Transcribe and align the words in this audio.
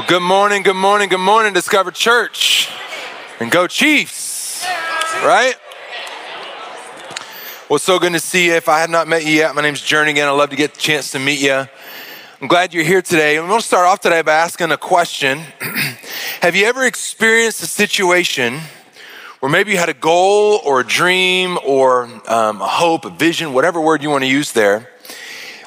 Well, 0.00 0.08
good 0.08 0.22
morning, 0.22 0.62
good 0.62 0.76
morning, 0.76 1.10
good 1.10 1.18
morning, 1.18 1.52
Discover 1.52 1.90
Church. 1.90 2.70
And 3.38 3.50
go 3.50 3.66
Chiefs, 3.66 4.64
right? 5.22 5.54
Well, 7.68 7.78
so 7.78 7.98
good 7.98 8.14
to 8.14 8.18
see 8.18 8.46
you. 8.46 8.54
If 8.54 8.66
I 8.70 8.80
have 8.80 8.88
not 8.88 9.08
met 9.08 9.26
you 9.26 9.32
yet, 9.32 9.54
my 9.54 9.60
name's 9.60 9.82
Jernigan. 9.82 10.26
I'd 10.26 10.30
love 10.30 10.48
to 10.50 10.56
get 10.56 10.72
the 10.72 10.80
chance 10.80 11.10
to 11.10 11.18
meet 11.18 11.42
you. 11.42 11.66
I'm 12.40 12.48
glad 12.48 12.72
you're 12.72 12.82
here 12.82 13.02
today. 13.02 13.38
I'm 13.38 13.46
going 13.46 13.60
to 13.60 13.66
start 13.66 13.84
off 13.84 14.00
today 14.00 14.22
by 14.22 14.32
asking 14.32 14.70
a 14.70 14.78
question. 14.78 15.40
have 16.40 16.56
you 16.56 16.64
ever 16.64 16.86
experienced 16.86 17.62
a 17.62 17.66
situation 17.66 18.58
where 19.40 19.52
maybe 19.52 19.72
you 19.72 19.76
had 19.76 19.90
a 19.90 19.94
goal 19.94 20.62
or 20.64 20.80
a 20.80 20.86
dream 20.86 21.58
or 21.62 22.04
um, 22.26 22.62
a 22.62 22.66
hope, 22.66 23.04
a 23.04 23.10
vision, 23.10 23.52
whatever 23.52 23.78
word 23.78 24.02
you 24.02 24.08
want 24.08 24.24
to 24.24 24.30
use 24.30 24.52
there, 24.52 24.88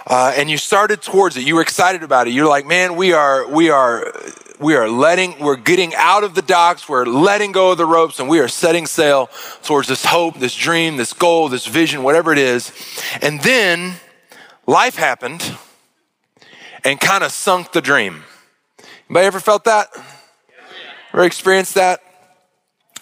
uh, 0.05 0.33
and 0.35 0.49
you 0.49 0.57
started 0.57 1.01
towards 1.01 1.37
it. 1.37 1.43
You 1.43 1.55
were 1.55 1.61
excited 1.61 2.03
about 2.03 2.27
it. 2.27 2.31
You're 2.31 2.47
like, 2.47 2.65
man, 2.65 2.95
we 2.95 3.13
are, 3.13 3.47
we 3.47 3.69
are, 3.69 4.13
we 4.59 4.75
are 4.75 4.89
letting, 4.89 5.39
we're 5.39 5.55
getting 5.55 5.93
out 5.95 6.23
of 6.23 6.35
the 6.35 6.41
docks. 6.41 6.89
We're 6.89 7.05
letting 7.05 7.51
go 7.51 7.71
of 7.71 7.77
the 7.77 7.85
ropes 7.85 8.19
and 8.19 8.27
we 8.27 8.39
are 8.39 8.47
setting 8.47 8.85
sail 8.85 9.29
towards 9.63 9.87
this 9.87 10.05
hope, 10.05 10.39
this 10.39 10.55
dream, 10.55 10.97
this 10.97 11.13
goal, 11.13 11.49
this 11.49 11.65
vision, 11.65 12.03
whatever 12.03 12.31
it 12.31 12.37
is. 12.37 12.71
And 13.21 13.41
then 13.41 13.95
life 14.67 14.95
happened 14.95 15.55
and 16.83 16.99
kind 16.99 17.23
of 17.23 17.31
sunk 17.31 17.71
the 17.71 17.81
dream. 17.81 18.23
Anybody 19.09 19.27
ever 19.27 19.39
felt 19.39 19.63
that? 19.65 19.89
Ever 21.13 21.23
experienced 21.23 21.75
that? 21.75 22.01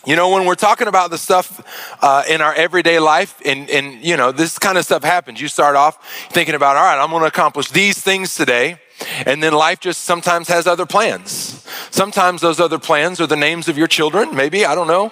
You 0.04 0.16
know, 0.16 0.30
when 0.30 0.46
we're 0.46 0.56
talking 0.56 0.88
about 0.88 1.12
the 1.12 1.18
stuff 1.20 1.62
uh, 2.02 2.24
in 2.28 2.42
our 2.42 2.56
everyday 2.56 2.98
life, 2.98 3.40
and, 3.46 3.70
and, 3.70 4.04
you 4.04 4.18
know, 4.18 4.32
this 4.32 4.58
kind 4.58 4.80
of 4.80 4.84
stuff 4.84 5.04
happens. 5.04 5.40
You 5.40 5.48
start 5.48 5.76
off 5.76 6.04
thinking 6.32 6.56
about, 6.56 6.76
all 6.76 6.84
right, 6.84 7.00
I'm 7.00 7.12
going 7.12 7.22
to 7.22 7.28
accomplish 7.28 7.70
these 7.70 8.02
things 8.02 8.34
today. 8.34 8.80
And 9.28 9.44
then 9.44 9.54
life 9.54 9.80
just 9.80 10.02
sometimes 10.02 10.48
has 10.48 10.66
other 10.66 10.88
plans. 10.88 11.68
Sometimes 11.92 12.42
those 12.42 12.60
other 12.60 12.80
plans 12.80 13.22
are 13.22 13.28
the 13.28 13.36
names 13.36 13.68
of 13.68 13.78
your 13.78 13.88
children, 13.88 14.36
maybe, 14.36 14.66
I 14.66 14.74
don't 14.74 14.88
know. 14.88 15.12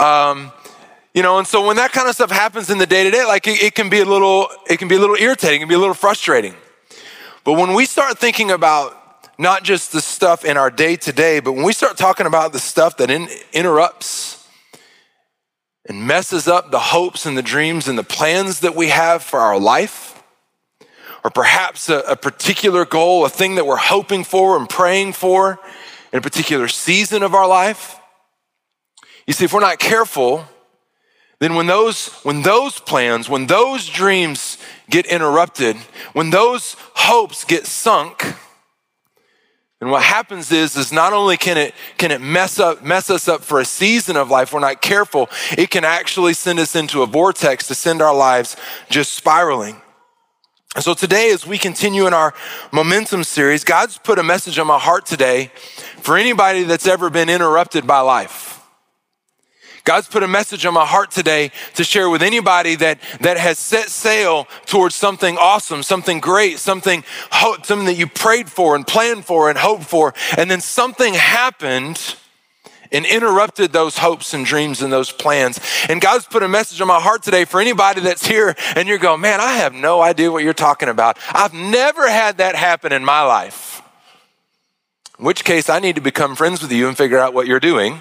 Um, 0.00 0.52
you 1.12 1.24
know, 1.24 1.38
and 1.38 1.46
so 1.46 1.66
when 1.66 1.74
that 1.76 1.90
kind 1.90 2.08
of 2.08 2.14
stuff 2.14 2.30
happens 2.30 2.70
in 2.70 2.78
the 2.78 2.86
day 2.86 3.02
to 3.02 3.10
day, 3.10 3.24
like 3.24 3.48
it, 3.48 3.60
it 3.60 3.74
can 3.74 3.90
be 3.90 3.98
a 3.98 4.04
little, 4.04 4.46
it 4.68 4.78
can 4.78 4.86
be 4.86 4.94
a 4.94 5.00
little 5.00 5.16
irritating, 5.16 5.56
it 5.56 5.62
can 5.62 5.68
be 5.68 5.74
a 5.74 5.78
little 5.78 5.94
frustrating. 5.94 6.54
But 7.42 7.54
when 7.54 7.74
we 7.74 7.84
start 7.84 8.18
thinking 8.18 8.52
about 8.52 8.96
not 9.40 9.64
just 9.64 9.90
the 9.90 10.02
stuff 10.02 10.44
in 10.44 10.58
our 10.58 10.70
day 10.70 10.96
to 10.96 11.12
day, 11.14 11.40
but 11.40 11.52
when 11.52 11.64
we 11.64 11.72
start 11.72 11.96
talking 11.96 12.26
about 12.26 12.52
the 12.52 12.58
stuff 12.58 12.98
that 12.98 13.10
in, 13.10 13.26
interrupts 13.54 14.46
and 15.88 16.06
messes 16.06 16.46
up 16.46 16.70
the 16.70 16.78
hopes 16.78 17.24
and 17.24 17.38
the 17.38 17.42
dreams 17.42 17.88
and 17.88 17.96
the 17.96 18.04
plans 18.04 18.60
that 18.60 18.76
we 18.76 18.88
have 18.88 19.22
for 19.22 19.40
our 19.40 19.58
life, 19.58 20.22
or 21.24 21.30
perhaps 21.30 21.88
a, 21.88 22.00
a 22.00 22.16
particular 22.16 22.84
goal, 22.84 23.24
a 23.24 23.30
thing 23.30 23.54
that 23.54 23.64
we're 23.64 23.76
hoping 23.76 24.24
for 24.24 24.58
and 24.58 24.68
praying 24.68 25.14
for 25.14 25.58
in 26.12 26.18
a 26.18 26.22
particular 26.22 26.68
season 26.68 27.22
of 27.22 27.34
our 27.34 27.48
life, 27.48 27.98
you 29.26 29.32
see, 29.32 29.46
if 29.46 29.54
we're 29.54 29.60
not 29.60 29.78
careful, 29.78 30.44
then 31.38 31.54
when 31.54 31.66
those 31.66 32.08
when 32.24 32.42
those 32.42 32.78
plans 32.78 33.26
when 33.26 33.46
those 33.46 33.88
dreams 33.88 34.58
get 34.90 35.06
interrupted 35.06 35.76
when 36.12 36.28
those 36.28 36.76
hopes 36.94 37.44
get 37.44 37.66
sunk 37.66 38.34
and 39.80 39.90
what 39.90 40.02
happens 40.02 40.52
is, 40.52 40.76
is 40.76 40.92
not 40.92 41.14
only 41.14 41.38
can 41.38 41.56
it, 41.56 41.74
can 41.96 42.10
it 42.10 42.20
mess 42.20 42.58
up, 42.58 42.84
mess 42.84 43.08
us 43.08 43.28
up 43.28 43.42
for 43.42 43.60
a 43.60 43.64
season 43.64 44.16
of 44.16 44.28
life, 44.28 44.52
we're 44.52 44.60
not 44.60 44.82
careful, 44.82 45.30
it 45.56 45.70
can 45.70 45.84
actually 45.84 46.34
send 46.34 46.58
us 46.58 46.76
into 46.76 47.02
a 47.02 47.06
vortex 47.06 47.66
to 47.68 47.74
send 47.74 48.02
our 48.02 48.14
lives 48.14 48.56
just 48.90 49.14
spiraling. 49.14 49.80
And 50.76 50.84
so 50.84 50.94
today, 50.94 51.32
as 51.32 51.46
we 51.46 51.58
continue 51.58 52.06
in 52.06 52.14
our 52.14 52.32
momentum 52.72 53.24
series, 53.24 53.64
God's 53.64 53.98
put 53.98 54.18
a 54.18 54.22
message 54.22 54.58
on 54.58 54.66
my 54.66 54.78
heart 54.78 55.04
today 55.06 55.50
for 55.96 56.16
anybody 56.16 56.62
that's 56.62 56.86
ever 56.86 57.10
been 57.10 57.28
interrupted 57.28 57.86
by 57.86 58.00
life. 58.00 58.59
God's 59.84 60.08
put 60.08 60.22
a 60.22 60.28
message 60.28 60.66
on 60.66 60.74
my 60.74 60.84
heart 60.84 61.10
today 61.10 61.52
to 61.74 61.84
share 61.84 62.10
with 62.10 62.22
anybody 62.22 62.76
that, 62.76 63.00
that 63.20 63.36
has 63.36 63.58
set 63.58 63.88
sail 63.88 64.46
towards 64.66 64.94
something 64.94 65.38
awesome, 65.38 65.82
something 65.82 66.20
great, 66.20 66.58
something, 66.58 67.04
something 67.32 67.84
that 67.86 67.94
you 67.94 68.06
prayed 68.06 68.50
for 68.50 68.76
and 68.76 68.86
planned 68.86 69.24
for 69.24 69.48
and 69.48 69.58
hoped 69.58 69.84
for, 69.84 70.14
and 70.36 70.50
then 70.50 70.60
something 70.60 71.14
happened 71.14 72.16
and 72.92 73.06
interrupted 73.06 73.72
those 73.72 73.98
hopes 73.98 74.34
and 74.34 74.44
dreams 74.44 74.82
and 74.82 74.92
those 74.92 75.12
plans. 75.12 75.60
And 75.88 76.00
God's 76.00 76.26
put 76.26 76.42
a 76.42 76.48
message 76.48 76.80
on 76.80 76.88
my 76.88 77.00
heart 77.00 77.22
today 77.22 77.44
for 77.44 77.60
anybody 77.60 78.00
that's 78.00 78.26
here 78.26 78.56
and 78.74 78.88
you're 78.88 78.98
going, 78.98 79.20
man, 79.20 79.40
I 79.40 79.54
have 79.58 79.72
no 79.72 80.00
idea 80.02 80.30
what 80.30 80.42
you're 80.42 80.52
talking 80.52 80.88
about. 80.88 81.18
I've 81.30 81.54
never 81.54 82.10
had 82.10 82.38
that 82.38 82.56
happen 82.56 82.92
in 82.92 83.04
my 83.04 83.22
life. 83.22 83.82
In 85.18 85.24
which 85.24 85.44
case, 85.44 85.68
I 85.68 85.78
need 85.78 85.96
to 85.96 86.00
become 86.00 86.34
friends 86.34 86.62
with 86.62 86.72
you 86.72 86.88
and 86.88 86.96
figure 86.96 87.18
out 87.18 87.34
what 87.34 87.46
you're 87.46 87.60
doing 87.60 88.00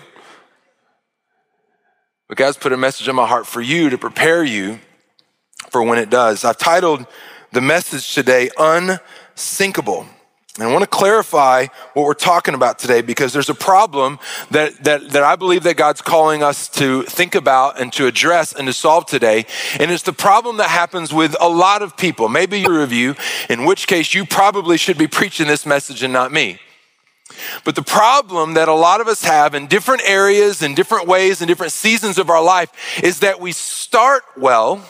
but 2.29 2.37
God's 2.37 2.57
put 2.57 2.71
a 2.71 2.77
message 2.77 3.09
in 3.09 3.15
my 3.15 3.27
heart 3.27 3.47
for 3.47 3.59
you 3.59 3.89
to 3.89 3.97
prepare 3.97 4.43
you 4.43 4.79
for 5.71 5.83
when 5.83 5.97
it 5.97 6.09
does. 6.09 6.45
I've 6.45 6.59
titled 6.59 7.05
the 7.51 7.59
message 7.59 8.13
today, 8.13 8.51
Unsinkable. 8.57 10.05
And 10.55 10.67
I 10.67 10.71
want 10.71 10.83
to 10.83 10.89
clarify 10.89 11.67
what 11.93 12.05
we're 12.05 12.13
talking 12.13 12.53
about 12.53 12.77
today 12.77 13.01
because 13.01 13.33
there's 13.33 13.49
a 13.49 13.55
problem 13.55 14.19
that, 14.51 14.83
that, 14.83 15.09
that 15.11 15.23
I 15.23 15.37
believe 15.37 15.63
that 15.63 15.75
God's 15.75 16.01
calling 16.01 16.43
us 16.43 16.67
to 16.69 17.03
think 17.03 17.33
about 17.33 17.79
and 17.79 17.91
to 17.93 18.05
address 18.05 18.53
and 18.53 18.67
to 18.67 18.73
solve 18.73 19.05
today. 19.05 19.45
And 19.79 19.89
it's 19.89 20.03
the 20.03 20.13
problem 20.13 20.57
that 20.57 20.69
happens 20.69 21.11
with 21.11 21.35
a 21.39 21.49
lot 21.49 21.81
of 21.81 21.97
people. 21.97 22.29
Maybe 22.29 22.59
you're 22.59 22.83
of 22.83 22.93
you, 22.93 23.15
in 23.49 23.65
which 23.65 23.87
case 23.87 24.13
you 24.13 24.25
probably 24.25 24.77
should 24.77 24.97
be 24.97 25.07
preaching 25.07 25.47
this 25.47 25.65
message 25.65 26.03
and 26.03 26.13
not 26.13 26.31
me. 26.31 26.59
But 27.63 27.75
the 27.75 27.83
problem 27.83 28.53
that 28.53 28.67
a 28.67 28.73
lot 28.73 29.01
of 29.01 29.07
us 29.07 29.23
have 29.23 29.55
in 29.55 29.67
different 29.67 30.01
areas, 30.05 30.61
in 30.61 30.75
different 30.75 31.07
ways, 31.07 31.41
in 31.41 31.47
different 31.47 31.71
seasons 31.71 32.17
of 32.17 32.29
our 32.29 32.43
life 32.43 32.71
is 33.03 33.19
that 33.19 33.39
we 33.39 33.51
start 33.51 34.23
well, 34.37 34.83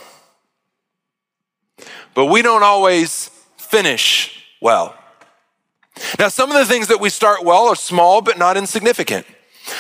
but 2.14 2.26
we 2.26 2.42
don't 2.42 2.64
always 2.64 3.30
finish 3.58 4.44
well. 4.62 4.96
Now, 6.18 6.30
some 6.30 6.52
of 6.52 6.58
the 6.58 6.66
things 6.66 6.88
that 6.88 7.00
we 7.00 7.10
start 7.10 7.44
well 7.44 7.68
are 7.68 7.76
small 7.76 8.22
but 8.22 8.38
not 8.38 8.58
insignificant. 8.58 9.26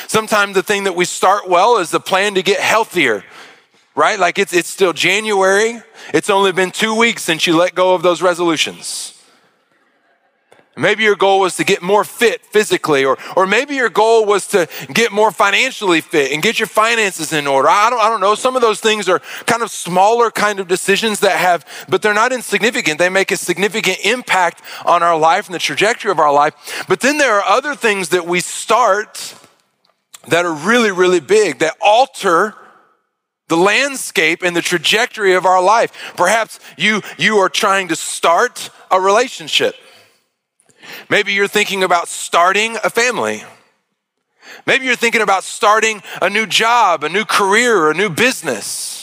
Sometimes 0.08 0.54
the 0.54 0.64
thing 0.64 0.84
that 0.84 0.96
we 0.96 1.06
start 1.06 1.48
well 1.48 1.78
is 1.78 1.92
the 1.92 2.00
plan 2.00 2.36
to 2.36 2.44
get 2.44 2.60
healthier, 2.60 3.24
right? 3.96 4.20
Like 4.20 4.38
it's, 4.38 4.54
it's 4.54 4.70
still 4.70 4.94
January. 4.94 5.82
It's 6.14 6.30
only 6.30 6.52
been 6.52 6.72
two 6.72 6.96
weeks 6.96 7.24
since 7.24 7.48
you 7.48 7.58
let 7.58 7.74
go 7.74 7.94
of 7.94 8.02
those 8.02 8.22
resolutions. 8.22 9.19
Maybe 10.80 11.04
your 11.04 11.16
goal 11.16 11.42
was 11.42 11.58
to 11.58 11.64
get 11.64 11.82
more 11.82 12.04
fit 12.04 12.46
physically, 12.46 13.04
or, 13.04 13.18
or 13.36 13.46
maybe 13.46 13.76
your 13.76 13.90
goal 13.90 14.26
was 14.26 14.48
to 14.48 14.68
get 14.94 15.12
more 15.12 15.32
financially 15.32 16.00
fit 16.00 16.32
and 16.32 16.42
get 16.42 16.58
your 16.58 16.68
finances 16.68 17.34
in 17.34 17.48
order. 17.48 17.68
I 17.68 17.90
don't, 17.90 18.00
I 18.00 18.10
don't 18.10 18.22
know. 18.22 18.34
Some 18.36 18.56
of 18.56 18.62
those 18.62 18.80
things 18.80 19.10
are 19.10 19.20
kind 19.46 19.62
of 19.62 19.72
smaller 19.72 20.32
kind 20.32 20.60
of 20.60 20.68
decisions 20.68 21.20
that 21.20 21.38
have, 21.38 21.66
but 21.90 22.02
they're 22.02 22.14
not 22.14 22.32
insignificant. 22.32 22.98
They 22.98 23.10
make 23.10 23.32
a 23.32 23.38
significant 23.38 24.00
impact 24.06 24.62
on 24.86 25.04
our 25.04 25.18
life 25.20 25.48
and 25.48 25.56
the 25.56 25.60
trajectory 25.60 26.12
of 26.12 26.20
our 26.20 26.34
life. 26.34 26.86
But 26.88 27.02
then 27.02 27.18
there 27.18 27.36
are 27.36 27.44
other 27.44 27.76
things 27.76 28.10
that 28.10 28.26
we 28.26 28.40
start 28.40 29.36
that 30.28 30.46
are 30.46 30.54
really, 30.54 30.92
really 30.92 31.20
big, 31.20 31.60
that 31.60 31.76
alter 31.82 32.56
the 33.50 33.58
landscape 33.58 34.44
and 34.44 34.56
the 34.56 34.62
trajectory 34.62 35.34
of 35.34 35.46
our 35.46 35.62
life. 35.62 36.14
Perhaps 36.16 36.60
you, 36.78 37.02
you 37.18 37.38
are 37.38 37.50
trying 37.50 37.90
to 37.90 37.96
start 37.96 38.70
a 38.92 39.02
relationship. 39.02 39.76
Maybe 41.10 41.34
you're 41.34 41.48
thinking 41.48 41.84
about 41.84 42.08
starting 42.08 42.78
a 42.84 42.90
family. 42.90 43.44
Maybe 44.66 44.86
you're 44.86 44.96
thinking 44.96 45.22
about 45.22 45.44
starting 45.44 46.04
a 46.22 46.30
new 46.30 46.46
job, 46.46 47.04
a 47.04 47.10
new 47.10 47.26
career, 47.26 47.90
a 47.90 47.94
new 47.94 48.10
business. 48.10 49.00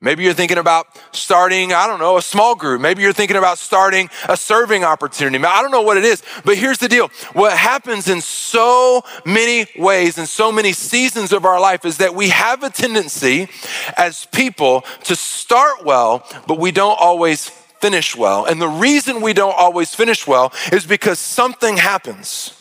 Maybe 0.00 0.22
you're 0.22 0.34
thinking 0.34 0.58
about 0.58 0.86
starting, 1.10 1.72
I 1.72 1.88
don't 1.88 1.98
know, 1.98 2.18
a 2.18 2.22
small 2.22 2.54
group. 2.54 2.80
Maybe 2.80 3.02
you're 3.02 3.12
thinking 3.12 3.36
about 3.36 3.58
starting 3.58 4.08
a 4.28 4.36
serving 4.36 4.84
opportunity. 4.84 5.44
I 5.44 5.60
don't 5.60 5.72
know 5.72 5.82
what 5.82 5.96
it 5.96 6.04
is, 6.04 6.22
but 6.44 6.56
here's 6.56 6.78
the 6.78 6.88
deal. 6.88 7.08
What 7.32 7.56
happens 7.56 8.08
in 8.08 8.20
so 8.20 9.02
many 9.24 9.66
ways, 9.76 10.16
in 10.16 10.26
so 10.26 10.52
many 10.52 10.72
seasons 10.72 11.32
of 11.32 11.44
our 11.44 11.58
life, 11.58 11.84
is 11.84 11.96
that 11.96 12.14
we 12.14 12.28
have 12.28 12.62
a 12.62 12.70
tendency 12.70 13.48
as 13.96 14.26
people 14.26 14.82
to 15.04 15.16
start 15.16 15.84
well, 15.84 16.24
but 16.46 16.60
we 16.60 16.70
don't 16.70 16.96
always 17.00 17.50
finish 17.80 18.16
well. 18.16 18.44
And 18.44 18.60
the 18.60 18.68
reason 18.68 19.20
we 19.20 19.32
don't 19.32 19.54
always 19.56 19.94
finish 19.94 20.26
well 20.26 20.52
is 20.72 20.86
because 20.86 21.18
something 21.18 21.76
happens. 21.76 22.57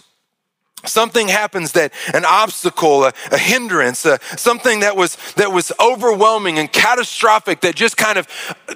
Something 0.88 1.28
happens 1.28 1.74
that 1.74 1.94
an 2.14 2.26
obstacle 2.26 3.06
a, 3.06 3.14
a 3.32 3.38
hindrance 3.38 4.06
a, 4.06 4.20
something 4.38 4.82
that 4.82 4.96
was 4.96 5.18
that 5.34 5.52
was 5.52 5.72
overwhelming 5.80 6.60
and 6.60 6.72
catastrophic 6.72 7.62
that 7.62 7.76
just 7.76 7.98
kind 7.98 8.18
of 8.18 8.28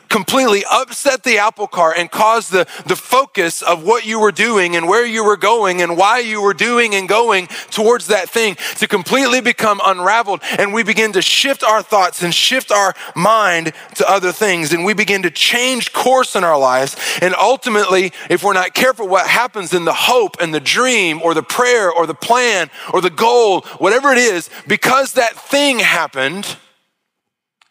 completely 0.09 0.63
upset 0.69 1.23
the 1.23 1.37
apple 1.37 1.67
cart 1.67 1.95
and 1.97 2.11
caused 2.11 2.51
the, 2.51 2.67
the 2.85 2.95
focus 2.95 3.61
of 3.61 3.83
what 3.83 4.05
you 4.05 4.19
were 4.19 4.31
doing 4.31 4.75
and 4.75 4.87
where 4.87 5.05
you 5.05 5.23
were 5.23 5.37
going 5.37 5.81
and 5.81 5.97
why 5.97 6.19
you 6.19 6.41
were 6.41 6.53
doing 6.53 6.95
and 6.95 7.07
going 7.07 7.47
towards 7.69 8.07
that 8.07 8.29
thing 8.29 8.55
to 8.77 8.87
completely 8.87 9.41
become 9.41 9.81
unraveled. 9.83 10.41
And 10.57 10.73
we 10.73 10.83
begin 10.83 11.13
to 11.13 11.21
shift 11.21 11.63
our 11.63 11.81
thoughts 11.81 12.23
and 12.23 12.33
shift 12.33 12.71
our 12.71 12.93
mind 13.15 13.73
to 13.95 14.09
other 14.09 14.31
things. 14.31 14.73
And 14.73 14.85
we 14.85 14.93
begin 14.93 15.23
to 15.23 15.31
change 15.31 15.93
course 15.93 16.35
in 16.35 16.43
our 16.43 16.59
lives. 16.59 16.95
And 17.21 17.35
ultimately 17.35 18.11
if 18.29 18.43
we're 18.43 18.53
not 18.53 18.73
careful 18.73 19.07
what 19.07 19.27
happens 19.27 19.73
in 19.73 19.85
the 19.85 19.93
hope 19.93 20.37
and 20.41 20.53
the 20.53 20.59
dream 20.59 21.21
or 21.21 21.33
the 21.33 21.43
prayer 21.43 21.91
or 21.91 22.00
the 22.05 22.13
plan 22.13 22.69
or 22.93 23.01
the 23.01 23.09
goal, 23.09 23.61
whatever 23.77 24.11
it 24.11 24.17
is, 24.17 24.49
because 24.67 25.13
that 25.13 25.33
thing 25.33 25.79
happened, 25.79 26.57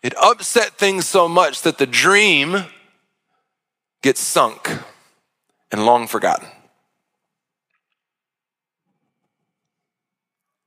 it 0.02 0.14
upset 0.16 0.78
things 0.78 1.06
so 1.06 1.28
much 1.28 1.62
that 1.62 1.78
the 1.78 1.86
dream 1.86 2.64
gets 4.02 4.20
sunk 4.20 4.70
and 5.70 5.84
long 5.84 6.06
forgotten. 6.06 6.48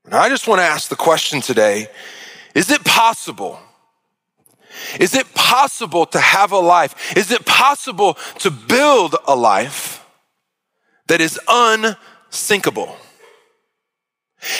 And 0.05 0.13
I 0.13 0.29
just 0.29 0.47
want 0.47 0.59
to 0.59 0.65
ask 0.65 0.89
the 0.89 0.95
question 0.95 1.41
today 1.41 1.87
is 2.53 2.69
it 2.69 2.83
possible? 2.83 3.59
Is 4.99 5.15
it 5.15 5.33
possible 5.33 6.05
to 6.07 6.19
have 6.19 6.51
a 6.51 6.59
life? 6.59 7.15
Is 7.15 7.31
it 7.31 7.45
possible 7.45 8.15
to 8.39 8.51
build 8.51 9.15
a 9.27 9.35
life 9.35 10.05
that 11.07 11.21
is 11.21 11.39
unsinkable? 11.47 12.95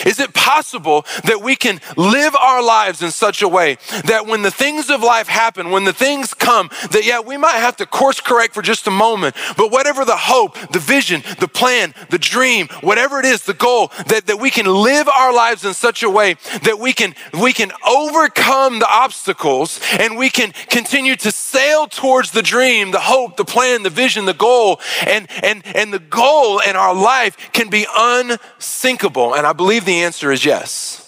Is 0.06 0.18
it 0.20 0.34
possible 0.34 1.04
that 1.24 1.40
we 1.40 1.56
can 1.56 1.80
live 1.96 2.34
our 2.36 2.62
lives 2.62 3.02
in 3.02 3.10
such 3.10 3.42
a 3.42 3.48
way 3.48 3.78
that 4.04 4.26
when 4.26 4.42
the 4.42 4.50
things 4.50 4.90
of 4.90 5.02
life 5.02 5.28
happen, 5.28 5.70
when 5.70 5.84
the 5.84 5.92
things 5.92 6.34
come, 6.34 6.70
that 6.90 7.04
yeah, 7.04 7.20
we 7.20 7.36
might 7.36 7.56
have 7.56 7.76
to 7.76 7.86
course 7.86 8.20
correct 8.20 8.54
for 8.54 8.62
just 8.62 8.86
a 8.86 8.90
moment, 8.90 9.34
but 9.56 9.70
whatever 9.70 10.04
the 10.04 10.16
hope, 10.16 10.56
the 10.70 10.78
vision, 10.78 11.22
the 11.40 11.48
plan, 11.48 11.94
the 12.10 12.18
dream, 12.18 12.68
whatever 12.80 13.18
it 13.18 13.26
is, 13.26 13.42
the 13.42 13.54
goal, 13.54 13.92
that, 14.06 14.26
that 14.26 14.40
we 14.40 14.50
can 14.50 14.66
live 14.66 15.08
our 15.08 15.32
lives 15.32 15.64
in 15.64 15.74
such 15.74 16.02
a 16.02 16.10
way 16.10 16.34
that 16.62 16.78
we 16.78 16.92
can, 16.92 17.14
we 17.40 17.52
can 17.52 17.72
overcome 17.86 18.78
the 18.78 18.88
obstacles 18.88 19.80
and 19.98 20.16
we 20.16 20.30
can 20.30 20.52
continue 20.68 21.16
to 21.16 21.30
sail 21.54 21.86
towards 21.86 22.32
the 22.32 22.42
dream, 22.42 22.90
the 22.90 23.00
hope, 23.00 23.36
the 23.36 23.44
plan, 23.44 23.84
the 23.84 23.90
vision, 23.90 24.24
the 24.24 24.34
goal, 24.34 24.80
and, 25.06 25.28
and, 25.42 25.64
and 25.66 25.92
the 25.92 26.00
goal 26.00 26.58
in 26.58 26.74
our 26.74 26.94
life 26.94 27.52
can 27.52 27.70
be 27.70 27.86
unsinkable. 27.96 29.34
And 29.34 29.46
I 29.46 29.52
believe 29.52 29.84
the 29.84 30.02
answer 30.02 30.32
is 30.32 30.44
yes. 30.44 31.00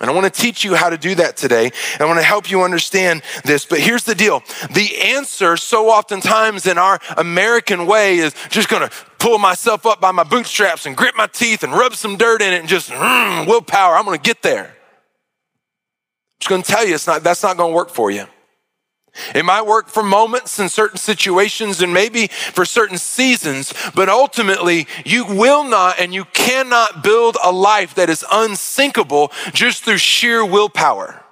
And 0.00 0.08
I 0.08 0.14
want 0.14 0.32
to 0.32 0.40
teach 0.40 0.64
you 0.64 0.74
how 0.74 0.88
to 0.88 0.96
do 0.96 1.14
that 1.16 1.36
today. 1.36 1.70
I 1.98 2.04
want 2.06 2.18
to 2.18 2.24
help 2.24 2.50
you 2.50 2.62
understand 2.62 3.22
this. 3.44 3.66
But 3.66 3.80
here's 3.80 4.04
the 4.04 4.14
deal 4.14 4.42
the 4.74 4.96
answer, 5.02 5.56
so 5.58 5.88
oftentimes 5.90 6.66
in 6.66 6.78
our 6.78 6.98
American 7.18 7.86
way, 7.86 8.16
is 8.18 8.34
just 8.48 8.68
going 8.68 8.88
to 8.88 8.94
pull 9.18 9.38
myself 9.38 9.84
up 9.84 10.00
by 10.00 10.10
my 10.10 10.24
bootstraps 10.24 10.86
and 10.86 10.96
grit 10.96 11.14
my 11.16 11.26
teeth 11.26 11.62
and 11.62 11.72
rub 11.72 11.94
some 11.94 12.16
dirt 12.16 12.40
in 12.40 12.52
it 12.52 12.60
and 12.60 12.68
just 12.68 12.90
mm, 12.90 13.46
willpower. 13.46 13.94
I'm 13.96 14.04
going 14.04 14.18
to 14.18 14.22
get 14.22 14.42
there. 14.42 14.64
I'm 14.64 16.40
just 16.40 16.48
going 16.48 16.62
to 16.62 16.70
tell 16.70 16.86
you, 16.86 16.94
it's 16.94 17.06
not, 17.06 17.22
that's 17.22 17.42
not 17.42 17.58
going 17.58 17.72
to 17.72 17.76
work 17.76 17.90
for 17.90 18.10
you. 18.10 18.26
It 19.34 19.44
might 19.44 19.66
work 19.66 19.88
for 19.88 20.02
moments 20.02 20.58
in 20.58 20.68
certain 20.68 20.98
situations 20.98 21.82
and 21.82 21.92
maybe 21.92 22.28
for 22.28 22.64
certain 22.64 22.98
seasons, 22.98 23.74
but 23.94 24.08
ultimately 24.08 24.86
you 25.04 25.24
will 25.24 25.64
not 25.64 25.98
and 25.98 26.14
you 26.14 26.24
cannot 26.26 27.02
build 27.02 27.36
a 27.42 27.50
life 27.50 27.94
that 27.94 28.08
is 28.08 28.24
unsinkable 28.30 29.32
just 29.52 29.84
through 29.84 29.98
sheer 29.98 30.44
willpower. 30.44 31.24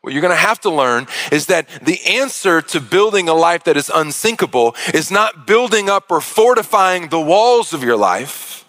What 0.00 0.12
you're 0.12 0.22
going 0.22 0.32
to 0.32 0.36
have 0.36 0.60
to 0.60 0.70
learn 0.70 1.06
is 1.32 1.46
that 1.46 1.68
the 1.84 2.00
answer 2.06 2.62
to 2.62 2.80
building 2.80 3.28
a 3.28 3.34
life 3.34 3.64
that 3.64 3.76
is 3.76 3.90
unsinkable 3.92 4.74
is 4.94 5.10
not 5.10 5.46
building 5.46 5.90
up 5.90 6.10
or 6.10 6.20
fortifying 6.20 7.08
the 7.08 7.20
walls 7.20 7.74
of 7.74 7.82
your 7.82 7.96
life. 7.96 8.64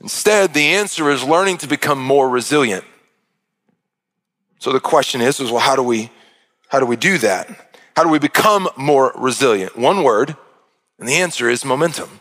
Instead, 0.00 0.54
the 0.54 0.74
answer 0.74 1.10
is 1.10 1.24
learning 1.24 1.58
to 1.58 1.66
become 1.66 2.00
more 2.00 2.28
resilient. 2.28 2.84
So 4.58 4.72
the 4.72 4.80
question 4.80 5.20
is, 5.20 5.40
is 5.40 5.50
well, 5.50 5.60
how 5.60 5.76
do 5.76 5.82
we 5.82 6.10
how 6.68 6.80
do 6.80 6.86
we 6.86 6.96
do 6.96 7.18
that? 7.18 7.48
How 7.94 8.02
do 8.02 8.08
we 8.08 8.18
become 8.18 8.68
more 8.76 9.12
resilient? 9.14 9.76
One 9.76 10.02
word, 10.02 10.36
and 10.98 11.08
the 11.08 11.14
answer 11.14 11.48
is 11.48 11.64
momentum. 11.64 12.20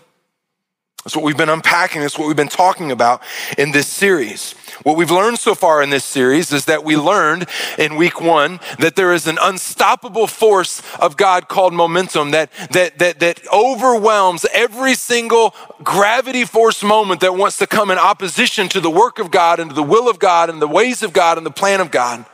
That's 1.06 1.16
what 1.16 1.24
we've 1.24 1.38
been 1.38 1.50
unpacking. 1.50 2.02
That's 2.02 2.18
what 2.18 2.26
we've 2.26 2.36
been 2.36 2.48
talking 2.48 2.92
about 2.92 3.22
in 3.60 3.72
this 3.72 3.88
series. 3.88 4.54
What 4.82 4.98
we've 4.98 5.12
learned 5.12 5.38
so 5.38 5.54
far 5.54 5.84
in 5.84 5.92
this 5.92 6.04
series 6.04 6.52
is 6.52 6.66
that 6.66 6.84
we 6.84 6.98
learned 6.98 7.48
in 7.78 7.96
week 7.96 8.20
one 8.20 8.60
that 8.80 8.96
there 8.96 9.14
is 9.14 9.28
an 9.28 9.38
unstoppable 9.40 10.26
force 10.26 10.82
of 10.96 11.16
God 11.16 11.48
called 11.48 11.76
momentum 11.76 12.32
that, 12.32 12.52
that, 12.72 12.98
that, 12.98 13.20
that 13.20 13.40
overwhelms 13.54 14.48
every 14.52 14.96
single 14.96 15.54
gravity 15.84 16.44
force 16.44 16.82
moment 16.82 17.22
that 17.22 17.36
wants 17.36 17.60
to 17.60 17.68
come 17.68 17.92
in 17.92 18.00
opposition 18.00 18.68
to 18.70 18.80
the 18.80 18.90
work 18.90 19.20
of 19.20 19.30
God 19.30 19.60
and 19.60 19.70
to 19.70 19.76
the 19.76 19.84
will 19.84 20.10
of 20.10 20.18
God 20.18 20.50
and 20.50 20.60
the 20.60 20.68
ways 20.68 21.04
of 21.04 21.14
God 21.14 21.38
and 21.38 21.46
the 21.46 21.52
plan 21.52 21.82
of 21.82 21.92
God. 21.92 22.26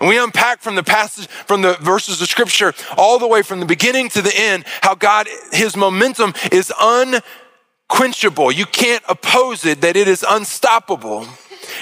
And 0.00 0.08
we 0.08 0.18
unpack 0.18 0.60
from 0.60 0.74
the 0.74 0.82
passage, 0.82 1.28
from 1.28 1.62
the 1.62 1.74
verses 1.74 2.20
of 2.20 2.28
scripture, 2.28 2.74
all 2.96 3.20
the 3.20 3.28
way 3.28 3.42
from 3.42 3.60
the 3.60 3.66
beginning 3.66 4.08
to 4.10 4.22
the 4.22 4.36
end, 4.36 4.64
how 4.82 4.96
God, 4.96 5.28
his 5.52 5.76
momentum 5.76 6.34
is 6.50 6.72
unquenchable. 7.90 8.52
You 8.52 8.66
can't 8.66 9.02
oppose 9.08 9.64
it, 9.64 9.80
that 9.80 9.96
it 9.96 10.08
is 10.08 10.24
unstoppable, 10.28 11.26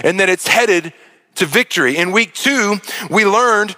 and 0.05 0.21
that 0.21 0.29
it's 0.29 0.47
headed 0.47 0.93
to 1.37 1.47
victory. 1.47 1.97
In 1.97 2.13
week 2.13 2.35
two, 2.35 2.77
we 3.11 3.25
learned 3.25 3.77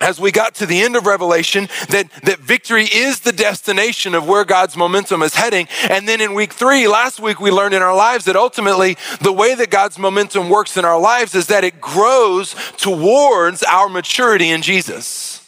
as 0.00 0.18
we 0.18 0.32
got 0.32 0.56
to 0.56 0.66
the 0.66 0.80
end 0.80 0.96
of 0.96 1.06
Revelation 1.06 1.68
that, 1.90 2.10
that 2.24 2.40
victory 2.40 2.86
is 2.86 3.20
the 3.20 3.30
destination 3.30 4.16
of 4.16 4.26
where 4.26 4.44
God's 4.44 4.76
momentum 4.76 5.22
is 5.22 5.36
heading. 5.36 5.68
And 5.88 6.08
then 6.08 6.20
in 6.20 6.34
week 6.34 6.52
three, 6.52 6.88
last 6.88 7.20
week, 7.20 7.38
we 7.38 7.52
learned 7.52 7.74
in 7.74 7.82
our 7.82 7.94
lives 7.94 8.24
that 8.24 8.34
ultimately 8.34 8.96
the 9.20 9.32
way 9.32 9.54
that 9.54 9.70
God's 9.70 10.00
momentum 10.00 10.48
works 10.48 10.76
in 10.76 10.84
our 10.84 10.98
lives 10.98 11.36
is 11.36 11.46
that 11.46 11.62
it 11.62 11.80
grows 11.80 12.56
towards 12.78 13.62
our 13.62 13.88
maturity 13.88 14.50
in 14.50 14.60
Jesus. 14.62 15.41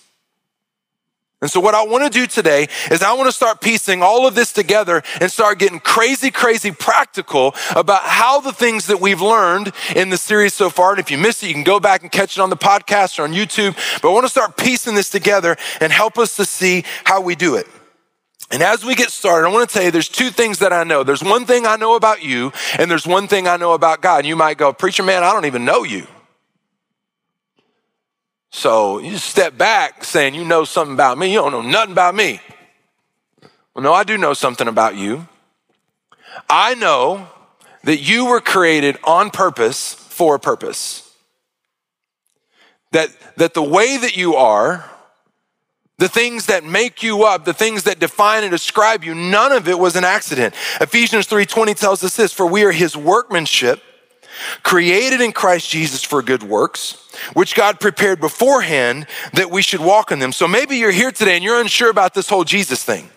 And 1.45 1.51
so, 1.51 1.61
what 1.61 1.75
I 1.75 1.85
want 1.85 2.03
to 2.05 2.09
do 2.09 2.27
today 2.27 2.69
is 2.91 3.03
I 3.03 3.13
want 3.13 3.29
to 3.29 3.33
start 3.33 3.61
piecing 3.61 4.03
all 4.03 4.27
of 4.27 4.35
this 4.35 4.51
together 4.51 5.03
and 5.21 5.31
start 5.31 5.59
getting 5.59 5.79
crazy, 5.79 6.31
crazy 6.31 6.71
practical 6.71 7.55
about 7.77 8.01
how 8.03 8.41
the 8.41 8.51
things 8.51 8.87
that 8.87 8.99
we've 8.99 9.21
learned 9.21 9.71
in 9.95 10.09
the 10.09 10.17
series 10.17 10.55
so 10.55 10.71
far, 10.71 10.93
and 10.93 11.01
if 11.01 11.11
you 11.11 11.19
missed 11.19 11.43
it, 11.43 11.49
you 11.49 11.53
can 11.53 11.63
go 11.63 11.79
back 11.79 12.01
and 12.01 12.11
catch 12.11 12.39
it 12.39 12.41
on 12.41 12.49
the 12.49 12.57
podcast 12.57 13.19
or 13.19 13.25
on 13.25 13.35
YouTube. 13.35 13.77
But 14.01 14.09
I 14.09 14.15
want 14.15 14.25
to 14.25 14.31
start 14.31 14.57
piecing 14.57 14.95
this 14.95 15.11
together 15.11 15.59
and 15.83 15.93
help 15.93 16.17
us 16.17 16.35
to 16.37 16.47
see 16.47 16.83
how 17.05 17.21
we 17.21 17.35
do 17.35 17.57
it. 17.57 17.67
And 18.51 18.63
as 18.63 18.83
we 18.83 18.95
get 18.95 19.11
started, 19.11 19.47
I 19.47 19.53
want 19.53 19.69
to 19.69 19.75
tell 19.75 19.85
you 19.85 19.91
there's 19.91 20.09
two 20.09 20.31
things 20.31 20.61
that 20.61 20.73
I 20.73 20.83
know. 20.83 21.03
There's 21.03 21.23
one 21.23 21.45
thing 21.45 21.67
I 21.67 21.77
know 21.77 21.95
about 21.95 22.23
you, 22.23 22.55
and 22.79 22.91
there's 22.91 23.07
one 23.07 23.29
thing 23.29 23.47
I 23.47 23.59
know 23.59 23.75
about 23.75 24.01
God. 24.01 24.21
And 24.21 24.27
you 24.27 24.37
might 24.37 24.57
go, 24.57 24.73
Preacher 24.73 25.03
man, 25.03 25.23
I 25.23 25.35
don't 25.35 25.45
even 25.45 25.67
know 25.67 25.83
you. 25.83 26.07
So 28.55 29.01
you 29.01 29.19
step 29.19 29.59
back 29.59 30.05
saying 30.05 30.37
you 30.37 30.45
know 30.45 30.63
something 30.63 30.95
about 30.95 31.19
me. 31.19 31.33
You 31.33 31.41
don't 31.41 31.51
know 31.51 31.61
nothing 31.61 31.91
about 31.91 32.15
me. 32.15 32.41
Well, 33.75 33.83
no, 33.83 33.93
I 33.93 34.05
do 34.05 34.17
know 34.17 34.33
something 34.33 34.69
about 34.69 34.95
you. 34.95 35.27
I 36.49 36.75
know 36.77 37.29
that 37.83 37.99
you 37.99 38.27
were 38.27 38.41
created 38.41 38.97
on 39.03 39.31
purpose 39.31 39.95
for 39.95 40.37
a 40.37 40.39
purpose. 40.39 41.13
That, 42.93 43.09
that 43.39 43.55
the 43.55 43.63
way 43.63 43.97
that 43.97 44.17
you 44.17 44.37
are, 44.37 44.89
the 45.99 46.09
things 46.09 46.47
that 46.47 46.63
make 46.63 47.03
you 47.03 47.25
up, 47.25 47.45
the 47.45 47.53
things 47.53 47.83
that 47.83 47.99
define 47.99 48.45
and 48.45 48.53
describe 48.53 49.03
you, 49.03 49.17
none 49.17 49.51
of 49.51 49.69
it 49.69 49.81
was 49.81 49.97
an 49.97 50.05
accident. 50.05 50.55
Ephesians 50.81 51.27
3:20 51.27 51.75
tells 51.75 52.05
us 52.05 52.15
this, 52.15 52.33
for 52.33 52.47
we 52.47 52.63
are 52.63 52.73
his 52.73 52.97
workmanship 52.97 53.83
created 54.63 55.21
in 55.21 55.33
Christ 55.33 55.69
Jesus 55.71 56.03
for 56.03 56.23
good 56.23 56.43
works, 56.43 57.09
which 57.35 57.55
God 57.55 57.81
prepared 57.81 58.21
beforehand 58.21 59.07
that 59.33 59.51
we 59.51 59.63
should 59.63 59.81
walk 59.81 60.11
in 60.13 60.19
them. 60.19 60.33
So 60.33 60.49
maybe 60.49 60.77
you're 60.77 60.91
here 60.91 61.11
today 61.11 61.37
and 61.37 61.45
you're 61.45 61.61
unsure 61.61 61.91
about 61.91 62.15
this 62.15 62.29
whole 62.29 62.45
Jesus 62.45 62.85
thing. 62.85 63.09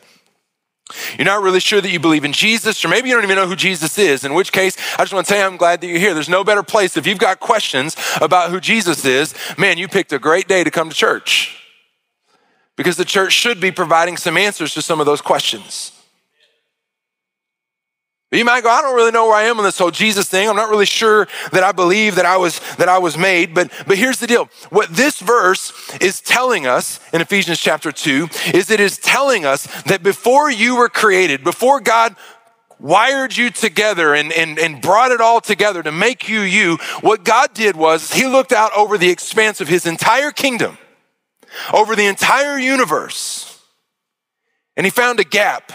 You're 1.18 1.26
not 1.26 1.42
really 1.42 1.60
sure 1.60 1.82
that 1.82 1.90
you 1.90 2.00
believe 2.00 2.24
in 2.24 2.32
Jesus, 2.32 2.84
or 2.86 2.88
maybe 2.88 3.10
you 3.10 3.16
don't 3.16 3.26
even 3.26 3.36
know 3.36 3.48
who 3.48 3.58
Jesus 3.58 3.98
is, 3.98 4.24
in 4.24 4.34
which 4.34 4.54
case, 4.54 4.78
I 4.94 5.04
just 5.04 5.14
want 5.14 5.28
to 5.28 5.36
you 5.36 5.42
I'm 5.42 5.58
glad 5.58 5.82
that 5.82 5.88
you're 5.88 6.00
here. 6.00 6.14
There's 6.14 6.30
no 6.30 6.46
better 6.46 6.64
place. 6.64 6.96
If 6.96 7.06
you've 7.06 7.18
got 7.18 7.42
questions 7.42 7.98
about 8.22 8.52
who 8.52 8.62
Jesus 8.62 9.04
is, 9.04 9.34
man, 9.58 9.78
you 9.78 9.90
picked 9.90 10.14
a 10.14 10.20
great 10.20 10.48
day 10.48 10.64
to 10.64 10.72
come 10.72 10.90
to 10.90 10.96
church. 10.96 11.62
Because 12.78 12.96
the 12.96 13.06
church 13.06 13.34
should 13.34 13.60
be 13.60 13.72
providing 13.72 14.16
some 14.16 14.38
answers 14.38 14.74
to 14.76 14.82
some 14.82 15.00
of 15.00 15.06
those 15.06 15.20
questions. 15.20 15.92
You 18.32 18.44
might 18.44 18.62
go, 18.62 18.70
I 18.70 18.82
don't 18.82 18.96
really 18.96 19.12
know 19.12 19.28
where 19.28 19.36
I 19.36 19.44
am 19.44 19.58
on 19.58 19.64
this 19.64 19.78
whole 19.78 19.92
Jesus 19.92 20.28
thing. 20.28 20.50
I'm 20.50 20.56
not 20.58 20.70
really 20.70 20.86
sure 20.86 21.30
that 21.54 21.64
I 21.64 21.72
believe 21.72 22.16
that 22.16 22.26
I 22.26 22.36
was 22.36 22.60
that 22.76 22.90
I 22.90 22.98
was 22.98 23.18
made, 23.18 23.54
but 23.54 23.72
but 23.88 23.98
here's 23.98 24.20
the 24.20 24.28
deal. 24.28 24.50
What 24.70 24.90
this 24.90 25.22
verse 25.22 25.72
is 26.02 26.20
telling 26.20 26.68
us 26.68 27.00
in 27.14 27.22
Ephesians 27.22 27.58
chapter 27.58 27.90
2 27.90 28.28
is 28.54 28.70
it 28.70 28.82
is 28.82 28.98
telling 28.98 29.46
us 29.46 29.66
that 29.84 30.04
before 30.04 30.52
you 30.52 30.76
were 30.76 30.90
created, 30.90 31.42
before 31.42 31.80
God 31.80 32.18
wired 32.80 33.36
you 33.36 33.50
together 33.50 34.14
and, 34.14 34.32
and, 34.34 34.60
and 34.60 34.82
brought 34.82 35.12
it 35.12 35.22
all 35.22 35.42
together 35.42 35.82
to 35.82 35.92
make 35.92 36.28
you 36.28 36.42
you, 36.42 36.78
what 37.02 37.24
God 37.24 37.54
did 37.54 37.76
was 37.76 38.14
he 38.14 38.28
looked 38.28 38.52
out 38.52 38.72
over 38.76 38.98
the 38.98 39.10
expanse 39.10 39.62
of 39.62 39.68
his 39.68 39.86
entire 39.86 40.32
kingdom, 40.32 40.78
over 41.74 41.96
the 41.96 42.06
entire 42.06 42.60
universe, 42.60 43.62
and 44.76 44.86
he 44.86 44.92
found 44.92 45.20
a 45.22 45.24
gap. 45.24 45.72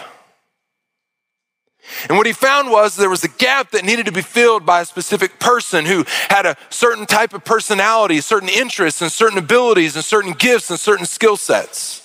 And 2.09 2.17
what 2.17 2.27
he 2.27 2.33
found 2.33 2.71
was 2.71 2.97
there 2.97 3.11
was 3.11 3.25
a 3.25 3.29
gap 3.29 3.71
that 3.71 3.85
needed 3.85 4.07
to 4.07 4.13
be 4.13 4.23
filled 4.23 4.65
by 4.65 4.81
a 4.81 4.85
specific 4.85 5.39
person 5.39 5.85
who 5.85 6.05
had 6.29 6.47
a 6.47 6.57
certain 6.71 7.07
type 7.07 7.35
of 7.35 7.45
personality, 7.45 8.21
certain 8.21 8.49
interests, 8.49 9.03
and 9.03 9.11
certain 9.11 9.39
abilities, 9.39 9.97
and 9.97 10.05
certain 10.05 10.33
gifts, 10.33 10.71
and 10.71 10.79
certain 10.79 11.07
skill 11.07 11.37
sets. 11.37 12.01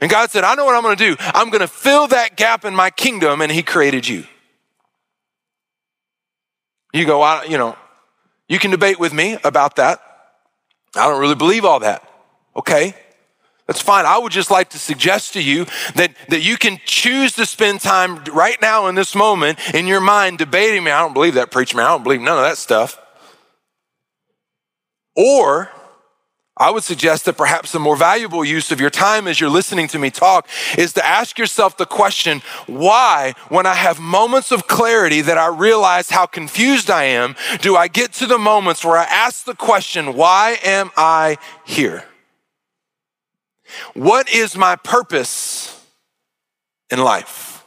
And 0.00 0.10
God 0.10 0.30
said, 0.30 0.44
I 0.44 0.54
know 0.54 0.64
what 0.64 0.74
I'm 0.74 0.82
going 0.82 0.96
to 0.96 1.14
do. 1.14 1.16
I'm 1.18 1.50
going 1.50 1.60
to 1.60 1.68
fill 1.68 2.08
that 2.08 2.36
gap 2.36 2.64
in 2.64 2.74
my 2.74 2.90
kingdom, 2.90 3.40
and 3.40 3.50
He 3.50 3.62
created 3.62 4.06
you. 4.06 4.24
You 6.92 7.06
go, 7.06 7.22
I, 7.22 7.44
you 7.44 7.58
know, 7.58 7.76
you 8.48 8.58
can 8.58 8.70
debate 8.70 9.00
with 9.00 9.12
me 9.12 9.36
about 9.44 9.76
that. 9.76 10.00
I 10.94 11.08
don't 11.08 11.20
really 11.20 11.34
believe 11.34 11.64
all 11.64 11.80
that. 11.80 12.08
Okay, 12.56 12.94
that's 13.66 13.80
fine. 13.80 14.04
I 14.04 14.18
would 14.18 14.32
just 14.32 14.50
like 14.50 14.70
to 14.70 14.78
suggest 14.78 15.32
to 15.34 15.42
you 15.42 15.66
that, 15.94 16.14
that 16.28 16.42
you 16.42 16.58
can 16.58 16.78
choose 16.84 17.32
to 17.34 17.46
spend 17.46 17.80
time 17.80 18.22
right 18.24 18.60
now 18.60 18.88
in 18.88 18.94
this 18.94 19.14
moment 19.14 19.58
in 19.74 19.86
your 19.86 20.00
mind 20.00 20.38
debating 20.38 20.84
me. 20.84 20.90
I 20.90 21.00
don't 21.00 21.14
believe 21.14 21.34
that, 21.34 21.50
preacher 21.50 21.76
man. 21.76 21.86
I 21.86 21.88
don't 21.90 22.02
believe 22.02 22.20
none 22.20 22.36
of 22.36 22.44
that 22.44 22.58
stuff. 22.58 23.00
Or 25.16 25.70
I 26.56 26.70
would 26.70 26.84
suggest 26.84 27.24
that 27.24 27.36
perhaps 27.36 27.72
the 27.72 27.80
more 27.80 27.96
valuable 27.96 28.44
use 28.44 28.70
of 28.70 28.80
your 28.80 28.90
time 28.90 29.26
as 29.26 29.40
you're 29.40 29.50
listening 29.50 29.88
to 29.88 29.98
me 29.98 30.10
talk 30.10 30.46
is 30.76 30.92
to 30.92 31.04
ask 31.04 31.38
yourself 31.38 31.76
the 31.76 31.86
question 31.86 32.42
why, 32.66 33.34
when 33.48 33.66
I 33.66 33.74
have 33.74 33.98
moments 33.98 34.52
of 34.52 34.68
clarity 34.68 35.20
that 35.22 35.38
I 35.38 35.46
realize 35.46 36.10
how 36.10 36.26
confused 36.26 36.90
I 36.90 37.04
am, 37.04 37.34
do 37.60 37.76
I 37.76 37.88
get 37.88 38.12
to 38.14 38.26
the 38.26 38.38
moments 38.38 38.84
where 38.84 38.96
I 38.96 39.04
ask 39.04 39.44
the 39.44 39.56
question, 39.56 40.14
why 40.14 40.58
am 40.62 40.90
I 40.96 41.38
here? 41.64 42.04
What 43.94 44.32
is 44.32 44.56
my 44.56 44.76
purpose 44.76 45.84
in 46.90 46.98
life? 46.98 47.64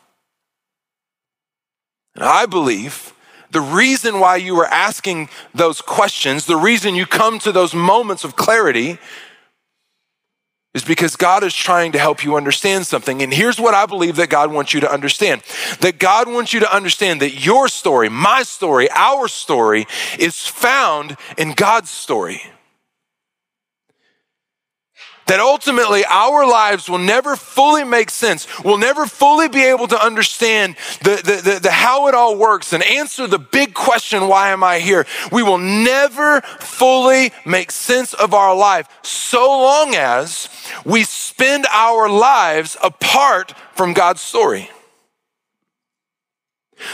And 2.16 2.24
I 2.24 2.46
believe 2.46 3.13
the 3.51 3.62
reason 3.62 4.20
why 4.20 4.38
you 4.38 4.58
are 4.60 4.66
asking 4.66 5.30
those 5.54 5.82
questions, 5.82 6.46
the 6.46 6.58
reason 6.58 6.96
you 6.96 7.06
come 7.06 7.39
to 7.39 7.51
those 7.51 7.74
moments 7.74 8.24
of 8.24 8.36
clarity, 8.36 8.98
is 10.74 10.84
because 10.84 11.16
God 11.16 11.44
is 11.44 11.56
trying 11.56 11.94
to 11.94 12.00
help 12.00 12.24
you 12.24 12.36
understand 12.36 12.86
something. 12.86 13.24
And 13.24 13.34
here's 13.34 13.60
what 13.60 13.74
I 13.74 13.88
believe 13.88 14.16
that 14.18 14.30
God 14.30 14.51
wants 14.51 14.74
you 14.74 14.80
to 14.82 14.92
understand 14.92 15.42
that 15.80 15.98
God 15.98 16.27
wants 16.27 16.54
you 16.54 16.60
to 16.60 16.75
understand 16.75 17.22
that 17.22 17.44
your 17.44 17.68
story, 17.68 18.10
my 18.10 18.44
story, 18.44 18.89
our 18.92 19.27
story 19.27 19.88
is 20.20 20.46
found 20.46 21.18
in 21.38 21.54
God's 21.54 21.89
story 21.89 22.44
that 25.27 25.39
ultimately 25.39 26.03
our 26.05 26.48
lives 26.48 26.89
will 26.89 26.98
never 26.98 27.36
fully 27.36 27.84
make 27.84 28.10
sense. 28.10 28.48
We'll 28.63 28.77
never 28.77 29.05
fully 29.05 29.50
be 29.50 29.63
able 29.63 29.88
to 29.88 30.03
understand 30.03 30.75
the, 31.03 31.15
the, 31.17 31.51
the, 31.51 31.60
the, 31.60 31.72
how 31.72 32.07
it 32.07 32.15
all 32.15 32.38
works 32.38 32.74
and 32.74 32.84
answer 32.84 33.27
the 33.27 33.39
big 33.39 33.74
question, 33.74 34.27
why 34.27 34.50
am 34.50 34.63
I 34.63 34.79
here? 34.79 35.05
We 35.31 35.43
will 35.43 35.57
never 35.57 36.41
fully 36.41 37.31
make 37.46 37.72
sense 37.72 38.13
of 38.13 38.34
our 38.34 38.55
life 38.55 38.88
so 39.03 39.48
long 39.48 39.96
as 39.96 40.50
we 40.86 41.03
spend 41.03 41.65
our 41.72 42.10
lives 42.10 42.77
apart 42.81 43.53
from 43.75 43.93
God's 43.93 44.22
story. 44.22 44.69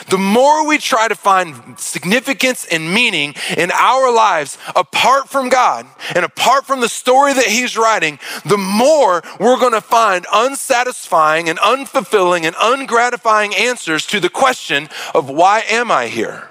The 0.09 0.17
more 0.17 0.65
we 0.65 0.77
try 0.77 1.07
to 1.07 1.15
find 1.15 1.77
significance 1.79 2.65
and 2.65 2.93
meaning 2.93 3.35
in 3.57 3.71
our 3.71 4.13
lives 4.13 4.57
apart 4.75 5.29
from 5.29 5.49
God 5.49 5.85
and 6.15 6.23
apart 6.23 6.65
from 6.65 6.79
the 6.79 6.89
story 6.89 7.33
that 7.33 7.45
He's 7.45 7.77
writing, 7.77 8.19
the 8.45 8.57
more 8.57 9.21
we're 9.39 9.59
going 9.59 9.73
to 9.73 9.81
find 9.81 10.25
unsatisfying 10.33 11.49
and 11.49 11.59
unfulfilling 11.59 12.45
and 12.45 12.55
ungratifying 12.55 13.53
answers 13.55 14.05
to 14.07 14.19
the 14.19 14.29
question 14.29 14.89
of 15.13 15.29
why 15.29 15.63
am 15.69 15.91
I 15.91 16.07
here? 16.07 16.49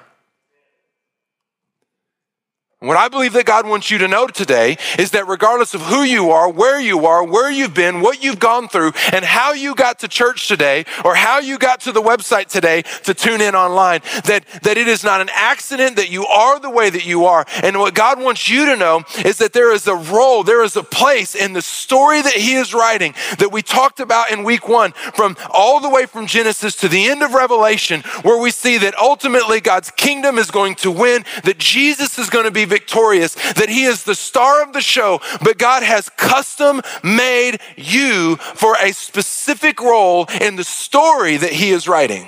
What 2.83 2.97
I 2.97 3.07
believe 3.07 3.33
that 3.35 3.47
God 3.47 3.65
wants 3.65 3.93
you 3.93 3.99
to 3.99 4.09
know 4.09 4.27
today 4.27 4.77
is 4.99 5.13
that 5.13 5.29
regardless 5.29 5.73
of 5.73 5.83
who 5.83 6.03
you 6.03 6.33
are, 6.33 6.51
where 6.51 6.81
you 6.81 7.07
are, 7.07 7.23
where 7.23 7.49
you've 7.49 7.75
been, 7.75 8.01
what 8.01 8.25
you've 8.25 8.41
gone 8.41 8.67
through, 8.67 8.91
and 9.13 9.25
how 9.25 9.53
you 9.53 9.77
got 9.77 10.01
to 10.01 10.09
church 10.09 10.49
today, 10.49 10.85
or 11.05 11.15
how 11.15 11.39
you 11.39 11.59
got 11.59 11.81
to 11.83 11.93
the 11.93 12.03
website 12.03 12.49
today 12.49 12.83
to 13.05 13.15
tune 13.15 13.41
in 13.41 13.55
online, 13.55 14.01
that, 14.25 14.45
that 14.65 14.77
it 14.77 14.89
is 14.89 15.05
not 15.05 15.21
an 15.21 15.31
accident 15.33 15.95
that 15.95 16.11
you 16.11 16.27
are 16.27 16.59
the 16.59 16.71
way 16.71 16.91
that 16.91 17.07
you 17.07 17.25
are. 17.27 17.47
And 17.63 17.79
what 17.79 17.95
God 17.95 18.21
wants 18.21 18.49
you 18.49 18.67
to 18.67 18.77
know 18.77 19.05
is 19.25 19.39
that 19.39 19.53
there 19.53 19.73
is 19.73 19.87
a 19.87 19.95
role, 19.95 20.43
there 20.43 20.65
is 20.65 20.75
a 20.75 20.83
place 20.83 21.37
in 21.37 21.53
the 21.53 21.63
story 21.63 22.21
that 22.21 22.35
He 22.35 22.55
is 22.55 22.75
writing 22.75 23.15
that 23.39 23.53
we 23.53 23.63
talked 23.63 24.01
about 24.01 24.33
in 24.33 24.43
week 24.43 24.69
one, 24.69 24.91
from 25.15 25.37
all 25.51 25.79
the 25.79 25.89
way 25.89 26.05
from 26.05 26.27
Genesis 26.27 26.75
to 26.77 26.89
the 26.89 27.07
end 27.07 27.23
of 27.23 27.33
Revelation, 27.33 28.01
where 28.23 28.43
we 28.43 28.51
see 28.51 28.77
that 28.79 28.99
ultimately 28.99 29.61
God's 29.61 29.93
kingdom 29.93 30.37
is 30.37 30.51
going 30.51 30.75
to 30.77 30.91
win, 30.91 31.25
that 31.45 31.59
Jesus 31.59 32.19
is 32.19 32.29
going 32.29 32.45
to 32.45 32.51
be 32.51 32.72
victorious, 32.73 33.35
that 33.53 33.69
He 33.69 33.85
is 33.85 34.05
the 34.05 34.15
star 34.15 34.63
of 34.63 34.73
the 34.73 34.81
show, 34.81 35.21
but 35.45 35.59
God 35.59 35.83
has 35.83 36.09
custom 36.09 36.81
made 37.05 37.59
you 37.77 38.37
for 38.37 38.77
a 38.81 38.93
specific 38.93 39.81
role 39.81 40.27
in 40.41 40.57
the 40.57 40.65
story 40.65 41.37
that 41.37 41.53
He 41.53 41.71
is 41.71 41.87
writing. 41.87 42.27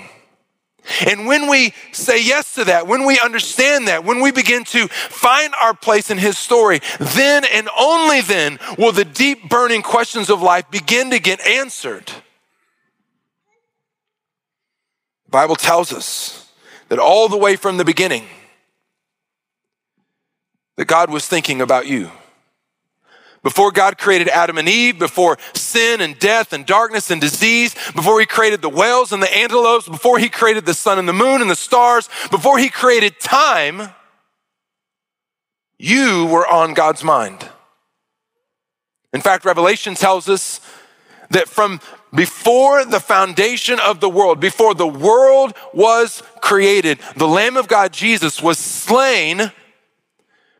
And 1.06 1.26
when 1.26 1.48
we 1.48 1.72
say 1.92 2.22
yes 2.22 2.54
to 2.56 2.64
that, 2.64 2.86
when 2.86 3.06
we 3.06 3.18
understand 3.18 3.88
that, 3.88 4.04
when 4.04 4.20
we 4.20 4.32
begin 4.32 4.64
to 4.64 4.86
find 4.88 5.54
our 5.60 5.72
place 5.72 6.10
in 6.10 6.18
His 6.18 6.36
story, 6.36 6.80
then 7.00 7.44
and 7.50 7.70
only 7.78 8.20
then 8.20 8.58
will 8.76 8.92
the 8.92 9.06
deep 9.06 9.48
burning 9.48 9.80
questions 9.80 10.28
of 10.28 10.42
life 10.42 10.70
begin 10.70 11.10
to 11.10 11.18
get 11.18 11.40
answered. 11.46 12.06
The 15.24 15.30
Bible 15.30 15.56
tells 15.56 15.90
us 15.90 16.50
that 16.90 16.98
all 16.98 17.30
the 17.30 17.38
way 17.38 17.56
from 17.56 17.78
the 17.78 17.84
beginning, 17.84 18.26
that 20.76 20.86
God 20.86 21.10
was 21.10 21.26
thinking 21.26 21.60
about 21.60 21.86
you. 21.86 22.10
Before 23.42 23.70
God 23.70 23.98
created 23.98 24.28
Adam 24.28 24.56
and 24.56 24.66
Eve, 24.66 24.98
before 24.98 25.36
sin 25.52 26.00
and 26.00 26.18
death 26.18 26.54
and 26.54 26.64
darkness 26.64 27.10
and 27.10 27.20
disease, 27.20 27.74
before 27.94 28.18
He 28.18 28.24
created 28.24 28.62
the 28.62 28.70
whales 28.70 29.12
and 29.12 29.22
the 29.22 29.36
antelopes, 29.36 29.86
before 29.86 30.18
He 30.18 30.30
created 30.30 30.64
the 30.64 30.72
sun 30.72 30.98
and 30.98 31.06
the 31.06 31.12
moon 31.12 31.42
and 31.42 31.50
the 31.50 31.54
stars, 31.54 32.08
before 32.30 32.58
He 32.58 32.70
created 32.70 33.20
time, 33.20 33.90
you 35.78 36.26
were 36.26 36.46
on 36.46 36.72
God's 36.72 37.04
mind. 37.04 37.46
In 39.12 39.20
fact, 39.20 39.44
Revelation 39.44 39.94
tells 39.94 40.28
us 40.28 40.60
that 41.30 41.46
from 41.46 41.80
before 42.14 42.84
the 42.86 43.00
foundation 43.00 43.78
of 43.78 44.00
the 44.00 44.08
world, 44.08 44.40
before 44.40 44.74
the 44.74 44.86
world 44.86 45.52
was 45.74 46.22
created, 46.40 46.98
the 47.16 47.28
Lamb 47.28 47.58
of 47.58 47.68
God, 47.68 47.92
Jesus, 47.92 48.42
was 48.42 48.58
slain 48.58 49.52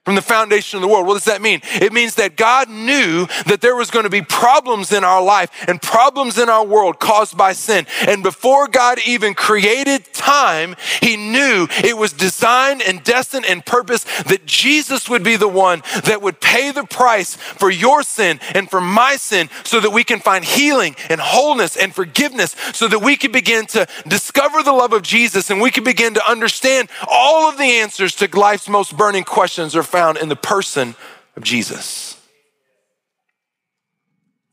from 0.04 0.14
the 0.14 0.22
foundation 0.22 0.76
of 0.76 0.82
the 0.82 0.88
world. 0.88 1.06
What 1.06 1.14
does 1.14 1.24
that 1.24 1.40
mean? 1.40 1.62
It 1.80 1.92
means 1.92 2.16
that 2.16 2.36
God 2.36 2.68
knew 2.68 3.26
that 3.46 3.60
there 3.62 3.74
was 3.74 3.90
going 3.90 4.04
to 4.04 4.10
be 4.10 4.20
problems 4.20 4.92
in 4.92 5.02
our 5.02 5.22
life 5.22 5.50
and 5.66 5.80
problems 5.80 6.38
in 6.38 6.50
our 6.50 6.64
world 6.64 6.98
caused 7.00 7.36
by 7.36 7.54
sin. 7.54 7.86
And 8.06 8.22
before 8.22 8.68
God 8.68 8.98
even 9.06 9.32
created 9.32 10.12
time, 10.12 10.76
he 11.00 11.16
knew 11.16 11.66
it 11.82 11.96
was 11.96 12.12
designed 12.12 12.82
and 12.82 13.02
destined 13.02 13.46
and 13.46 13.64
purpose 13.64 14.04
that 14.24 14.44
Jesus 14.44 15.08
would 15.08 15.24
be 15.24 15.36
the 15.36 15.48
one 15.48 15.82
that 16.04 16.20
would 16.20 16.40
pay 16.40 16.70
the 16.70 16.84
price 16.84 17.36
for 17.36 17.70
your 17.70 18.02
sin 18.02 18.40
and 18.54 18.68
for 18.68 18.82
my 18.82 19.16
sin 19.16 19.48
so 19.64 19.80
that 19.80 19.90
we 19.90 20.04
can 20.04 20.20
find 20.20 20.44
healing 20.44 20.96
and 21.08 21.20
wholeness 21.20 21.76
and 21.76 21.94
forgiveness 21.94 22.54
so 22.74 22.88
that 22.88 22.98
we 22.98 23.16
can 23.16 23.32
begin 23.32 23.64
to 23.66 23.86
discover 24.06 24.62
the 24.62 24.72
love 24.72 24.92
of 24.92 25.02
Jesus 25.02 25.48
and 25.48 25.62
we 25.62 25.70
can 25.70 25.84
begin 25.84 26.12
to 26.12 26.30
understand 26.30 26.90
all 27.08 27.48
of 27.48 27.56
the 27.56 27.64
answers 27.64 28.14
to 28.16 28.28
life's 28.38 28.68
most 28.68 28.96
burning 28.96 29.24
questions 29.24 29.74
or 29.74 29.82
found 29.94 30.18
in 30.18 30.28
the 30.28 30.34
person 30.34 30.96
of 31.36 31.44
Jesus. 31.44 32.20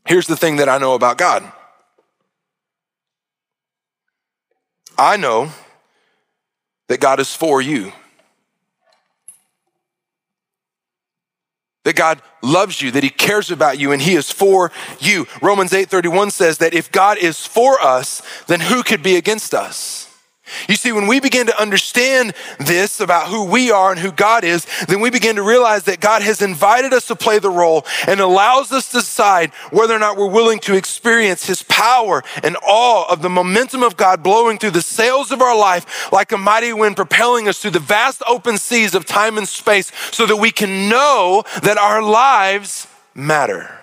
Here's 0.06 0.28
the 0.28 0.36
thing 0.36 0.58
that 0.58 0.70
I 0.70 0.78
know 0.78 0.94
about 0.94 1.18
God 1.18 1.52
I 5.00 5.18
know 5.18 5.50
that 6.90 7.00
God 7.00 7.20
is 7.20 7.36
for 7.36 7.60
you. 7.60 7.92
That 11.86 11.96
God 11.96 12.22
loves 12.44 12.80
you, 12.80 12.92
that 12.92 13.02
he 13.02 13.10
cares 13.10 13.50
about 13.50 13.80
you 13.80 13.92
and 13.92 14.00
he 14.00 14.14
is 14.14 14.30
for 14.30 14.72
you. 15.00 15.26
Romans 15.42 15.72
8:31 15.72 16.30
says 16.30 16.60
that 16.60 16.76
if 16.76 16.92
God 16.92 17.18
is 17.18 17.48
for 17.48 17.82
us, 17.82 18.22
then 18.46 18.60
who 18.60 18.84
could 18.84 19.02
be 19.02 19.16
against 19.16 19.56
us? 19.56 20.11
You 20.68 20.76
see, 20.76 20.92
when 20.92 21.08
we 21.08 21.20
begin 21.20 21.48
to 21.48 21.62
understand 21.62 22.34
this 22.60 23.00
about 23.00 23.28
who 23.28 23.46
we 23.46 23.72
are 23.72 23.92
and 23.92 24.00
who 24.00 24.12
God 24.12 24.44
is, 24.44 24.66
then 24.88 25.02
we 25.02 25.10
begin 25.10 25.36
to 25.36 25.44
realize 25.44 25.84
that 25.84 26.00
God 26.00 26.22
has 26.22 26.42
invited 26.42 26.94
us 26.94 27.08
to 27.08 27.16
play 27.16 27.40
the 27.40 27.50
role 27.50 27.86
and 28.08 28.20
allows 28.20 28.72
us 28.72 28.90
to 28.92 28.98
decide 28.98 29.52
whether 29.72 29.96
or 29.96 30.00
not 30.00 30.18
we're 30.18 30.30
willing 30.30 30.60
to 30.60 30.76
experience 30.76 31.46
His 31.46 31.64
power 31.64 32.24
and 32.44 32.58
awe 32.64 33.12
of 33.12 33.22
the 33.22 33.30
momentum 33.30 33.84
of 33.84 33.98
God 33.98 34.24
blowing 34.24 34.58
through 34.58 34.72
the 34.72 34.82
sails 34.82 35.32
of 35.32 35.42
our 35.42 35.58
life 35.58 36.12
like 36.12 36.32
a 36.32 36.38
mighty 36.38 36.74
wind, 36.74 36.96
propelling 36.96 37.48
us 37.48 37.60
through 37.60 37.72
the 37.72 37.80
vast 37.80 38.22
open 38.28 38.58
seas 38.58 38.96
of 38.96 39.06
time 39.06 39.38
and 39.38 39.48
space 39.48 39.92
so 40.12 40.26
that 40.26 40.38
we 40.38 40.52
can 40.52 40.90
know 40.90 41.44
that 41.64 41.78
our 41.78 42.02
lives 42.02 42.88
matter. 43.14 43.81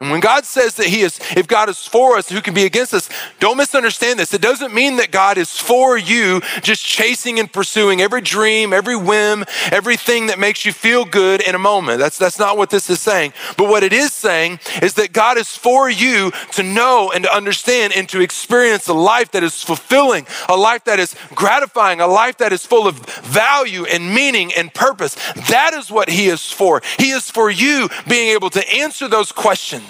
And 0.00 0.12
when 0.12 0.20
God 0.20 0.44
says 0.44 0.76
that 0.76 0.86
He 0.86 1.00
is, 1.00 1.18
if 1.36 1.48
God 1.48 1.68
is 1.68 1.84
for 1.84 2.16
us, 2.16 2.28
who 2.28 2.40
can 2.40 2.54
be 2.54 2.64
against 2.64 2.94
us? 2.94 3.08
Don't 3.40 3.56
misunderstand 3.56 4.20
this. 4.20 4.32
It 4.32 4.40
doesn't 4.40 4.72
mean 4.72 4.94
that 4.96 5.10
God 5.10 5.36
is 5.38 5.58
for 5.58 5.98
you, 5.98 6.40
just 6.62 6.84
chasing 6.84 7.40
and 7.40 7.52
pursuing 7.52 8.00
every 8.00 8.20
dream, 8.20 8.72
every 8.72 8.94
whim, 8.94 9.44
everything 9.72 10.28
that 10.28 10.38
makes 10.38 10.64
you 10.64 10.72
feel 10.72 11.04
good 11.04 11.40
in 11.40 11.56
a 11.56 11.58
moment. 11.58 11.98
That's, 11.98 12.16
that's 12.16 12.38
not 12.38 12.56
what 12.56 12.70
this 12.70 12.88
is 12.88 13.00
saying. 13.00 13.32
But 13.56 13.68
what 13.68 13.82
it 13.82 13.92
is 13.92 14.12
saying 14.12 14.60
is 14.82 14.94
that 14.94 15.12
God 15.12 15.36
is 15.36 15.48
for 15.56 15.90
you 15.90 16.30
to 16.52 16.62
know 16.62 17.10
and 17.12 17.24
to 17.24 17.34
understand 17.34 17.92
and 17.92 18.08
to 18.10 18.20
experience 18.20 18.86
a 18.86 18.94
life 18.94 19.32
that 19.32 19.42
is 19.42 19.64
fulfilling, 19.64 20.28
a 20.48 20.56
life 20.56 20.84
that 20.84 21.00
is 21.00 21.16
gratifying, 21.34 22.00
a 22.00 22.06
life 22.06 22.36
that 22.38 22.52
is 22.52 22.64
full 22.64 22.86
of 22.86 23.04
value 23.24 23.84
and 23.86 24.14
meaning 24.14 24.52
and 24.56 24.72
purpose. 24.72 25.16
That 25.48 25.74
is 25.74 25.90
what 25.90 26.08
He 26.08 26.28
is 26.28 26.52
for. 26.52 26.82
He 27.00 27.10
is 27.10 27.28
for 27.28 27.50
you 27.50 27.88
being 28.06 28.28
able 28.28 28.50
to 28.50 28.72
answer 28.72 29.08
those 29.08 29.32
questions 29.32 29.87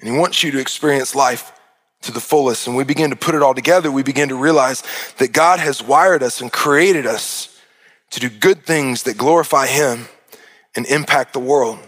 and 0.00 0.08
He 0.08 0.16
wants 0.16 0.42
you 0.42 0.50
to 0.52 0.58
experience 0.58 1.14
life 1.14 1.52
to 2.02 2.12
the 2.12 2.20
fullest. 2.20 2.66
And 2.66 2.76
we 2.76 2.84
begin 2.84 3.10
to 3.10 3.16
put 3.16 3.34
it 3.34 3.42
all 3.42 3.54
together, 3.54 3.90
we 3.90 4.02
begin 4.02 4.30
to 4.30 4.36
realize 4.36 4.82
that 5.18 5.32
God 5.32 5.60
has 5.60 5.82
wired 5.82 6.22
us 6.22 6.40
and 6.40 6.50
created 6.50 7.06
us 7.06 7.58
to 8.10 8.20
do 8.20 8.28
good 8.28 8.64
things 8.64 9.04
that 9.04 9.16
glorify 9.16 9.66
Him 9.66 10.08
and 10.74 10.86
impact 10.86 11.32
the 11.32 11.40
world. 11.40 11.78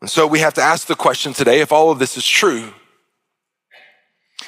And 0.00 0.08
so 0.08 0.26
we 0.26 0.38
have 0.40 0.54
to 0.54 0.62
ask 0.62 0.86
the 0.86 0.94
question 0.94 1.32
today 1.32 1.60
if 1.60 1.72
all 1.72 1.90
of 1.90 1.98
this 1.98 2.16
is 2.16 2.26
true, 2.26 2.72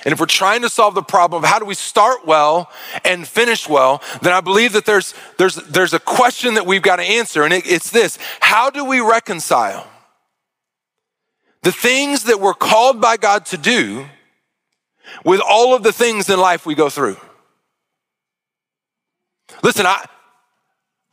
and 0.04 0.12
if 0.12 0.20
we're 0.20 0.26
trying 0.26 0.62
to 0.62 0.68
solve 0.68 0.94
the 0.94 1.02
problem 1.02 1.44
of 1.44 1.48
how 1.48 1.58
do 1.58 1.64
we 1.64 1.74
start 1.74 2.26
well 2.26 2.70
and 3.04 3.26
finish 3.26 3.68
well, 3.68 4.02
then 4.20 4.32
I 4.32 4.40
believe 4.40 4.72
that 4.72 4.84
there's, 4.84 5.14
there's, 5.38 5.54
there's 5.54 5.92
a 5.92 6.00
question 6.00 6.54
that 6.54 6.66
we've 6.66 6.82
got 6.82 6.96
to 6.96 7.02
answer, 7.02 7.44
and 7.44 7.52
it, 7.52 7.66
it's 7.66 7.90
this 7.90 8.18
How 8.40 8.70
do 8.70 8.84
we 8.84 9.00
reconcile 9.00 9.86
the 11.62 11.72
things 11.72 12.24
that 12.24 12.40
we're 12.40 12.54
called 12.54 13.00
by 13.00 13.16
God 13.16 13.46
to 13.46 13.56
do 13.56 14.06
with 15.24 15.40
all 15.40 15.74
of 15.74 15.82
the 15.82 15.92
things 15.92 16.28
in 16.28 16.38
life 16.38 16.66
we 16.66 16.74
go 16.74 16.88
through? 16.88 17.16
Listen, 19.62 19.86
I, 19.86 20.04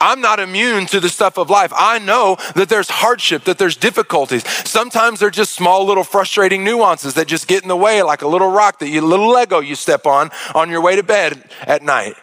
I'm 0.01 0.21
not 0.21 0.39
immune 0.39 0.85
to 0.87 0.99
the 0.99 1.09
stuff 1.09 1.37
of 1.37 1.49
life. 1.49 1.73
I 1.75 1.99
know 1.99 2.37
that 2.55 2.69
there's 2.69 2.89
hardship, 2.89 3.43
that 3.43 3.57
there's 3.57 3.75
difficulties. 3.75 4.47
Sometimes 4.47 5.19
they're 5.19 5.29
just 5.29 5.53
small 5.53 5.85
little 5.85 6.05
frustrating 6.05 6.63
nuances 6.63 7.15
that 7.15 7.27
just 7.27 7.47
get 7.47 7.63
in 7.63 7.67
the 7.67 7.75
way, 7.75 8.01
like 8.01 8.21
a 8.21 8.27
little 8.27 8.49
rock 8.49 8.79
that 8.79 8.87
you, 8.87 9.01
little 9.01 9.29
Lego 9.29 9.59
you 9.59 9.75
step 9.75 10.05
on 10.05 10.31
on 10.55 10.69
your 10.69 10.81
way 10.81 10.95
to 10.95 11.03
bed 11.03 11.51
at 11.61 11.83
night. 11.83 12.15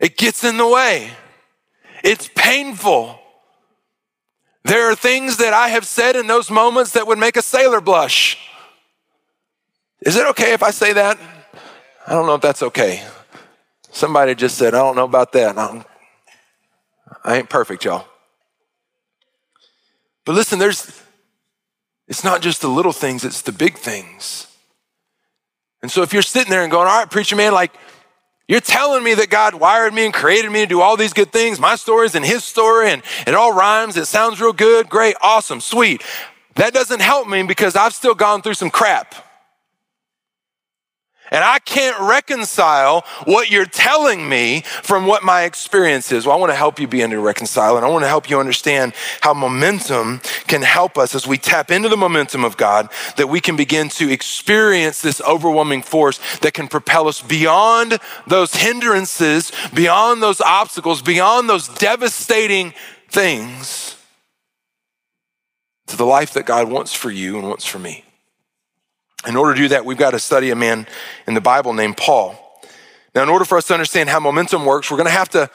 It 0.00 0.16
gets 0.16 0.42
in 0.42 0.56
the 0.56 0.66
way. 0.66 1.10
It's 2.02 2.28
painful. 2.34 3.20
There 4.64 4.90
are 4.90 4.94
things 4.96 5.36
that 5.36 5.52
I 5.52 5.68
have 5.68 5.86
said 5.86 6.16
in 6.16 6.26
those 6.26 6.50
moments 6.50 6.92
that 6.92 7.06
would 7.06 7.18
make 7.18 7.36
a 7.36 7.42
sailor 7.42 7.80
blush. 7.80 8.36
Is 10.00 10.16
it 10.16 10.26
okay 10.28 10.52
if 10.52 10.62
I 10.62 10.70
say 10.70 10.92
that? 10.92 11.18
I 12.06 12.12
don't 12.12 12.26
know 12.26 12.34
if 12.34 12.40
that's 12.40 12.62
okay. 12.62 13.06
Somebody 13.92 14.34
just 14.34 14.58
said, 14.58 14.74
I 14.74 14.78
don't 14.78 14.96
know 14.96 15.04
about 15.04 15.32
that. 15.32 15.56
I 17.28 17.36
ain't 17.36 17.50
perfect, 17.50 17.84
y'all. 17.84 18.06
But 20.24 20.34
listen, 20.34 20.58
there's, 20.58 20.98
it's 22.06 22.24
not 22.24 22.40
just 22.40 22.62
the 22.62 22.68
little 22.68 22.92
things, 22.92 23.22
it's 23.22 23.42
the 23.42 23.52
big 23.52 23.76
things. 23.76 24.46
And 25.82 25.90
so 25.90 26.00
if 26.00 26.14
you're 26.14 26.22
sitting 26.22 26.50
there 26.50 26.62
and 26.62 26.72
going, 26.72 26.88
all 26.88 26.98
right, 26.98 27.10
preacher 27.10 27.36
man, 27.36 27.52
like, 27.52 27.74
you're 28.48 28.60
telling 28.62 29.04
me 29.04 29.12
that 29.12 29.28
God 29.28 29.52
wired 29.52 29.92
me 29.92 30.06
and 30.06 30.14
created 30.14 30.50
me 30.50 30.60
to 30.60 30.66
do 30.66 30.80
all 30.80 30.96
these 30.96 31.12
good 31.12 31.30
things. 31.30 31.60
My 31.60 31.76
story's 31.76 32.14
and 32.14 32.24
his 32.24 32.44
story, 32.44 32.90
and 32.90 33.02
it 33.26 33.34
all 33.34 33.52
rhymes. 33.52 33.98
It 33.98 34.06
sounds 34.06 34.40
real 34.40 34.54
good. 34.54 34.88
Great, 34.88 35.14
awesome, 35.20 35.60
sweet. 35.60 36.02
That 36.54 36.72
doesn't 36.72 37.00
help 37.00 37.28
me 37.28 37.42
because 37.42 37.76
I've 37.76 37.92
still 37.92 38.14
gone 38.14 38.40
through 38.40 38.54
some 38.54 38.70
crap. 38.70 39.14
And 41.30 41.44
I 41.44 41.58
can't 41.58 41.98
reconcile 42.00 43.04
what 43.24 43.50
you're 43.50 43.66
telling 43.66 44.28
me 44.28 44.62
from 44.82 45.06
what 45.06 45.22
my 45.22 45.42
experience 45.42 46.10
is. 46.12 46.26
Well, 46.26 46.36
I 46.36 46.38
want 46.38 46.50
to 46.50 46.56
help 46.56 46.80
you 46.80 46.86
be 46.86 47.02
able 47.02 47.12
to 47.12 47.20
reconcile, 47.20 47.76
and 47.76 47.84
I 47.84 47.88
want 47.88 48.04
to 48.04 48.08
help 48.08 48.30
you 48.30 48.40
understand 48.40 48.94
how 49.20 49.34
momentum 49.34 50.20
can 50.46 50.62
help 50.62 50.96
us 50.98 51.14
as 51.14 51.26
we 51.26 51.38
tap 51.38 51.70
into 51.70 51.88
the 51.88 51.96
momentum 51.96 52.44
of 52.44 52.56
God, 52.56 52.90
that 53.16 53.28
we 53.28 53.40
can 53.40 53.56
begin 53.56 53.88
to 53.90 54.10
experience 54.10 55.02
this 55.02 55.20
overwhelming 55.20 55.82
force 55.82 56.18
that 56.38 56.54
can 56.54 56.68
propel 56.68 57.08
us 57.08 57.20
beyond 57.20 57.98
those 58.26 58.54
hindrances, 58.54 59.52
beyond 59.74 60.22
those 60.22 60.40
obstacles, 60.40 61.02
beyond 61.02 61.48
those 61.48 61.68
devastating 61.68 62.72
things 63.08 63.96
to 65.86 65.96
the 65.96 66.04
life 66.04 66.34
that 66.34 66.46
God 66.46 66.70
wants 66.70 66.92
for 66.92 67.10
you 67.10 67.38
and 67.38 67.48
wants 67.48 67.64
for 67.64 67.78
me. 67.78 68.04
In 69.26 69.36
order 69.36 69.54
to 69.54 69.60
do 69.60 69.68
that, 69.68 69.84
we've 69.84 69.98
got 69.98 70.12
to 70.12 70.18
study 70.18 70.50
a 70.50 70.56
man 70.56 70.86
in 71.26 71.34
the 71.34 71.40
Bible 71.40 71.72
named 71.72 71.96
Paul. 71.96 72.36
Now, 73.14 73.22
in 73.22 73.28
order 73.28 73.44
for 73.44 73.58
us 73.58 73.66
to 73.66 73.74
understand 73.74 74.08
how 74.08 74.20
momentum 74.20 74.64
works, 74.64 74.90
we're 74.90 74.96
going 74.96 75.06
to 75.06 75.12
have 75.12 75.30
to 75.30 75.50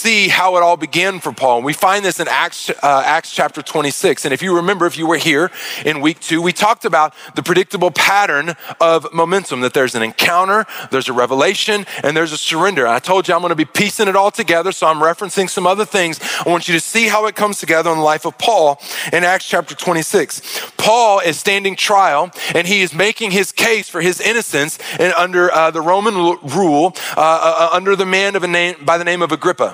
see 0.00 0.28
how 0.28 0.56
it 0.56 0.62
all 0.62 0.76
began 0.76 1.20
for 1.20 1.32
Paul. 1.32 1.56
And 1.58 1.64
we 1.64 1.72
find 1.72 2.04
this 2.04 2.20
in 2.20 2.28
Acts, 2.28 2.70
uh, 2.70 3.02
Acts 3.04 3.32
chapter 3.32 3.60
26. 3.60 4.24
And 4.24 4.32
if 4.32 4.42
you 4.42 4.56
remember, 4.56 4.86
if 4.86 4.96
you 4.96 5.06
were 5.06 5.18
here 5.18 5.50
in 5.84 6.00
week 6.00 6.20
two, 6.20 6.40
we 6.40 6.52
talked 6.52 6.84
about 6.84 7.14
the 7.34 7.42
predictable 7.42 7.90
pattern 7.90 8.54
of 8.80 9.12
momentum 9.12 9.60
that 9.60 9.74
there's 9.74 9.94
an 9.94 10.02
encounter, 10.02 10.66
there's 10.90 11.08
a 11.08 11.12
revelation, 11.12 11.86
and 12.02 12.16
there's 12.16 12.32
a 12.32 12.38
surrender. 12.38 12.86
I 12.86 12.98
told 12.98 13.28
you 13.28 13.34
I'm 13.34 13.40
going 13.40 13.50
to 13.50 13.56
be 13.56 13.64
piecing 13.64 14.08
it 14.08 14.16
all 14.16 14.30
together, 14.30 14.72
so 14.72 14.86
I'm 14.86 15.00
referencing 15.00 15.50
some 15.50 15.66
other 15.66 15.84
things. 15.84 16.18
I 16.44 16.48
want 16.48 16.68
you 16.68 16.74
to 16.74 16.80
see 16.80 17.08
how 17.08 17.26
it 17.26 17.34
comes 17.34 17.58
together 17.58 17.90
in 17.90 17.98
the 17.98 18.04
life 18.04 18.24
of 18.24 18.38
Paul 18.38 18.80
in 19.12 19.22
Acts 19.24 19.46
chapter 19.46 19.74
26. 19.74 20.72
Paul 20.76 21.20
is 21.20 21.38
standing 21.38 21.76
trial, 21.76 22.30
and 22.54 22.66
he 22.66 22.80
is 22.80 22.94
making 22.94 23.32
his 23.32 23.52
case 23.52 23.88
for 23.88 24.00
his 24.00 24.20
innocence 24.20 24.78
and 24.98 25.12
under 25.14 25.52
uh, 25.52 25.70
the 25.70 25.80
Roman 25.80 26.14
rule, 26.42 26.94
uh, 27.16 27.20
uh, 27.20 27.68
under 27.72 27.96
the 27.96 28.06
man 28.06 28.34
of 28.34 28.44
a 28.44 28.48
name 28.48 28.76
by 28.84 28.96
the 28.96 29.04
name 29.04 29.22
of 29.22 29.30
Agrippa. 29.30 29.69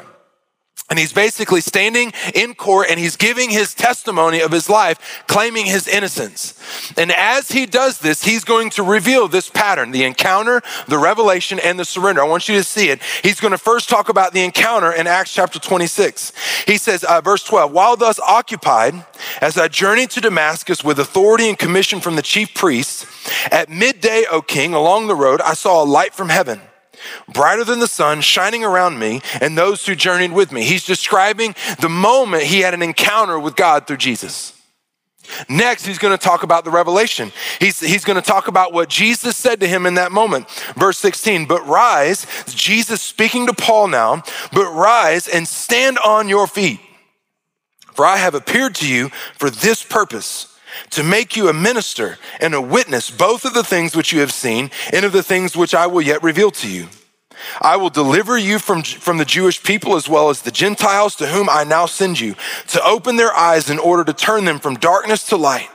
And 0.88 1.01
he's 1.01 1.12
basically 1.12 1.61
standing 1.61 2.12
in 2.33 2.55
court 2.55 2.87
and 2.88 3.01
he's 3.01 3.16
giving 3.16 3.51
his 3.51 3.75
testimony 3.75 4.40
of 4.40 4.53
his 4.53 4.70
life, 4.70 5.25
claiming 5.27 5.66
his 5.66 5.88
innocence. 5.88 6.55
And 6.96 7.11
as 7.11 7.51
he 7.51 7.66
does 7.66 7.99
this, 7.99 8.22
he's 8.22 8.44
going 8.44 8.70
to 8.70 8.85
reveal 8.85 9.27
this 9.27 9.51
pattern 9.51 9.90
the 9.90 10.05
encounter, 10.05 10.62
the 10.87 10.99
revelation, 10.99 11.59
and 11.59 11.77
the 11.77 11.85
surrender. 11.85 12.22
I 12.22 12.29
want 12.29 12.49
you 12.49 12.55
to 12.55 12.62
see 12.62 12.90
it. 12.90 13.03
He's 13.25 13.40
going 13.40 13.51
to 13.51 13.59
first 13.59 13.88
talk 13.88 14.09
about 14.09 14.33
the 14.33 14.44
encounter 14.44 14.92
in 14.92 15.09
Acts 15.09 15.35
chapter 15.35 15.59
26. 15.59 16.33
He 16.66 16.79
says, 16.79 17.03
uh, 17.03 17.20
verse 17.20 17.42
12, 17.42 17.72
while 17.72 17.96
thus 17.96 18.20
occupied, 18.20 19.05
as 19.40 19.59
I 19.59 19.66
journeyed 19.66 20.11
to 20.11 20.20
Damascus 20.20 20.85
with 20.85 21.01
authority 21.01 21.49
and 21.49 21.59
commission 21.59 22.01
from 22.01 22.14
the 22.14 22.22
chief 22.22 22.55
priests, 22.55 23.07
at 23.51 23.68
midday, 23.68 24.25
O 24.31 24.40
king, 24.40 24.72
along 24.72 25.09
the 25.09 25.16
road, 25.16 25.40
I 25.40 25.55
saw 25.55 25.83
a 25.83 25.85
light 25.85 26.14
from 26.14 26.29
heaven 26.29 26.61
brighter 27.32 27.64
than 27.64 27.78
the 27.78 27.87
sun, 27.87 28.20
shining 28.20 28.64
around 28.64 28.98
me 28.98 29.20
and 29.40 29.56
those 29.56 29.87
who 29.87 29.94
journeyed 29.94 30.32
with 30.32 30.52
me. 30.52 30.64
He's 30.64 30.85
describing 30.85 31.54
the 31.80 31.88
moment 31.88 32.44
he 32.44 32.61
had 32.61 32.74
an 32.74 32.82
encounter 32.82 33.38
with 33.38 33.56
God 33.56 33.87
through 33.87 33.98
Jesus. 33.98 34.52
Next, 35.48 35.85
he's 35.85 35.98
going 35.98 36.16
to 36.16 36.22
talk 36.22 36.42
about 36.42 36.64
the 36.64 36.70
revelation. 36.70 37.32
He's, 37.59 37.80
he's 37.80 38.04
going 38.04 38.20
to 38.20 38.26
talk 38.26 38.48
about 38.48 38.72
what 38.72 38.88
Jesus 38.88 39.37
said 39.37 39.61
to 39.61 39.66
him 39.66 39.87
in 39.87 39.94
that 39.94 40.12
moment. 40.12 40.48
Verse 40.76 40.98
16, 40.98 41.46
but 41.46 41.66
rise, 41.66 42.26
Jesus 42.46 43.02
speaking 43.02 43.46
to 43.46 43.52
Paul 43.52 43.88
now, 43.88 44.22
but 44.52 44.70
rise 44.70 45.26
and 45.26 45.46
stand 45.46 45.98
on 45.98 46.28
your 46.28 46.46
feet. 46.46 46.80
For 47.94 48.04
I 48.04 48.18
have 48.18 48.35
appeared 48.35 48.74
to 48.76 48.88
you 48.88 49.09
for 49.38 49.50
this 49.50 49.82
purpose 49.82 50.56
to 50.90 51.02
make 51.02 51.36
you 51.36 51.48
a 51.48 51.52
minister 51.52 52.18
and 52.40 52.54
a 52.54 52.60
witness 52.60 53.10
both 53.10 53.44
of 53.44 53.54
the 53.54 53.64
things 53.64 53.96
which 53.96 54.12
you 54.12 54.20
have 54.20 54.32
seen 54.32 54.70
and 54.92 55.04
of 55.04 55.12
the 55.12 55.22
things 55.22 55.56
which 55.56 55.74
I 55.74 55.86
will 55.86 56.02
yet 56.02 56.22
reveal 56.22 56.50
to 56.52 56.70
you. 56.70 56.88
I 57.60 57.76
will 57.76 57.90
deliver 57.90 58.38
you 58.38 58.58
from, 58.58 58.82
from 58.82 59.18
the 59.18 59.24
Jewish 59.24 59.62
people 59.62 59.96
as 59.96 60.08
well 60.08 60.30
as 60.30 60.42
the 60.42 60.50
Gentiles 60.50 61.16
to 61.16 61.26
whom 61.26 61.48
I 61.48 61.64
now 61.64 61.86
send 61.86 62.18
you 62.18 62.34
to 62.68 62.84
open 62.84 63.16
their 63.16 63.34
eyes 63.34 63.70
in 63.70 63.78
order 63.78 64.04
to 64.04 64.12
turn 64.12 64.44
them 64.44 64.58
from 64.58 64.76
darkness 64.76 65.26
to 65.28 65.36
light, 65.36 65.68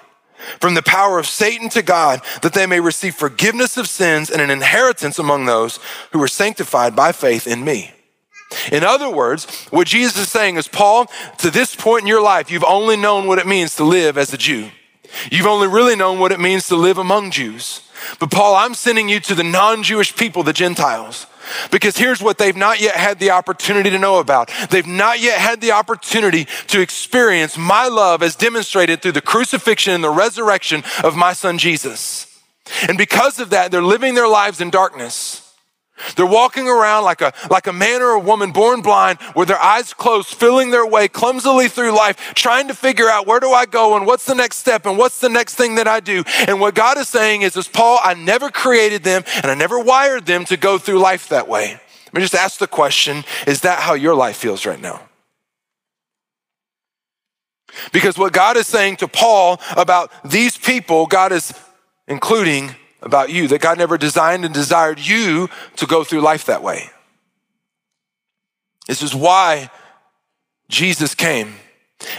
from 0.60 0.74
the 0.74 0.82
power 0.82 1.20
of 1.20 1.28
Satan 1.28 1.70
to 1.70 1.82
God, 1.82 2.22
that 2.42 2.54
they 2.54 2.66
may 2.66 2.80
receive 2.80 3.16
forgiveness 3.16 3.78
of 3.78 3.88
sins 3.88 4.30
and 4.30 4.42
an 4.42 4.50
inheritance 4.50 5.20
among 5.20 5.46
those 5.46 5.80
who 6.12 6.22
are 6.22 6.28
sanctified 6.28 6.96
by 6.96 7.12
faith 7.12 7.48
in 7.48 7.64
me. 7.64 7.92
In 8.72 8.84
other 8.84 9.10
words, 9.10 9.46
what 9.70 9.88
Jesus 9.88 10.18
is 10.18 10.30
saying 10.30 10.58
is, 10.58 10.68
Paul, 10.68 11.10
to 11.38 11.50
this 11.50 11.76
point 11.76 12.02
in 12.02 12.08
your 12.08 12.22
life, 12.22 12.52
you've 12.52 12.66
only 12.66 12.98
known 12.98 13.28
what 13.28 13.40
it 13.40 13.48
means 13.48 13.76
to 13.78 13.84
live 13.84 14.18
as 14.18 14.34
a 14.34 14.38
Jew. 14.38 14.70
You've 15.32 15.48
only 15.48 15.68
really 15.68 15.96
known 15.96 16.20
what 16.20 16.32
it 16.32 16.40
means 16.40 16.68
to 16.68 16.76
live 16.76 16.98
among 16.98 17.32
Jews. 17.32 17.82
But 18.20 18.32
Paul, 18.32 18.56
I'm 18.56 18.74
sending 18.74 19.10
you 19.10 19.20
to 19.22 19.36
the 19.36 19.44
non 19.44 19.84
Jewish 19.84 20.16
people, 20.16 20.44
the 20.44 20.54
Gentiles. 20.54 21.28
Because 21.72 21.98
here's 21.98 22.22
what 22.22 22.38
they've 22.38 22.56
not 22.56 22.80
yet 22.80 22.96
had 22.96 23.20
the 23.20 23.32
opportunity 23.32 23.90
to 23.90 24.00
know 24.00 24.20
about. 24.20 24.52
They've 24.70 24.86
not 24.86 25.20
yet 25.20 25.40
had 25.40 25.60
the 25.60 25.72
opportunity 25.72 26.46
to 26.68 26.82
experience 26.82 27.58
my 27.58 27.88
love 27.88 28.24
as 28.24 28.36
demonstrated 28.36 29.02
through 29.02 29.14
the 29.14 29.22
crucifixion 29.22 29.94
and 29.94 30.04
the 30.04 30.10
resurrection 30.10 30.84
of 31.04 31.16
my 31.16 31.34
son 31.34 31.58
Jesus. 31.58 32.28
And 32.88 32.98
because 32.98 33.40
of 33.40 33.50
that, 33.50 33.72
they're 33.72 33.82
living 33.82 34.14
their 34.16 34.28
lives 34.28 34.62
in 34.62 34.70
darkness. 34.70 35.51
They're 36.16 36.26
walking 36.26 36.68
around 36.68 37.04
like 37.04 37.22
a, 37.22 37.34
like 37.50 37.68
a 37.68 37.74
man 37.74 38.02
or 38.02 38.12
a 38.12 38.20
woman 38.20 38.52
born 38.52 38.82
blind 38.82 39.20
with 39.36 39.48
their 39.48 39.60
eyes 39.60 39.94
closed, 39.94 40.30
feeling 40.30 40.72
their 40.72 40.86
way 40.86 41.08
clumsily 41.08 41.68
through 41.68 41.96
life, 41.96 42.34
trying 42.36 42.68
to 42.68 42.74
figure 42.74 43.10
out 43.10 43.28
where 43.28 43.40
do 43.40 43.52
I 43.52 43.66
go 43.66 43.96
and 43.96 44.06
what's 44.06 44.26
the 44.26 44.36
next 44.36 44.58
step 44.58 44.86
and 44.86 44.98
what's 44.98 45.20
the 45.20 45.30
next 45.30 45.56
thing 45.56 45.76
that 45.76 45.88
I 45.88 46.00
do. 46.00 46.24
And 46.48 46.60
what 46.60 46.76
God 46.76 46.98
is 46.98 47.10
saying 47.10 47.44
is, 47.44 47.56
is 47.56 47.68
Paul, 47.68 48.00
I 48.04 48.14
never 48.14 48.50
created 48.50 49.04
them 49.04 49.24
and 49.36 49.46
I 49.46 49.56
never 49.56 49.80
wired 49.80 50.26
them 50.26 50.46
to 50.46 50.58
go 50.58 50.78
through 50.78 51.00
life 51.00 51.30
that 51.30 51.48
way. 51.48 51.80
Let 52.08 52.14
me 52.14 52.22
just 52.22 52.36
ask 52.36 52.60
the 52.60 52.68
question, 52.68 53.24
is 53.48 53.62
that 53.62 53.80
how 53.80 53.94
your 53.94 54.16
life 54.16 54.38
feels 54.38 54.66
right 54.66 54.82
now? 54.82 55.02
Because 57.94 58.18
what 58.18 58.34
God 58.34 58.58
is 58.58 58.68
saying 58.68 58.98
to 58.98 59.08
Paul 59.08 59.62
about 59.78 60.12
these 60.24 60.58
people, 60.58 61.08
God 61.08 61.32
is 61.32 61.54
including 62.08 62.76
about 63.02 63.30
you, 63.30 63.48
that 63.48 63.62
God 63.62 63.78
never 63.78 63.98
designed 63.98 64.46
and 64.46 64.54
desired 64.54 65.00
you 65.00 65.50
to 65.78 65.86
go 65.86 66.04
through 66.04 66.22
life 66.22 66.46
that 66.46 66.62
way. 66.62 66.90
This 68.88 69.02
is 69.02 69.16
why 69.16 69.70
Jesus 70.70 71.16
came. 71.16 71.56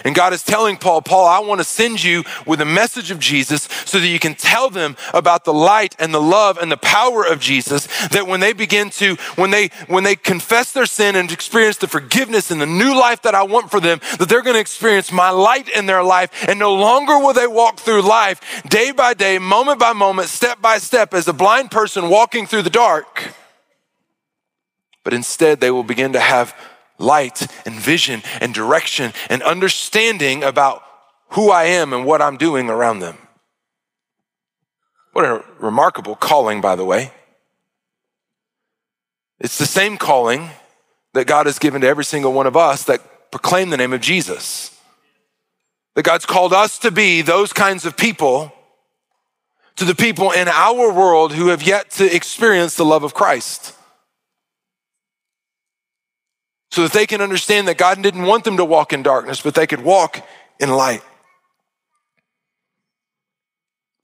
And 0.05 0.15
God 0.15 0.33
is 0.33 0.43
telling 0.43 0.77
Paul, 0.77 1.03
Paul, 1.03 1.27
I 1.27 1.41
want 1.41 1.61
to 1.61 1.65
send 1.65 2.03
you 2.03 2.25
with 2.47 2.61
a 2.61 2.65
message 2.65 3.11
of 3.11 3.19
Jesus 3.19 3.69
so 3.85 3.99
that 3.99 4.07
you 4.07 4.19
can 4.19 4.35
tell 4.35 4.71
them 4.71 4.97
about 5.13 5.45
the 5.45 5.53
light 5.53 5.97
and 5.99 6.13
the 6.13 6.21
love 6.21 6.59
and 6.59 6.71
the 6.71 6.77
power 6.77 7.25
of 7.25 7.41
Jesus 7.41 7.87
that 8.09 8.27
when 8.27 8.41
they 8.41 8.53
begin 8.53 8.91
to 8.91 9.17
when 9.37 9.51
they 9.51 9.69
when 9.89 10.05
they 10.05 10.17
confess 10.17 10.73
their 10.73 10.87
sin 10.87 11.17
and 11.17 11.31
experience 11.33 11.77
the 11.79 11.89
forgiveness 11.89 12.51
and 12.51 12.61
the 12.61 12.67
new 12.67 12.95
life 12.99 13.23
that 13.23 13.35
I 13.35 13.43
want 13.43 13.71
for 13.71 13.81
them 13.81 14.01
that 14.19 14.29
they're 14.29 14.43
going 14.43 14.55
to 14.55 14.61
experience 14.61 15.13
my 15.13 15.31
light 15.31 15.69
in 15.69 15.87
their 15.87 16.03
life 16.03 16.49
and 16.49 16.59
no 16.59 16.75
longer 16.75 17.19
will 17.19 17.33
they 17.33 17.47
walk 17.47 17.79
through 17.79 18.03
life 18.03 18.63
day 18.69 18.93
by 18.93 19.15
day, 19.15 19.39
moment 19.39 19.79
by 19.79 19.93
moment, 19.93 20.29
step 20.29 20.61
by 20.61 20.79
step 20.79 21.15
as 21.15 21.29
a 21.29 21.33
blind 21.33 21.71
person 21.71 22.09
walking 22.09 22.47
through 22.47 22.63
the 22.63 22.71
dark. 22.71 23.35
But 25.05 25.15
instead 25.15 25.61
they 25.61 25.71
will 25.71 25.83
begin 25.83 26.13
to 26.13 26.21
have 26.21 26.55
light 27.03 27.47
and 27.67 27.75
vision 27.75 28.23
and 28.41 28.55
direction 28.55 29.13
and 29.29 29.43
understanding 29.43 30.43
about 30.43 30.83
who 31.31 31.51
I 31.51 31.65
am 31.65 31.93
and 31.93 32.05
what 32.05 32.23
I'm 32.23 32.37
doing 32.37 32.71
around 32.71 33.01
them. 33.01 33.19
What 35.13 35.25
a 35.25 35.45
remarkable 35.59 36.17
calling, 36.17 36.61
by 36.61 36.77
the 36.77 36.85
way. 36.85 37.13
It's 39.41 39.59
the 39.59 39.67
same 39.67 39.99
calling 39.99 40.51
that 41.15 41.27
God 41.27 41.47
has 41.47 41.59
given 41.59 41.83
to 41.83 41.87
every 41.87 42.05
single 42.05 42.33
one 42.33 42.47
of 42.47 42.57
us 42.57 42.85
that 42.85 43.31
proclaim 43.31 43.71
the 43.71 43.77
name 43.77 43.93
of 43.93 44.01
Jesus. 44.01 44.79
That 45.95 46.05
God's 46.05 46.25
called 46.25 46.53
us 46.53 46.79
to 46.79 46.91
be 46.91 47.21
those 47.21 47.53
kinds 47.53 47.85
of 47.85 47.97
people 47.97 48.53
to 49.77 49.85
the 49.85 49.95
people 49.95 50.31
in 50.33 50.49
our 50.49 50.93
world 50.93 51.33
who 51.33 51.49
have 51.49 51.63
yet 51.63 51.91
to 51.93 52.15
experience 52.15 52.77
the 52.77 52.85
love 52.85 53.05
of 53.05 53.15
Christ 53.15 53.75
so 56.73 56.83
that 56.83 56.93
they 56.93 57.07
can 57.07 57.21
understand 57.21 57.69
that 57.69 57.77
God 57.77 58.03
didn't 58.03 58.23
want 58.23 58.45
them 58.45 58.57
to 58.57 58.65
walk 58.65 58.95
in 58.95 59.03
darkness, 59.03 59.43
but 59.43 59.55
they 59.55 59.67
could 59.67 59.85
walk 59.85 60.27
in 60.59 60.71
light. 60.71 61.03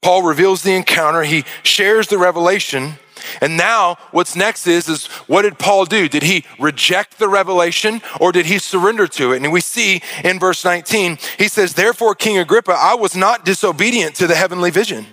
Paul 0.03 0.21
reveals 0.21 0.61
the 0.61 0.75
encounter, 0.75 1.23
he 1.23 1.45
shares 1.63 2.07
the 2.07 2.19
revelation. 2.19 2.99
And 3.41 3.57
now 3.57 3.97
what's 4.11 4.35
next 4.35 4.67
is 4.67 4.87
is 4.87 5.07
what 5.27 5.41
did 5.41 5.59
Paul 5.59 5.85
do? 5.85 6.07
Did 6.07 6.23
he 6.23 6.45
reject 6.57 7.17
the 7.17 7.27
revelation 7.27 8.01
or 8.19 8.31
did 8.31 8.45
he 8.45 8.59
surrender 8.59 9.07
to 9.07 9.33
it? 9.33 9.41
And 9.41 9.51
we 9.51 9.61
see 9.61 10.01
in 10.23 10.39
verse 10.39 10.63
19, 10.63 11.17
he 11.37 11.49
says, 11.49 11.73
"Therefore 11.73 12.15
King 12.15 12.37
Agrippa, 12.37 12.71
I 12.71 12.93
was 12.93 13.15
not 13.15 13.43
disobedient 13.43 14.15
to 14.15 14.27
the 14.27 14.35
heavenly 14.35 14.69
vision." 14.69 15.07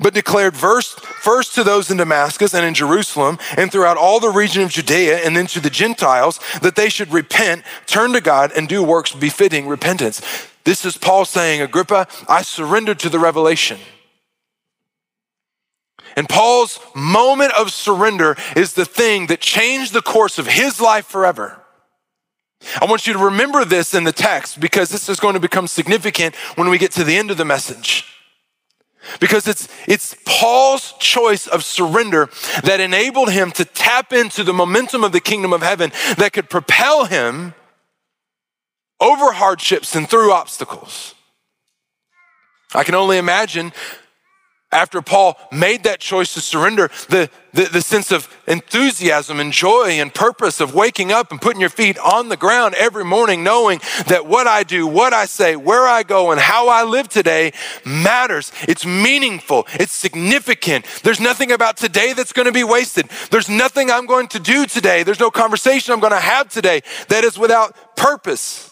But 0.00 0.14
declared 0.14 0.56
first, 0.56 1.00
first 1.00 1.54
to 1.54 1.64
those 1.64 1.90
in 1.90 1.96
Damascus 1.96 2.54
and 2.54 2.64
in 2.64 2.74
Jerusalem 2.74 3.38
and 3.56 3.70
throughout 3.70 3.96
all 3.96 4.20
the 4.20 4.30
region 4.30 4.62
of 4.62 4.70
Judea 4.70 5.18
and 5.18 5.36
then 5.36 5.46
to 5.48 5.60
the 5.60 5.70
Gentiles 5.70 6.40
that 6.62 6.76
they 6.76 6.88
should 6.88 7.12
repent, 7.12 7.64
turn 7.86 8.12
to 8.12 8.20
God, 8.20 8.52
and 8.56 8.68
do 8.68 8.82
works 8.82 9.12
befitting 9.12 9.68
repentance. 9.68 10.20
This 10.64 10.84
is 10.84 10.96
Paul 10.96 11.24
saying, 11.24 11.60
Agrippa, 11.60 12.06
I 12.28 12.42
surrendered 12.42 12.98
to 13.00 13.08
the 13.08 13.18
revelation. 13.18 13.78
And 16.16 16.28
Paul's 16.28 16.78
moment 16.94 17.52
of 17.58 17.72
surrender 17.72 18.36
is 18.54 18.74
the 18.74 18.84
thing 18.84 19.26
that 19.28 19.40
changed 19.40 19.92
the 19.92 20.02
course 20.02 20.38
of 20.38 20.46
his 20.46 20.80
life 20.80 21.06
forever. 21.06 21.58
I 22.80 22.84
want 22.84 23.06
you 23.06 23.12
to 23.12 23.18
remember 23.18 23.64
this 23.64 23.94
in 23.94 24.04
the 24.04 24.12
text 24.12 24.60
because 24.60 24.90
this 24.90 25.08
is 25.08 25.18
going 25.18 25.34
to 25.34 25.40
become 25.40 25.66
significant 25.66 26.36
when 26.54 26.68
we 26.68 26.78
get 26.78 26.92
to 26.92 27.04
the 27.04 27.16
end 27.16 27.30
of 27.30 27.36
the 27.36 27.44
message. 27.44 28.11
Because 29.20 29.48
it's, 29.48 29.68
it's 29.86 30.16
Paul's 30.24 30.94
choice 30.98 31.46
of 31.46 31.64
surrender 31.64 32.30
that 32.64 32.80
enabled 32.80 33.32
him 33.32 33.50
to 33.52 33.64
tap 33.64 34.12
into 34.12 34.44
the 34.44 34.52
momentum 34.52 35.04
of 35.04 35.12
the 35.12 35.20
kingdom 35.20 35.52
of 35.52 35.62
heaven 35.62 35.90
that 36.16 36.32
could 36.32 36.48
propel 36.48 37.06
him 37.06 37.54
over 39.00 39.32
hardships 39.32 39.96
and 39.96 40.08
through 40.08 40.32
obstacles. 40.32 41.14
I 42.74 42.84
can 42.84 42.94
only 42.94 43.18
imagine 43.18 43.72
after 44.72 45.02
Paul 45.02 45.38
made 45.52 45.84
that 45.84 46.00
choice 46.00 46.34
to 46.34 46.40
surrender, 46.40 46.90
the, 47.08 47.30
the, 47.52 47.64
the, 47.64 47.82
sense 47.82 48.10
of 48.10 48.34
enthusiasm 48.46 49.38
and 49.38 49.52
joy 49.52 49.98
and 50.00 50.12
purpose 50.12 50.60
of 50.60 50.74
waking 50.74 51.12
up 51.12 51.30
and 51.30 51.40
putting 51.40 51.60
your 51.60 51.70
feet 51.70 51.98
on 51.98 52.30
the 52.30 52.36
ground 52.36 52.74
every 52.76 53.04
morning, 53.04 53.44
knowing 53.44 53.80
that 54.06 54.26
what 54.26 54.46
I 54.46 54.62
do, 54.62 54.86
what 54.86 55.12
I 55.12 55.26
say, 55.26 55.56
where 55.56 55.86
I 55.86 56.02
go, 56.02 56.30
and 56.30 56.40
how 56.40 56.68
I 56.68 56.84
live 56.84 57.08
today 57.08 57.52
matters. 57.84 58.50
It's 58.62 58.86
meaningful, 58.86 59.66
it's 59.74 59.92
significant. 59.92 60.86
There's 61.02 61.20
nothing 61.20 61.52
about 61.52 61.76
today 61.76 62.14
that's 62.14 62.32
going 62.32 62.46
to 62.46 62.52
be 62.52 62.64
wasted. 62.64 63.08
There's 63.30 63.50
nothing 63.50 63.90
I'm 63.90 64.06
going 64.06 64.28
to 64.28 64.40
do 64.40 64.66
today, 64.66 65.02
there's 65.02 65.20
no 65.20 65.30
conversation 65.30 65.92
I'm 65.92 66.00
going 66.00 66.12
to 66.12 66.20
have 66.20 66.48
today 66.48 66.82
that 67.08 67.24
is 67.24 67.38
without 67.38 67.96
purpose, 67.96 68.70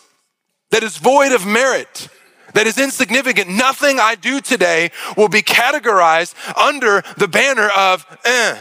that 0.70 0.82
is 0.82 0.96
void 0.96 1.32
of 1.32 1.46
merit 1.46 2.08
that 2.54 2.66
is 2.66 2.78
insignificant. 2.78 3.48
Nothing 3.48 4.00
I 4.00 4.14
do 4.14 4.40
today 4.40 4.90
will 5.16 5.28
be 5.28 5.42
categorized 5.42 6.34
under 6.56 7.02
the 7.16 7.28
banner 7.28 7.68
of 7.76 8.06
eh. 8.24 8.58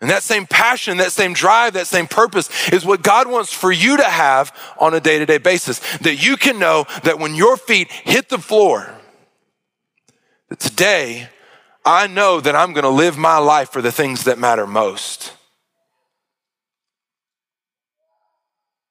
And 0.00 0.10
that 0.10 0.22
same 0.22 0.46
passion, 0.46 0.98
that 0.98 1.12
same 1.12 1.32
drive, 1.32 1.72
that 1.72 1.86
same 1.86 2.06
purpose 2.06 2.68
is 2.68 2.84
what 2.84 3.02
God 3.02 3.30
wants 3.30 3.52
for 3.52 3.72
you 3.72 3.96
to 3.96 4.04
have 4.04 4.54
on 4.78 4.92
a 4.92 5.00
day 5.00 5.18
to 5.18 5.26
day 5.26 5.38
basis. 5.38 5.80
That 5.98 6.16
you 6.16 6.36
can 6.36 6.58
know 6.58 6.84
that 7.04 7.18
when 7.18 7.34
your 7.34 7.56
feet 7.56 7.90
hit 7.90 8.28
the 8.28 8.38
floor, 8.38 8.94
that 10.48 10.60
today 10.60 11.28
I 11.84 12.08
know 12.08 12.40
that 12.40 12.54
I'm 12.54 12.72
going 12.72 12.84
to 12.84 12.90
live 12.90 13.16
my 13.16 13.38
life 13.38 13.70
for 13.70 13.80
the 13.80 13.92
things 13.92 14.24
that 14.24 14.38
matter 14.38 14.66
most. 14.66 15.32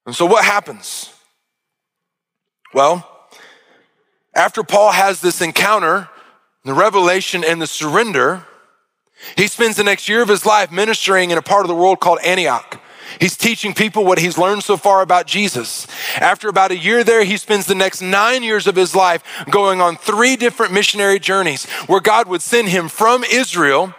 And 0.06 0.16
so 0.16 0.26
what 0.26 0.46
happens? 0.46 1.15
Well, 2.76 3.10
after 4.34 4.62
Paul 4.62 4.92
has 4.92 5.22
this 5.22 5.40
encounter, 5.40 6.10
the 6.66 6.74
revelation 6.74 7.42
and 7.46 7.62
the 7.62 7.68
surrender, 7.68 8.44
he 9.38 9.48
spends 9.48 9.78
the 9.78 9.86
next 9.86 10.10
year 10.10 10.22
of 10.22 10.28
his 10.28 10.46
life 10.46 10.74
ministering 10.74 11.32
in 11.32 11.38
a 11.38 11.42
part 11.42 11.62
of 11.62 11.70
the 11.70 11.76
world 11.76 12.02
called 12.02 12.20
Antioch. 12.22 12.82
He's 13.22 13.38
teaching 13.38 13.74
people 13.74 14.04
what 14.04 14.20
he's 14.20 14.38
learned 14.38 14.66
so 14.66 14.76
far 14.76 15.02
about 15.02 15.26
Jesus. 15.26 15.88
After 16.18 16.50
about 16.50 16.72
a 16.72 16.78
year 16.78 17.06
there, 17.06 17.24
he 17.24 17.38
spends 17.38 17.66
the 17.66 17.76
next 17.76 18.02
nine 18.02 18.44
years 18.44 18.68
of 18.68 18.76
his 18.76 18.94
life 18.94 19.24
going 19.50 19.80
on 19.80 19.96
three 19.96 20.36
different 20.36 20.74
missionary 20.74 21.18
journeys 21.18 21.66
where 21.88 22.02
God 22.02 22.28
would 22.28 22.42
send 22.42 22.68
him 22.68 22.90
from 22.90 23.24
Israel 23.24 23.96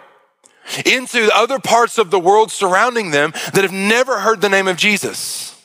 into 0.85 1.31
other 1.33 1.57
parts 1.57 1.97
of 1.97 2.11
the 2.11 2.19
world 2.19 2.51
surrounding 2.51 3.09
them 3.09 3.31
that 3.55 3.63
have 3.63 3.73
never 3.73 4.19
heard 4.19 4.41
the 4.41 4.49
name 4.49 4.67
of 4.67 4.77
Jesus. 4.77 5.56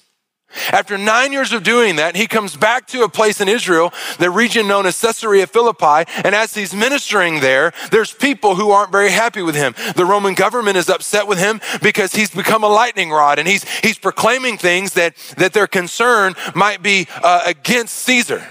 After 0.70 0.98
nine 0.98 1.32
years 1.32 1.52
of 1.52 1.62
doing 1.62 1.96
that, 1.96 2.16
he 2.16 2.26
comes 2.26 2.56
back 2.56 2.86
to 2.88 3.02
a 3.02 3.08
place 3.08 3.40
in 3.40 3.48
Israel, 3.48 3.92
the 4.18 4.30
region 4.30 4.68
known 4.68 4.86
as 4.86 5.00
Caesarea 5.00 5.46
Philippi. 5.46 6.10
And 6.24 6.34
as 6.34 6.54
he's 6.54 6.74
ministering 6.74 7.40
there, 7.40 7.72
there's 7.90 8.12
people 8.12 8.54
who 8.54 8.70
aren't 8.70 8.92
very 8.92 9.10
happy 9.10 9.42
with 9.42 9.54
him. 9.54 9.74
The 9.96 10.04
Roman 10.04 10.34
government 10.34 10.76
is 10.76 10.88
upset 10.88 11.26
with 11.26 11.38
him 11.38 11.60
because 11.82 12.14
he's 12.14 12.30
become 12.30 12.64
a 12.64 12.68
lightning 12.68 13.10
rod 13.10 13.38
and 13.38 13.48
he's, 13.48 13.68
he's 13.80 13.98
proclaiming 13.98 14.58
things 14.58 14.94
that, 14.94 15.16
that 15.36 15.52
their 15.52 15.66
concern 15.66 16.34
might 16.54 16.82
be 16.82 17.06
uh, 17.22 17.42
against 17.46 17.94
Caesar. 17.96 18.46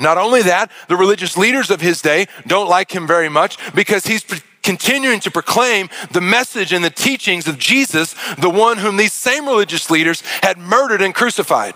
Not 0.00 0.18
only 0.18 0.42
that, 0.42 0.70
the 0.88 0.96
religious 0.96 1.36
leaders 1.36 1.70
of 1.70 1.80
his 1.80 2.00
day 2.02 2.26
don't 2.46 2.68
like 2.68 2.92
him 2.92 3.06
very 3.06 3.28
much 3.28 3.58
because 3.74 4.06
he's 4.06 4.24
continuing 4.68 5.18
to 5.18 5.30
proclaim 5.30 5.88
the 6.10 6.20
message 6.20 6.74
and 6.74 6.84
the 6.84 6.90
teachings 6.90 7.48
of 7.48 7.58
Jesus, 7.58 8.14
the 8.34 8.50
one 8.50 8.76
whom 8.76 8.98
these 8.98 9.14
same 9.14 9.46
religious 9.46 9.88
leaders 9.88 10.20
had 10.42 10.58
murdered 10.58 11.00
and 11.00 11.14
crucified. 11.14 11.72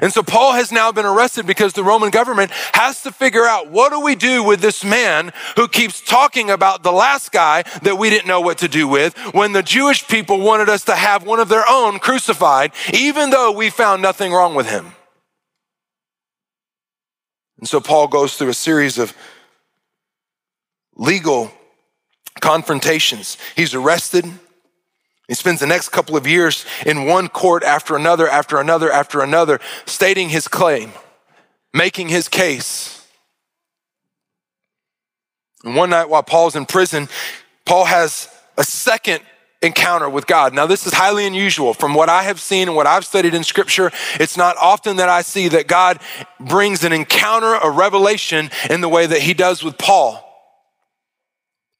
And 0.00 0.12
so 0.12 0.24
Paul 0.24 0.54
has 0.54 0.72
now 0.72 0.90
been 0.90 1.06
arrested 1.06 1.46
because 1.46 1.74
the 1.74 1.84
Roman 1.84 2.10
government 2.10 2.50
has 2.74 3.04
to 3.04 3.12
figure 3.12 3.44
out 3.44 3.70
what 3.70 3.92
do 3.92 4.00
we 4.00 4.16
do 4.16 4.42
with 4.42 4.58
this 4.60 4.82
man 4.82 5.30
who 5.54 5.68
keeps 5.68 6.00
talking 6.00 6.50
about 6.50 6.82
the 6.82 6.90
last 6.90 7.30
guy 7.30 7.62
that 7.82 7.96
we 7.96 8.10
didn't 8.10 8.26
know 8.26 8.40
what 8.40 8.58
to 8.58 8.68
do 8.68 8.88
with 8.88 9.16
when 9.32 9.52
the 9.52 9.62
Jewish 9.62 10.08
people 10.08 10.40
wanted 10.40 10.68
us 10.68 10.82
to 10.86 10.96
have 10.96 11.24
one 11.24 11.38
of 11.38 11.50
their 11.50 11.64
own 11.70 12.00
crucified, 12.00 12.72
even 12.92 13.30
though 13.30 13.52
we 13.52 13.70
found 13.70 14.02
nothing 14.02 14.32
wrong 14.32 14.56
with 14.56 14.68
him. 14.68 14.90
And 17.60 17.68
so 17.68 17.80
Paul 17.80 18.08
goes 18.08 18.36
through 18.36 18.48
a 18.48 18.54
series 18.54 18.98
of 18.98 19.14
legal 20.96 21.50
confrontations. 22.40 23.36
He's 23.56 23.74
arrested. 23.74 24.24
He 25.28 25.34
spends 25.34 25.60
the 25.60 25.66
next 25.66 25.90
couple 25.90 26.16
of 26.16 26.26
years 26.26 26.66
in 26.84 27.06
one 27.06 27.28
court 27.28 27.62
after 27.62 27.96
another, 27.96 28.28
after 28.28 28.58
another, 28.58 28.90
after 28.90 29.20
another, 29.20 29.60
stating 29.86 30.28
his 30.28 30.48
claim, 30.48 30.92
making 31.72 32.08
his 32.08 32.28
case. 32.28 33.06
And 35.64 35.76
one 35.76 35.90
night 35.90 36.08
while 36.08 36.22
Paul's 36.22 36.56
in 36.56 36.66
prison, 36.66 37.08
Paul 37.64 37.84
has 37.84 38.28
a 38.58 38.64
second 38.64 39.20
encounter 39.62 40.08
with 40.08 40.26
God. 40.26 40.52
Now, 40.52 40.66
this 40.66 40.86
is 40.86 40.92
highly 40.92 41.24
unusual 41.24 41.72
from 41.72 41.94
what 41.94 42.08
I 42.08 42.24
have 42.24 42.40
seen 42.40 42.66
and 42.66 42.76
what 42.76 42.88
I've 42.88 43.06
studied 43.06 43.32
in 43.32 43.44
scripture. 43.44 43.92
It's 44.18 44.36
not 44.36 44.56
often 44.56 44.96
that 44.96 45.08
I 45.08 45.22
see 45.22 45.48
that 45.48 45.68
God 45.68 46.00
brings 46.40 46.82
an 46.82 46.92
encounter, 46.92 47.54
a 47.54 47.70
revelation 47.70 48.50
in 48.68 48.80
the 48.80 48.88
way 48.88 49.06
that 49.06 49.20
he 49.20 49.34
does 49.34 49.62
with 49.62 49.78
Paul. 49.78 50.31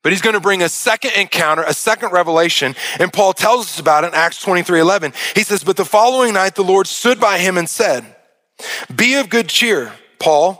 But 0.03 0.11
he's 0.11 0.23
going 0.23 0.35
to 0.35 0.41
bring 0.41 0.63
a 0.63 0.69
second 0.69 1.13
encounter, 1.13 1.63
a 1.63 1.73
second 1.73 2.11
revelation. 2.11 2.75
And 2.99 3.13
Paul 3.13 3.33
tells 3.33 3.67
us 3.67 3.79
about 3.79 4.05
it 4.05 4.09
in 4.09 4.15
Acts 4.15 4.41
23 4.41 4.81
11. 4.81 5.13
He 5.35 5.45
says, 5.45 5.63
But 5.63 5.77
the 5.77 5.85
following 5.85 6.35
night 6.35 6.57
the 6.57 6.65
Lord 6.65 6.89
stood 6.89 7.21
by 7.21 7.39
him 7.39 7.57
and 7.57 7.69
said, 7.69 8.05
Be 8.95 9.15
of 9.15 9.29
good 9.29 9.49
cheer, 9.49 9.93
Paul, 10.19 10.59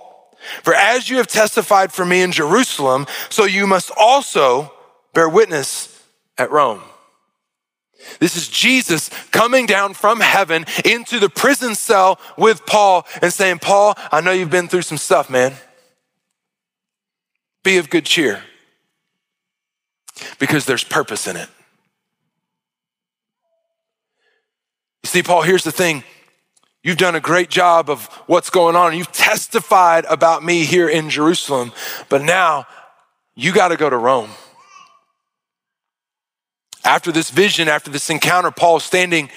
for 0.63 0.75
as 0.75 1.11
you 1.11 1.17
have 1.17 1.27
testified 1.27 1.93
for 1.93 2.05
me 2.05 2.23
in 2.23 2.31
Jerusalem, 2.31 3.07
so 3.31 3.45
you 3.45 3.67
must 3.67 3.91
also 3.97 4.73
bear 5.13 5.29
witness 5.29 6.05
at 6.39 6.51
Rome. 6.51 6.81
This 8.19 8.37
is 8.37 8.49
Jesus 8.49 9.11
coming 9.31 9.67
down 9.67 9.95
from 9.95 10.21
heaven 10.21 10.65
into 10.85 11.21
the 11.21 11.29
prison 11.29 11.75
cell 11.75 12.19
with 12.37 12.67
Paul 12.67 13.07
and 13.21 13.33
saying, 13.33 13.61
Paul, 13.61 13.95
I 14.11 14.21
know 14.21 14.33
you've 14.33 14.51
been 14.51 14.69
through 14.69 14.83
some 14.83 14.99
stuff, 14.99 15.31
man. 15.31 15.55
Be 17.63 17.79
of 17.79 17.91
good 17.91 18.05
cheer 18.05 18.43
because 20.39 20.67
there's 20.67 20.85
purpose 20.85 21.27
in 21.27 21.37
it. 21.37 21.49
You 25.03 25.09
see, 25.09 25.23
Paul, 25.23 25.43
here's 25.43 25.65
the 25.65 25.73
thing. 25.73 26.05
You've 26.83 26.99
done 26.99 27.15
a 27.15 27.21
great 27.21 27.49
job 27.49 27.89
of 27.89 28.07
what's 28.27 28.51
going 28.51 28.75
on. 28.75 28.97
You've 28.97 29.13
testified 29.13 30.05
about 30.07 30.43
me 30.43 30.65
here 30.65 30.89
in 30.89 31.11
Jerusalem, 31.11 31.73
but 32.09 32.23
now 32.23 32.67
you 33.35 33.53
got 33.53 33.69
to 33.69 33.77
go 33.77 33.89
to 33.89 33.97
Rome. 33.97 34.31
After 36.85 37.13
this 37.13 37.31
vision, 37.31 37.69
after 37.69 37.91
this 37.91 38.11
encounter, 38.11 38.51
Paul's 38.51 38.83
standing 38.83 39.31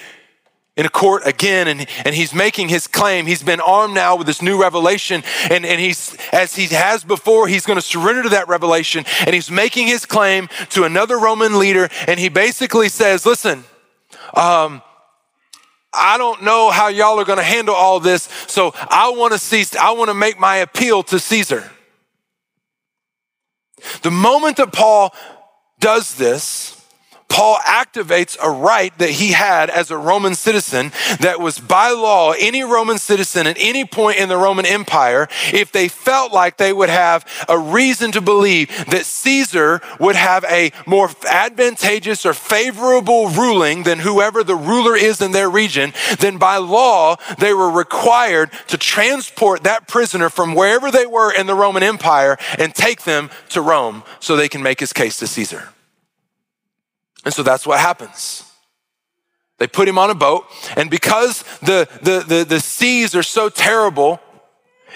in 0.76 0.84
a 0.84 0.90
court 0.90 1.26
again 1.26 1.68
and, 1.68 1.86
and 2.04 2.14
he's 2.14 2.34
making 2.34 2.68
his 2.68 2.86
claim. 2.86 3.26
He's 3.26 3.42
been 3.42 3.60
armed 3.60 3.94
now 3.94 4.16
with 4.16 4.26
this 4.26 4.42
new 4.42 4.60
revelation. 4.60 5.24
And, 5.50 5.64
and 5.64 5.80
he's, 5.80 6.16
as 6.32 6.54
he 6.54 6.66
has 6.74 7.02
before, 7.02 7.48
he's 7.48 7.64
going 7.64 7.78
to 7.78 7.82
surrender 7.82 8.24
to 8.24 8.28
that 8.30 8.48
revelation 8.48 9.04
and 9.20 9.34
he's 9.34 9.50
making 9.50 9.86
his 9.86 10.04
claim 10.04 10.48
to 10.70 10.84
another 10.84 11.18
Roman 11.18 11.58
leader. 11.58 11.88
And 12.06 12.20
he 12.20 12.28
basically 12.28 12.90
says, 12.90 13.24
listen, 13.24 13.64
um, 14.34 14.82
I 15.94 16.18
don't 16.18 16.42
know 16.42 16.70
how 16.70 16.88
y'all 16.88 17.18
are 17.18 17.24
going 17.24 17.38
to 17.38 17.44
handle 17.44 17.74
all 17.74 17.98
this. 17.98 18.28
So 18.46 18.72
I 18.74 19.10
want 19.16 19.32
to 19.32 19.38
see, 19.38 19.64
I 19.80 19.92
want 19.92 20.10
to 20.10 20.14
make 20.14 20.38
my 20.38 20.56
appeal 20.56 21.02
to 21.04 21.18
Caesar. 21.18 21.70
The 24.02 24.10
moment 24.10 24.58
that 24.58 24.72
Paul 24.72 25.14
does 25.80 26.16
this, 26.16 26.75
Paul 27.28 27.58
activates 27.66 28.36
a 28.42 28.50
right 28.50 28.96
that 28.98 29.10
he 29.10 29.32
had 29.32 29.68
as 29.68 29.90
a 29.90 29.98
Roman 29.98 30.34
citizen 30.34 30.90
that 31.20 31.38
was 31.38 31.58
by 31.58 31.90
law, 31.90 32.32
any 32.32 32.62
Roman 32.62 32.98
citizen 32.98 33.46
at 33.46 33.58
any 33.60 33.84
point 33.84 34.18
in 34.18 34.30
the 34.30 34.38
Roman 34.38 34.64
Empire, 34.64 35.28
if 35.52 35.70
they 35.70 35.88
felt 35.88 36.32
like 36.32 36.56
they 36.56 36.72
would 36.72 36.88
have 36.88 37.26
a 37.48 37.58
reason 37.58 38.10
to 38.12 38.20
believe 38.22 38.68
that 38.86 39.04
Caesar 39.04 39.82
would 40.00 40.16
have 40.16 40.44
a 40.44 40.72
more 40.86 41.10
advantageous 41.28 42.24
or 42.24 42.32
favorable 42.32 43.28
ruling 43.28 43.82
than 43.82 43.98
whoever 43.98 44.42
the 44.42 44.56
ruler 44.56 44.96
is 44.96 45.20
in 45.20 45.32
their 45.32 45.50
region, 45.50 45.92
then 46.18 46.38
by 46.38 46.56
law, 46.56 47.16
they 47.38 47.52
were 47.52 47.70
required 47.70 48.50
to 48.68 48.78
transport 48.78 49.64
that 49.64 49.88
prisoner 49.88 50.30
from 50.30 50.54
wherever 50.54 50.90
they 50.90 51.06
were 51.06 51.32
in 51.32 51.46
the 51.46 51.54
Roman 51.54 51.82
Empire 51.82 52.38
and 52.58 52.74
take 52.74 53.02
them 53.02 53.28
to 53.50 53.60
Rome 53.60 54.04
so 54.20 54.36
they 54.36 54.48
can 54.48 54.62
make 54.62 54.80
his 54.80 54.94
case 54.94 55.18
to 55.18 55.26
Caesar. 55.26 55.68
And 57.26 57.34
so 57.34 57.42
that's 57.42 57.66
what 57.66 57.80
happens. 57.80 58.44
They 59.58 59.66
put 59.66 59.88
him 59.88 59.98
on 59.98 60.10
a 60.10 60.14
boat, 60.14 60.46
and 60.76 60.88
because 60.88 61.42
the, 61.60 61.88
the, 62.00 62.24
the, 62.26 62.44
the 62.44 62.60
seas 62.60 63.16
are 63.16 63.22
so 63.24 63.48
terrible, 63.48 64.20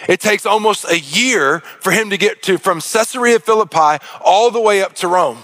it 0.08 0.20
takes 0.20 0.46
almost 0.46 0.84
a 0.88 1.00
year 1.00 1.58
for 1.80 1.90
him 1.90 2.10
to 2.10 2.16
get 2.16 2.40
to 2.44 2.56
from 2.56 2.80
Caesarea 2.80 3.40
Philippi 3.40 4.04
all 4.24 4.52
the 4.52 4.60
way 4.60 4.80
up 4.80 4.94
to 4.96 5.08
Rome. 5.08 5.38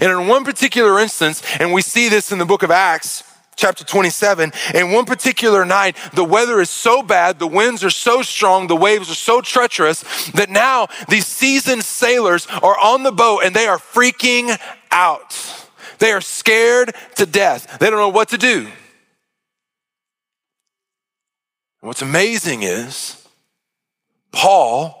And 0.00 0.12
in 0.12 0.28
one 0.28 0.44
particular 0.44 1.00
instance, 1.00 1.42
and 1.58 1.72
we 1.72 1.82
see 1.82 2.08
this 2.08 2.30
in 2.30 2.38
the 2.38 2.44
book 2.44 2.62
of 2.62 2.70
Acts, 2.70 3.24
chapter 3.56 3.82
27, 3.82 4.52
in 4.74 4.92
one 4.92 5.06
particular 5.06 5.64
night, 5.64 5.96
the 6.12 6.24
weather 6.24 6.60
is 6.60 6.70
so 6.70 7.02
bad, 7.02 7.40
the 7.40 7.48
winds 7.48 7.82
are 7.82 7.90
so 7.90 8.22
strong, 8.22 8.68
the 8.68 8.76
waves 8.76 9.10
are 9.10 9.16
so 9.16 9.40
treacherous 9.40 10.02
that 10.32 10.50
now 10.50 10.86
these 11.08 11.26
seasoned 11.26 11.84
sailors 11.84 12.46
are 12.62 12.78
on 12.78 13.02
the 13.02 13.12
boat 13.12 13.40
and 13.44 13.56
they 13.56 13.66
are 13.66 13.78
freaking 13.78 14.56
out. 14.92 15.63
They 15.98 16.12
are 16.12 16.20
scared 16.20 16.94
to 17.16 17.26
death. 17.26 17.78
They 17.78 17.90
don't 17.90 17.98
know 17.98 18.08
what 18.08 18.30
to 18.30 18.38
do. 18.38 18.68
what's 21.80 22.02
amazing 22.02 22.62
is 22.62 23.26
Paul 24.32 25.00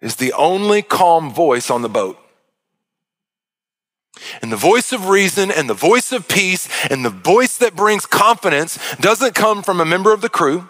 is 0.00 0.16
the 0.16 0.32
only 0.32 0.82
calm 0.82 1.30
voice 1.30 1.70
on 1.70 1.82
the 1.82 1.88
boat. 1.88 2.18
And 4.42 4.52
the 4.52 4.56
voice 4.56 4.92
of 4.92 5.08
reason 5.08 5.50
and 5.50 5.68
the 5.68 5.74
voice 5.74 6.12
of 6.12 6.28
peace 6.28 6.68
and 6.90 7.04
the 7.04 7.10
voice 7.10 7.56
that 7.58 7.74
brings 7.74 8.06
confidence 8.06 8.78
doesn't 8.96 9.34
come 9.34 9.62
from 9.62 9.80
a 9.80 9.84
member 9.84 10.12
of 10.12 10.20
the 10.20 10.28
crew 10.28 10.68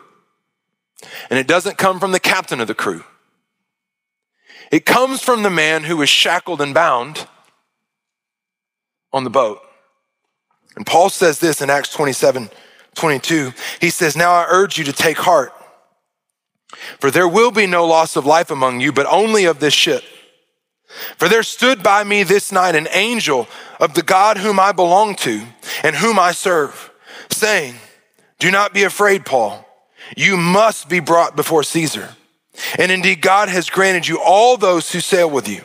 and 1.31 1.39
it 1.39 1.47
doesn't 1.47 1.79
come 1.79 2.01
from 2.01 2.13
the 2.13 2.21
captain 2.21 2.61
of 2.61 2.69
the 2.69 2.75
crew. 2.75 3.05
It 4.71 4.87
comes 4.87 5.23
from 5.23 5.43
the 5.43 5.51
man 5.51 5.85
who 5.85 6.01
is 6.03 6.09
shackled 6.09 6.61
and 6.61 6.75
bound 6.75 7.27
on 9.15 9.25
the 9.25 9.31
boat. 9.31 9.61
And 10.77 10.85
Paul 10.85 11.09
says 11.09 11.39
this 11.39 11.63
in 11.63 11.71
Acts 11.71 11.91
27 11.91 12.51
22. 12.95 13.53
He 13.81 13.91
says, 13.91 14.17
Now 14.17 14.33
I 14.33 14.47
urge 14.49 14.77
you 14.77 14.85
to 14.85 14.93
take 14.93 15.17
heart, 15.17 15.53
for 17.01 17.11
there 17.11 17.29
will 17.29 17.51
be 17.51 17.67
no 17.67 17.87
loss 17.87 18.17
of 18.17 18.27
life 18.27 18.51
among 18.51 18.81
you, 18.81 18.93
but 18.93 19.07
only 19.07 19.47
of 19.47 19.61
this 19.61 19.75
ship. 19.75 20.03
For 21.17 21.29
there 21.29 21.43
stood 21.43 21.83
by 21.83 22.05
me 22.05 22.23
this 22.23 22.53
night 22.53 22.77
an 22.77 22.87
angel 22.93 23.49
of 23.81 23.95
the 23.95 24.03
God 24.03 24.39
whom 24.39 24.61
I 24.61 24.71
belong 24.71 25.17
to 25.17 25.43
and 25.83 25.97
whom 25.97 26.21
I 26.21 26.31
serve, 26.31 26.93
saying, 27.31 27.75
Do 28.39 28.51
not 28.51 28.73
be 28.73 28.85
afraid, 28.85 29.25
Paul. 29.25 29.67
You 30.17 30.37
must 30.37 30.89
be 30.89 31.01
brought 31.01 31.35
before 31.35 31.65
Caesar. 31.65 32.11
And 32.79 32.93
indeed, 32.93 33.21
God 33.21 33.49
has 33.49 33.71
granted 33.71 34.07
you 34.07 34.21
all 34.21 34.57
those 34.57 34.93
who 34.93 35.01
sail 35.01 35.29
with 35.29 35.49
you. 35.49 35.63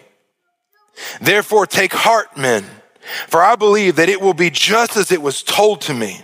Therefore, 1.22 1.68
take 1.68 1.94
heart, 1.94 2.36
men 2.36 2.66
for 3.28 3.42
I 3.42 3.56
believe 3.56 3.96
that 3.96 4.10
it 4.10 4.22
will 4.22 4.34
be 4.34 4.50
just 4.50 4.98
as 4.98 5.12
it 5.12 5.22
was 5.22 5.44
told 5.44 5.82
to 5.82 5.94
me. 5.94 6.22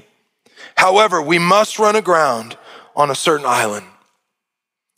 However, 0.75 1.21
we 1.21 1.39
must 1.39 1.79
run 1.79 1.95
aground 1.95 2.57
on 2.95 3.09
a 3.09 3.15
certain 3.15 3.45
island. 3.45 3.85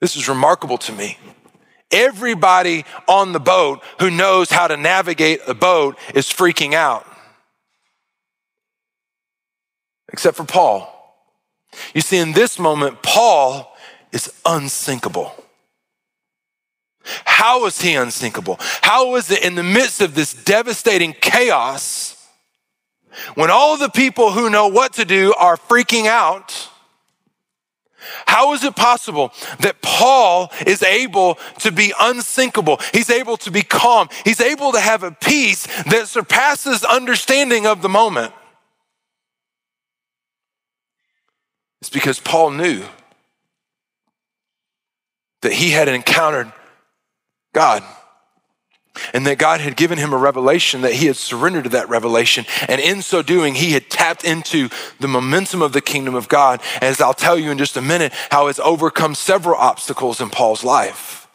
This 0.02 0.16
is 0.16 0.30
remarkable 0.30 0.78
to 0.80 0.92
me. 0.92 1.18
Everybody 1.92 2.86
on 3.08 3.32
the 3.32 3.40
boat 3.40 3.84
who 4.00 4.10
knows 4.12 4.50
how 4.50 4.68
to 4.68 4.76
navigate 4.76 5.40
a 5.48 5.54
boat 5.54 5.98
is 6.14 6.26
freaking 6.26 6.74
out, 6.74 7.08
except 10.12 10.36
for 10.36 10.44
Paul. 10.44 10.94
You 11.94 12.02
see, 12.02 12.18
in 12.18 12.34
this 12.34 12.60
moment, 12.60 13.02
Paul 13.02 13.74
is 14.12 14.34
unsinkable. 14.46 15.32
How 17.26 17.66
is 17.66 17.82
he 17.82 17.96
unsinkable? 17.96 18.58
How 18.60 19.16
is 19.16 19.32
it 19.32 19.44
in 19.44 19.56
the 19.56 19.64
midst 19.64 20.02
of 20.02 20.16
this 20.16 20.34
devastating 20.34 21.14
chaos, 21.14 22.14
when 23.36 23.50
all 23.50 23.78
the 23.78 23.90
people 23.90 24.32
who 24.32 24.50
know 24.50 24.68
what 24.68 24.94
to 24.94 25.06
do 25.06 25.34
are 25.38 25.58
freaking 25.58 26.06
out? 26.06 26.70
How 28.26 28.54
is 28.54 28.64
it 28.64 28.76
possible 28.76 29.34
that 29.60 29.82
Paul 29.82 30.52
is 30.66 30.84
able 30.84 31.36
to 31.60 31.72
be 31.72 31.94
unsinkable? 32.00 32.80
He's 32.94 33.10
able 33.10 33.38
to 33.38 33.52
be 33.52 33.64
calm. 33.64 34.08
He's 34.24 34.40
able 34.40 34.72
to 34.72 34.80
have 34.80 35.04
a 35.04 35.12
peace 35.12 35.66
that 35.84 36.08
surpasses 36.08 36.84
understanding 36.84 37.66
of 37.66 37.82
the 37.82 37.90
moment. 37.90 38.34
It's 41.82 41.90
because 41.90 42.20
Paul 42.20 42.52
knew 42.52 42.84
that 45.42 45.54
he 45.54 45.72
had 45.72 45.88
encountered 45.88 46.52
God 47.58 47.84
and 49.14 49.26
that 49.28 49.38
God 49.38 49.62
had 49.62 49.76
given 49.76 49.98
him 49.98 50.14
a 50.14 50.18
revelation, 50.18 50.82
that 50.82 50.94
he 50.94 51.08
had 51.08 51.16
surrendered 51.16 51.66
to 51.66 51.70
that 51.72 51.90
revelation. 51.90 52.46
And 52.68 52.80
in 52.80 53.02
so 53.02 53.22
doing, 53.22 53.56
he 53.56 53.74
had 53.74 53.90
tapped 53.90 54.24
into 54.24 54.70
the 55.00 55.08
momentum 55.08 55.62
of 55.62 55.74
the 55.74 55.82
kingdom 55.82 56.16
of 56.16 56.28
God. 56.28 56.62
As 56.82 57.02
I'll 57.02 57.14
tell 57.14 57.38
you 57.38 57.52
in 57.52 57.58
just 57.58 57.78
a 57.78 57.82
minute, 57.82 58.14
how 58.32 58.48
it's 58.48 58.60
overcome 58.60 59.16
several 59.16 59.56
obstacles 59.56 60.22
in 60.22 60.30
Paul's 60.30 60.64
life. 60.64 61.28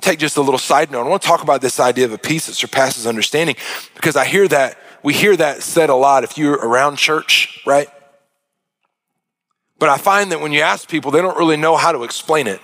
Take 0.00 0.18
just 0.18 0.36
a 0.36 0.42
little 0.42 0.58
side 0.58 0.90
note. 0.90 1.04
I 1.04 1.08
want 1.08 1.20
to 1.20 1.28
talk 1.28 1.42
about 1.42 1.60
this 1.60 1.78
idea 1.78 2.06
of 2.06 2.12
a 2.12 2.18
peace 2.18 2.46
that 2.46 2.54
surpasses 2.54 3.06
understanding 3.06 3.56
because 3.94 4.16
I 4.16 4.24
hear 4.24 4.48
that, 4.48 4.78
we 5.02 5.12
hear 5.12 5.36
that 5.36 5.62
said 5.62 5.90
a 5.90 5.94
lot 5.94 6.24
if 6.24 6.38
you're 6.38 6.54
around 6.54 6.96
church, 6.96 7.62
right? 7.66 7.88
But 9.80 9.88
I 9.88 9.96
find 9.96 10.30
that 10.30 10.40
when 10.40 10.52
you 10.52 10.60
ask 10.60 10.88
people, 10.88 11.10
they 11.10 11.22
don't 11.22 11.38
really 11.38 11.56
know 11.56 11.74
how 11.74 11.90
to 11.90 12.04
explain 12.04 12.46
it. 12.46 12.60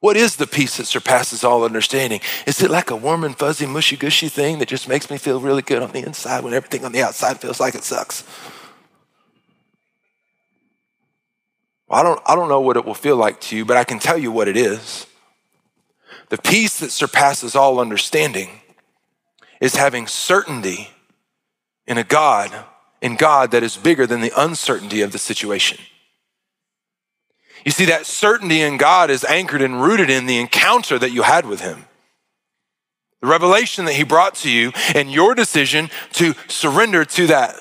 What 0.00 0.16
is 0.16 0.36
the 0.36 0.46
peace 0.46 0.76
that 0.76 0.86
surpasses 0.86 1.44
all 1.44 1.64
understanding? 1.64 2.20
Is 2.46 2.60
it 2.60 2.70
like 2.70 2.90
a 2.90 2.96
warm 2.96 3.22
and 3.22 3.38
fuzzy, 3.38 3.64
mushy 3.64 3.96
gushy 3.96 4.28
thing 4.28 4.58
that 4.58 4.68
just 4.68 4.88
makes 4.88 5.08
me 5.08 5.16
feel 5.16 5.40
really 5.40 5.62
good 5.62 5.82
on 5.82 5.92
the 5.92 6.04
inside 6.04 6.42
when 6.42 6.52
everything 6.52 6.84
on 6.84 6.90
the 6.90 7.02
outside 7.02 7.40
feels 7.40 7.60
like 7.60 7.76
it 7.76 7.84
sucks? 7.84 8.24
Well, 11.86 12.00
I 12.00 12.02
don't, 12.02 12.20
I 12.26 12.34
don't 12.34 12.48
know 12.48 12.60
what 12.60 12.76
it 12.76 12.84
will 12.84 12.94
feel 12.94 13.16
like 13.16 13.40
to 13.42 13.56
you, 13.56 13.64
but 13.64 13.76
I 13.76 13.84
can 13.84 14.00
tell 14.00 14.18
you 14.18 14.32
what 14.32 14.48
it 14.48 14.56
is. 14.56 15.06
The 16.28 16.38
peace 16.38 16.80
that 16.80 16.90
surpasses 16.90 17.54
all 17.54 17.78
understanding 17.78 18.50
is 19.60 19.76
having 19.76 20.08
certainty 20.08 20.90
in 21.86 21.98
a 21.98 22.04
God 22.04 22.52
in 23.04 23.16
God 23.16 23.50
that 23.50 23.62
is 23.62 23.76
bigger 23.76 24.06
than 24.06 24.22
the 24.22 24.32
uncertainty 24.34 25.02
of 25.02 25.12
the 25.12 25.18
situation. 25.18 25.78
You 27.62 27.70
see, 27.70 27.84
that 27.84 28.06
certainty 28.06 28.62
in 28.62 28.78
God 28.78 29.10
is 29.10 29.24
anchored 29.24 29.60
and 29.60 29.82
rooted 29.82 30.08
in 30.08 30.24
the 30.24 30.38
encounter 30.38 30.98
that 30.98 31.10
you 31.12 31.20
had 31.20 31.44
with 31.44 31.60
Him. 31.60 31.84
The 33.20 33.28
revelation 33.28 33.84
that 33.84 33.92
He 33.92 34.04
brought 34.04 34.36
to 34.36 34.50
you 34.50 34.72
and 34.94 35.12
your 35.12 35.34
decision 35.34 35.90
to 36.14 36.32
surrender 36.48 37.04
to 37.04 37.26
that. 37.26 37.56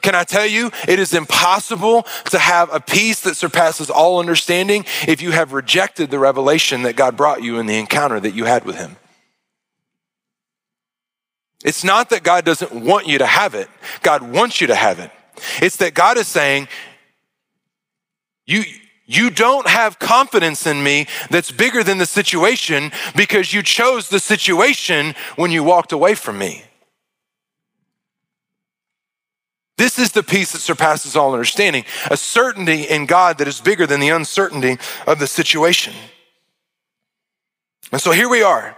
Can 0.00 0.14
I 0.14 0.24
tell 0.24 0.46
you, 0.46 0.70
it 0.86 0.98
is 0.98 1.12
impossible 1.12 2.06
to 2.30 2.38
have 2.38 2.72
a 2.72 2.80
peace 2.80 3.20
that 3.22 3.36
surpasses 3.36 3.90
all 3.90 4.20
understanding 4.20 4.86
if 5.06 5.20
you 5.20 5.32
have 5.32 5.52
rejected 5.52 6.10
the 6.10 6.18
revelation 6.18 6.82
that 6.84 6.96
God 6.96 7.14
brought 7.14 7.42
you 7.42 7.58
in 7.58 7.66
the 7.66 7.78
encounter 7.78 8.18
that 8.18 8.34
you 8.34 8.44
had 8.44 8.64
with 8.64 8.76
Him. 8.76 8.96
It's 11.64 11.82
not 11.82 12.10
that 12.10 12.22
God 12.22 12.44
doesn't 12.44 12.72
want 12.72 13.06
you 13.06 13.18
to 13.18 13.26
have 13.26 13.54
it, 13.54 13.68
God 14.02 14.22
wants 14.22 14.60
you 14.60 14.68
to 14.68 14.74
have 14.74 14.98
it. 14.98 15.10
It's 15.60 15.76
that 15.76 15.94
God 15.94 16.18
is 16.18 16.26
saying, 16.26 16.68
you, 18.46 18.64
you 19.06 19.30
don't 19.30 19.68
have 19.68 19.98
confidence 19.98 20.66
in 20.66 20.82
me 20.82 21.06
that's 21.30 21.50
bigger 21.50 21.84
than 21.84 21.98
the 21.98 22.06
situation 22.06 22.92
because 23.14 23.52
you 23.52 23.62
chose 23.62 24.08
the 24.08 24.20
situation 24.20 25.14
when 25.36 25.50
you 25.50 25.62
walked 25.62 25.92
away 25.92 26.14
from 26.14 26.38
me. 26.38 26.64
This 29.76 29.98
is 29.98 30.10
the 30.10 30.22
peace 30.22 30.52
that 30.52 30.58
surpasses 30.58 31.14
all 31.14 31.32
understanding, 31.32 31.84
a 32.10 32.16
certainty 32.16 32.82
in 32.82 33.06
God 33.06 33.38
that 33.38 33.46
is 33.46 33.60
bigger 33.60 33.86
than 33.86 34.00
the 34.00 34.08
uncertainty 34.08 34.76
of 35.06 35.18
the 35.18 35.26
situation. 35.26 35.94
And 37.92 38.00
so 38.00 38.10
here 38.10 38.28
we 38.28 38.42
are. 38.42 38.77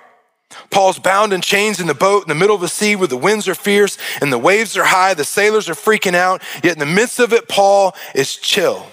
Paul's 0.71 0.99
bound 0.99 1.33
in 1.33 1.41
chains 1.41 1.81
in 1.81 1.87
the 1.87 1.95
boat 1.95 2.23
in 2.23 2.29
the 2.29 2.35
middle 2.35 2.55
of 2.55 2.61
the 2.61 2.69
sea 2.69 2.97
where 2.97 3.09
the 3.09 3.17
winds 3.17 3.49
are 3.49 3.55
fierce 3.55 3.97
and 4.21 4.33
the 4.33 4.39
waves 4.39 4.77
are 4.77 4.85
high. 4.85 5.15
The 5.15 5.25
sailors 5.25 5.69
are 5.69 5.75
freaking 5.75 6.15
out. 6.15 6.43
Yet 6.63 6.73
in 6.73 6.79
the 6.79 6.87
midst 6.87 7.21
of 7.21 7.33
it, 7.33 7.49
Paul 7.49 7.95
is 8.15 8.37
chill. 8.37 8.87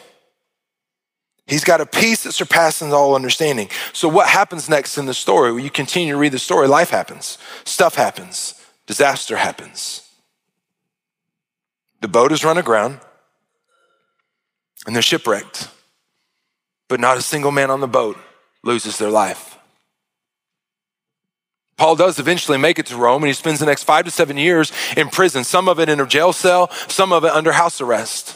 He's 1.48 1.64
got 1.64 1.80
a 1.80 1.86
peace 1.86 2.24
that 2.24 2.34
surpasses 2.34 2.92
all 2.92 3.16
understanding. 3.16 3.70
So, 3.94 4.10
what 4.10 4.28
happens 4.28 4.68
next 4.70 4.98
in 4.98 5.06
the 5.06 5.14
story? 5.14 5.54
When 5.54 5.64
you 5.64 5.70
continue 5.70 6.14
to 6.14 6.20
read 6.20 6.34
the 6.34 6.40
story, 6.40 6.68
life 6.68 6.90
happens, 6.90 7.38
stuff 7.64 7.96
happens, 7.96 8.54
disaster 8.86 9.38
happens. 9.38 10.04
The 12.02 12.10
boat 12.10 12.32
is 12.34 12.44
run 12.44 12.58
aground 12.58 13.00
and 14.86 14.94
they're 14.94 15.02
shipwrecked, 15.02 15.70
but 16.90 17.00
not 17.00 17.18
a 17.18 17.22
single 17.22 17.52
man 17.52 17.72
on 17.72 17.80
the 17.80 17.88
boat 17.88 18.18
loses 18.64 18.98
their 18.98 19.10
life. 19.10 19.57
Paul 21.78 21.96
does 21.96 22.18
eventually 22.18 22.58
make 22.58 22.80
it 22.80 22.88
to 22.88 22.98
Rome 22.98 23.22
and 23.22 23.28
he 23.28 23.34
spends 23.34 23.60
the 23.60 23.66
next 23.68 23.84
five 23.84 24.06
to 24.06 24.12
seven 24.12 24.36
years 24.36 24.72
in 24.98 25.10
prison, 25.10 25.44
some 25.44 25.70
of 25.70 25.80
it 25.80 25.90
in 25.90 26.00
a 26.00 26.08
jail 26.08 26.34
cell, 26.34 26.72
some 26.88 27.14
of 27.14 27.24
it 27.24 27.32
under 27.32 27.52
house 27.52 27.80
arrest. 27.80 28.36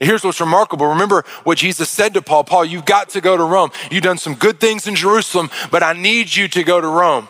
Here's 0.00 0.24
what's 0.24 0.40
remarkable. 0.40 0.86
Remember 0.86 1.24
what 1.44 1.58
Jesus 1.58 1.88
said 1.88 2.14
to 2.14 2.22
Paul 2.22 2.44
Paul, 2.44 2.64
you've 2.64 2.84
got 2.84 3.10
to 3.10 3.20
go 3.20 3.36
to 3.36 3.44
Rome. 3.44 3.70
You've 3.90 4.02
done 4.02 4.18
some 4.18 4.34
good 4.34 4.60
things 4.60 4.86
in 4.86 4.94
Jerusalem, 4.94 5.50
but 5.70 5.82
I 5.82 5.92
need 5.94 6.34
you 6.34 6.48
to 6.48 6.62
go 6.64 6.80
to 6.80 6.86
Rome. 6.86 7.28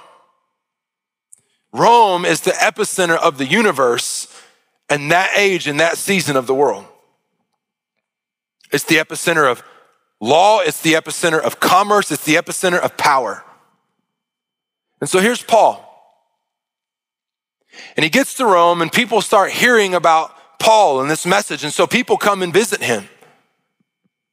Rome 1.72 2.24
is 2.24 2.40
the 2.40 2.52
epicenter 2.52 3.16
of 3.16 3.38
the 3.38 3.44
universe 3.44 4.32
and 4.88 5.10
that 5.10 5.36
age 5.36 5.66
and 5.66 5.78
that 5.80 5.98
season 5.98 6.36
of 6.36 6.46
the 6.46 6.54
world. 6.54 6.86
It's 8.72 8.84
the 8.84 8.96
epicenter 8.96 9.50
of 9.50 9.62
law, 10.20 10.60
it's 10.60 10.80
the 10.80 10.94
epicenter 10.94 11.40
of 11.40 11.60
commerce, 11.60 12.10
it's 12.10 12.24
the 12.24 12.34
epicenter 12.34 12.78
of 12.78 12.96
power. 12.96 13.44
And 15.00 15.08
so 15.08 15.20
here's 15.20 15.42
Paul. 15.42 15.82
And 17.96 18.04
he 18.04 18.10
gets 18.10 18.34
to 18.34 18.46
Rome, 18.46 18.80
and 18.80 18.90
people 18.90 19.20
start 19.20 19.50
hearing 19.50 19.94
about 19.94 20.32
Paul 20.58 21.00
and 21.00 21.10
this 21.10 21.26
message. 21.26 21.64
And 21.64 21.72
so 21.72 21.86
people 21.86 22.16
come 22.16 22.42
and 22.42 22.52
visit 22.52 22.82
him. 22.82 23.08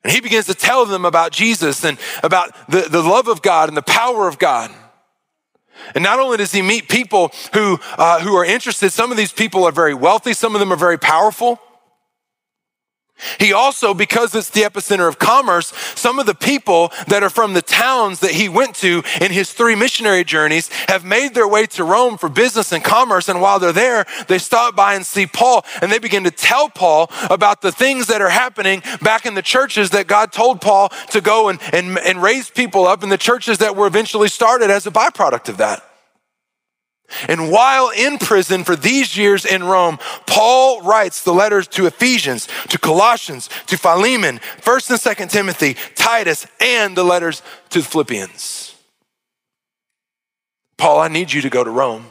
And 0.03 0.11
he 0.11 0.21
begins 0.21 0.47
to 0.47 0.53
tell 0.53 0.85
them 0.85 1.05
about 1.05 1.31
Jesus 1.31 1.83
and 1.83 1.97
about 2.23 2.69
the, 2.69 2.81
the 2.81 3.01
love 3.01 3.27
of 3.27 3.41
God 3.41 3.69
and 3.69 3.77
the 3.77 3.81
power 3.81 4.27
of 4.27 4.37
God. 4.37 4.71
And 5.95 6.03
not 6.03 6.19
only 6.19 6.37
does 6.37 6.51
he 6.51 6.61
meet 6.61 6.87
people 6.87 7.31
who, 7.53 7.79
uh, 7.97 8.19
who 8.19 8.35
are 8.35 8.45
interested, 8.45 8.91
some 8.91 9.11
of 9.11 9.17
these 9.17 9.31
people 9.31 9.63
are 9.65 9.71
very 9.71 9.93
wealthy, 9.93 10.33
some 10.33 10.55
of 10.55 10.59
them 10.59 10.71
are 10.71 10.77
very 10.77 10.99
powerful. 10.99 11.59
He 13.39 13.53
also, 13.53 13.93
because 13.93 14.35
it's 14.35 14.49
the 14.49 14.61
epicenter 14.61 15.07
of 15.07 15.19
commerce, 15.19 15.67
some 15.95 16.19
of 16.19 16.25
the 16.25 16.35
people 16.35 16.91
that 17.07 17.23
are 17.23 17.29
from 17.29 17.53
the 17.53 17.61
towns 17.61 18.19
that 18.19 18.31
he 18.31 18.49
went 18.49 18.75
to 18.75 19.03
in 19.21 19.31
his 19.31 19.51
three 19.53 19.75
missionary 19.75 20.23
journeys 20.23 20.69
have 20.87 21.05
made 21.05 21.33
their 21.33 21.47
way 21.47 21.65
to 21.67 21.83
Rome 21.83 22.17
for 22.17 22.29
business 22.29 22.71
and 22.71 22.83
commerce. 22.83 23.29
And 23.29 23.41
while 23.41 23.59
they're 23.59 23.71
there, 23.71 24.05
they 24.27 24.37
stop 24.37 24.75
by 24.75 24.95
and 24.95 25.05
see 25.05 25.25
Paul 25.25 25.65
and 25.81 25.91
they 25.91 25.99
begin 25.99 26.23
to 26.23 26.31
tell 26.31 26.69
Paul 26.69 27.09
about 27.29 27.61
the 27.61 27.71
things 27.71 28.07
that 28.07 28.21
are 28.21 28.29
happening 28.29 28.81
back 29.01 29.25
in 29.25 29.33
the 29.33 29.41
churches 29.41 29.91
that 29.91 30.07
God 30.07 30.31
told 30.31 30.61
Paul 30.61 30.89
to 31.11 31.21
go 31.21 31.49
and, 31.49 31.59
and, 31.73 31.97
and 31.99 32.21
raise 32.21 32.49
people 32.49 32.85
up 32.85 33.03
in 33.03 33.09
the 33.09 33.17
churches 33.17 33.59
that 33.59 33.75
were 33.75 33.87
eventually 33.87 34.27
started 34.27 34.69
as 34.69 34.87
a 34.87 34.91
byproduct 34.91 35.49
of 35.49 35.57
that. 35.57 35.92
And 37.27 37.51
while 37.51 37.89
in 37.89 38.17
prison 38.17 38.63
for 38.63 38.75
these 38.75 39.15
years 39.17 39.45
in 39.45 39.63
Rome, 39.63 39.99
Paul 40.25 40.81
writes 40.81 41.23
the 41.23 41.33
letters 41.33 41.67
to 41.69 41.85
Ephesians, 41.85 42.47
to 42.69 42.77
Colossians, 42.77 43.49
to 43.67 43.77
Philemon, 43.77 44.39
1st 44.61 44.89
and 44.89 45.17
2nd 45.17 45.31
Timothy, 45.31 45.75
Titus, 45.95 46.47
and 46.59 46.95
the 46.95 47.03
letters 47.03 47.41
to 47.69 47.79
the 47.79 47.85
Philippians. 47.85 48.75
Paul, 50.77 50.99
I 50.99 51.07
need 51.07 51.31
you 51.31 51.41
to 51.41 51.49
go 51.49 51.63
to 51.63 51.69
Rome. 51.69 52.07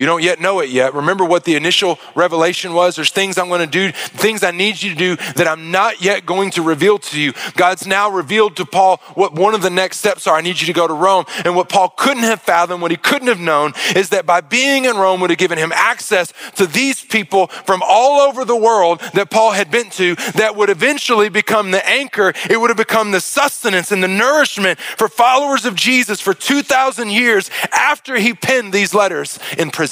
You 0.00 0.06
don't 0.06 0.22
yet 0.22 0.40
know 0.40 0.60
it 0.60 0.70
yet. 0.70 0.94
Remember 0.94 1.26
what 1.26 1.44
the 1.44 1.56
initial 1.56 1.98
revelation 2.14 2.72
was? 2.72 2.96
There's 2.96 3.10
things 3.10 3.36
I'm 3.36 3.48
going 3.48 3.60
to 3.60 3.66
do, 3.66 3.92
things 3.92 4.42
I 4.42 4.50
need 4.50 4.80
you 4.80 4.88
to 4.94 4.96
do 4.96 5.16
that 5.34 5.46
I'm 5.46 5.70
not 5.70 6.00
yet 6.00 6.24
going 6.24 6.52
to 6.52 6.62
reveal 6.62 6.98
to 6.98 7.20
you. 7.20 7.34
God's 7.54 7.86
now 7.86 8.08
revealed 8.08 8.56
to 8.56 8.64
Paul 8.64 8.96
what 9.12 9.34
one 9.34 9.54
of 9.54 9.60
the 9.60 9.68
next 9.68 9.98
steps 9.98 10.26
are. 10.26 10.34
I 10.34 10.40
need 10.40 10.58
you 10.58 10.66
to 10.68 10.72
go 10.72 10.88
to 10.88 10.94
Rome. 10.94 11.26
And 11.44 11.54
what 11.54 11.68
Paul 11.68 11.90
couldn't 11.90 12.22
have 12.22 12.40
fathomed, 12.40 12.80
what 12.80 12.90
he 12.90 12.96
couldn't 12.96 13.28
have 13.28 13.40
known, 13.40 13.74
is 13.94 14.08
that 14.08 14.24
by 14.24 14.40
being 14.40 14.86
in 14.86 14.96
Rome 14.96 15.20
would 15.20 15.28
have 15.28 15.38
given 15.38 15.58
him 15.58 15.70
access 15.70 16.32
to 16.54 16.66
these 16.66 17.04
people 17.04 17.48
from 17.48 17.82
all 17.84 18.20
over 18.20 18.46
the 18.46 18.56
world 18.56 19.00
that 19.12 19.28
Paul 19.28 19.50
had 19.50 19.70
been 19.70 19.90
to 19.90 20.14
that 20.32 20.56
would 20.56 20.70
eventually 20.70 21.28
become 21.28 21.72
the 21.72 21.86
anchor. 21.86 22.32
It 22.48 22.58
would 22.58 22.70
have 22.70 22.78
become 22.78 23.10
the 23.10 23.20
sustenance 23.20 23.92
and 23.92 24.02
the 24.02 24.08
nourishment 24.08 24.78
for 24.78 25.08
followers 25.08 25.66
of 25.66 25.74
Jesus 25.74 26.22
for 26.22 26.32
2,000 26.32 27.10
years 27.10 27.50
after 27.70 28.16
he 28.16 28.32
penned 28.32 28.72
these 28.72 28.94
letters 28.94 29.38
in 29.58 29.70
prison. 29.70 29.89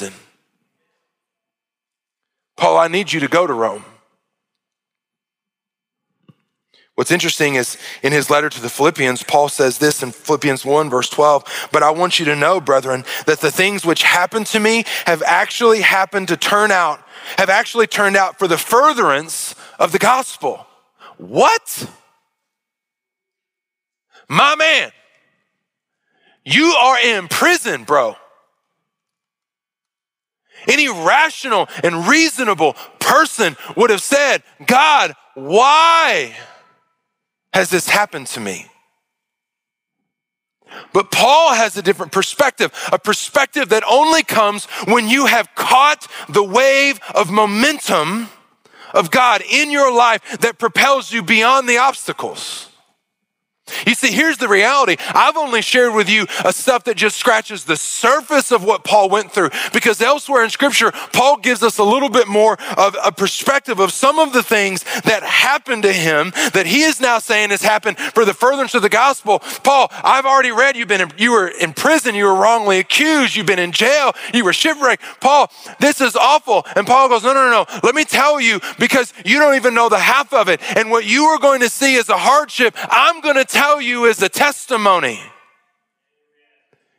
Paul, 2.58 2.76
I 2.76 2.88
need 2.88 3.12
you 3.12 3.20
to 3.20 3.28
go 3.28 3.46
to 3.46 3.52
Rome. 3.54 3.84
What's 6.96 7.12
interesting 7.12 7.54
is 7.54 7.78
in 8.02 8.12
his 8.12 8.28
letter 8.28 8.48
to 8.48 8.60
the 8.60 8.68
Philippians, 8.68 9.22
Paul 9.22 9.48
says 9.48 9.78
this 9.78 10.02
in 10.02 10.10
Philippians 10.10 10.64
1, 10.64 10.90
verse 10.90 11.08
12. 11.08 11.68
But 11.70 11.84
I 11.84 11.92
want 11.92 12.18
you 12.18 12.24
to 12.24 12.34
know, 12.34 12.60
brethren, 12.60 13.04
that 13.26 13.38
the 13.38 13.52
things 13.52 13.86
which 13.86 14.02
happened 14.02 14.46
to 14.46 14.58
me 14.58 14.84
have 15.06 15.22
actually 15.22 15.82
happened 15.82 16.26
to 16.26 16.36
turn 16.36 16.72
out, 16.72 17.00
have 17.36 17.48
actually 17.48 17.86
turned 17.86 18.16
out 18.16 18.40
for 18.40 18.48
the 18.48 18.58
furtherance 18.58 19.54
of 19.78 19.92
the 19.92 20.00
gospel. 20.00 20.66
What? 21.18 21.88
My 24.28 24.56
man, 24.56 24.90
you 26.44 26.64
are 26.64 26.98
in 26.98 27.28
prison, 27.28 27.84
bro. 27.84 28.16
Any 30.68 30.88
rational 30.88 31.68
and 31.82 32.06
reasonable 32.06 32.74
person 32.98 33.56
would 33.76 33.90
have 33.90 34.02
said, 34.02 34.42
God, 34.66 35.14
why 35.34 36.36
has 37.52 37.70
this 37.70 37.88
happened 37.88 38.26
to 38.28 38.40
me? 38.40 38.66
But 40.92 41.10
Paul 41.10 41.54
has 41.54 41.76
a 41.76 41.82
different 41.82 42.12
perspective, 42.12 42.72
a 42.92 42.98
perspective 42.98 43.70
that 43.70 43.82
only 43.90 44.22
comes 44.22 44.66
when 44.84 45.08
you 45.08 45.26
have 45.26 45.54
caught 45.54 46.06
the 46.28 46.44
wave 46.44 47.00
of 47.14 47.30
momentum 47.30 48.28
of 48.94 49.10
God 49.10 49.42
in 49.50 49.70
your 49.70 49.92
life 49.92 50.38
that 50.40 50.58
propels 50.58 51.12
you 51.12 51.22
beyond 51.22 51.68
the 51.68 51.78
obstacles. 51.78 52.67
You 53.86 53.94
see, 53.94 54.12
here's 54.12 54.38
the 54.38 54.48
reality. 54.48 54.96
I've 55.14 55.36
only 55.36 55.62
shared 55.62 55.94
with 55.94 56.08
you 56.08 56.26
a 56.44 56.52
stuff 56.52 56.84
that 56.84 56.96
just 56.96 57.16
scratches 57.16 57.64
the 57.64 57.76
surface 57.76 58.50
of 58.50 58.64
what 58.64 58.84
Paul 58.84 59.08
went 59.08 59.32
through 59.32 59.50
because 59.72 60.00
elsewhere 60.00 60.44
in 60.44 60.50
scripture, 60.50 60.92
Paul 61.12 61.38
gives 61.38 61.62
us 61.62 61.78
a 61.78 61.84
little 61.84 62.08
bit 62.08 62.28
more 62.28 62.56
of 62.76 62.96
a 63.04 63.12
perspective 63.12 63.78
of 63.78 63.92
some 63.92 64.18
of 64.18 64.32
the 64.32 64.42
things 64.42 64.84
that 65.02 65.22
happened 65.22 65.82
to 65.84 65.92
him 65.92 66.32
that 66.52 66.66
he 66.66 66.82
is 66.82 67.00
now 67.00 67.18
saying 67.18 67.50
has 67.50 67.62
happened 67.62 67.98
for 67.98 68.24
the 68.24 68.34
furtherance 68.34 68.74
of 68.74 68.82
the 68.82 68.88
gospel. 68.88 69.40
Paul, 69.62 69.88
I've 69.90 70.26
already 70.26 70.52
read 70.52 70.76
you've 70.76 70.88
been, 70.88 71.10
you 71.16 71.32
were 71.32 71.48
in 71.48 71.72
prison, 71.72 72.14
you 72.14 72.24
were 72.24 72.34
wrongly 72.34 72.78
accused, 72.78 73.36
you've 73.36 73.46
been 73.46 73.58
in 73.58 73.72
jail, 73.72 74.12
you 74.32 74.44
were 74.44 74.52
shipwrecked. 74.52 75.02
Paul, 75.20 75.50
this 75.80 76.00
is 76.00 76.16
awful. 76.16 76.66
And 76.76 76.86
Paul 76.86 77.08
goes, 77.08 77.22
no, 77.22 77.32
no, 77.32 77.50
no, 77.50 77.64
no. 77.64 77.80
Let 77.82 77.94
me 77.94 78.04
tell 78.04 78.40
you 78.40 78.60
because 78.78 79.12
you 79.24 79.38
don't 79.38 79.54
even 79.54 79.74
know 79.74 79.88
the 79.88 79.98
half 79.98 80.32
of 80.32 80.48
it. 80.48 80.60
And 80.76 80.90
what 80.90 81.04
you 81.04 81.24
are 81.24 81.38
going 81.38 81.60
to 81.60 81.68
see 81.68 81.94
is 81.94 82.08
a 82.08 82.16
hardship. 82.16 82.74
I'm 82.90 83.20
going 83.20 83.36
to 83.36 83.44
tell 83.58 83.80
you 83.82 84.04
is 84.04 84.22
a 84.22 84.28
testimony. 84.28 85.20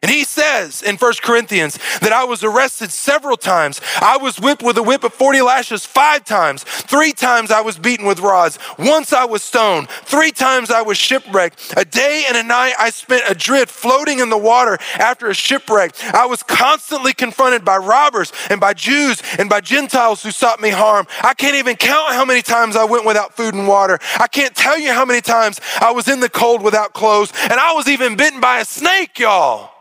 And 0.02 0.10
he 0.10 0.24
says 0.24 0.82
in 0.82 0.96
1 0.96 1.14
Corinthians 1.22 1.78
that 2.00 2.14
I 2.14 2.24
was 2.24 2.42
arrested 2.42 2.90
several 2.90 3.36
times. 3.36 3.82
I 4.00 4.16
was 4.16 4.40
whipped 4.40 4.64
with 4.64 4.78
a 4.78 4.84
whip 4.84 5.04
of 5.04 5.14
40 5.14 5.42
lashes 5.42 5.86
five 5.86 6.24
times. 6.24 6.64
Three 6.64 7.12
times 7.12 7.52
I 7.52 7.60
was 7.60 7.78
beaten 7.78 8.06
with 8.06 8.22
rods. 8.22 8.58
Once 8.78 9.12
I 9.12 9.26
was 9.26 9.44
stoned. 9.44 9.90
Three 9.90 10.32
times 10.32 10.72
I 10.72 10.84
was 10.84 10.98
shipwrecked. 10.98 11.74
A 11.76 11.84
day 11.84 12.24
and 12.30 12.38
a 12.38 12.44
night 12.44 12.76
I 12.80 12.92
spent 12.92 13.24
adrift 13.30 13.70
floating 13.70 14.20
in 14.20 14.30
the 14.30 14.38
water 14.38 14.78
after 14.98 15.28
a 15.28 15.34
shipwreck. 15.34 15.92
I 16.14 16.26
was 16.26 16.44
constantly 16.44 17.12
confronted 17.12 17.66
by 17.66 17.76
robbers 17.76 18.32
and 18.50 18.62
by 18.62 18.76
Jews 18.76 19.22
and 19.38 19.50
by 19.50 19.60
Gentiles 19.60 20.24
who 20.24 20.32
sought 20.32 20.62
me 20.62 20.70
harm. 20.70 21.08
I 21.24 21.34
can't 21.34 21.56
even 21.56 21.76
count 21.76 22.14
how 22.14 22.24
many 22.24 22.42
times 22.42 22.78
I 22.78 22.86
went 22.86 23.06
without 23.06 23.36
food 23.36 23.54
and 23.54 23.68
water. 23.68 24.00
I 24.18 24.28
can't 24.28 24.56
tell 24.56 24.80
you 24.80 24.94
how 24.94 25.04
many 25.04 25.20
times 25.20 25.60
I 25.82 25.92
was 25.92 26.08
in 26.08 26.22
the 26.22 26.30
cold 26.30 26.62
without 26.62 26.94
clothes. 26.94 27.34
And 27.44 27.60
I 27.60 27.74
was 27.74 27.90
even 27.90 28.16
bitten 28.16 28.40
by 28.40 28.60
a 28.60 28.66
snake, 28.66 29.20
y'all. 29.20 29.72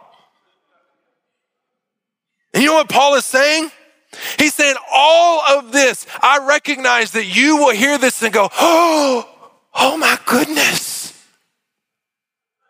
And 2.55 2.63
you 2.63 2.69
know 2.69 2.75
what 2.75 2.89
Paul 2.89 3.15
is 3.15 3.25
saying? 3.25 3.71
He's 4.39 4.55
saying, 4.55 4.77
all 4.93 5.59
of 5.59 5.71
this, 5.71 6.07
I 6.23 6.47
recognize 6.47 7.13
that 7.13 7.27
you 7.27 7.59
will 7.59 7.75
hear 7.75 7.99
this 7.99 8.23
and 8.23 8.33
go, 8.33 8.49
oh, 8.59 9.29
oh 9.75 9.97
my 9.99 10.19
goodness. 10.25 10.98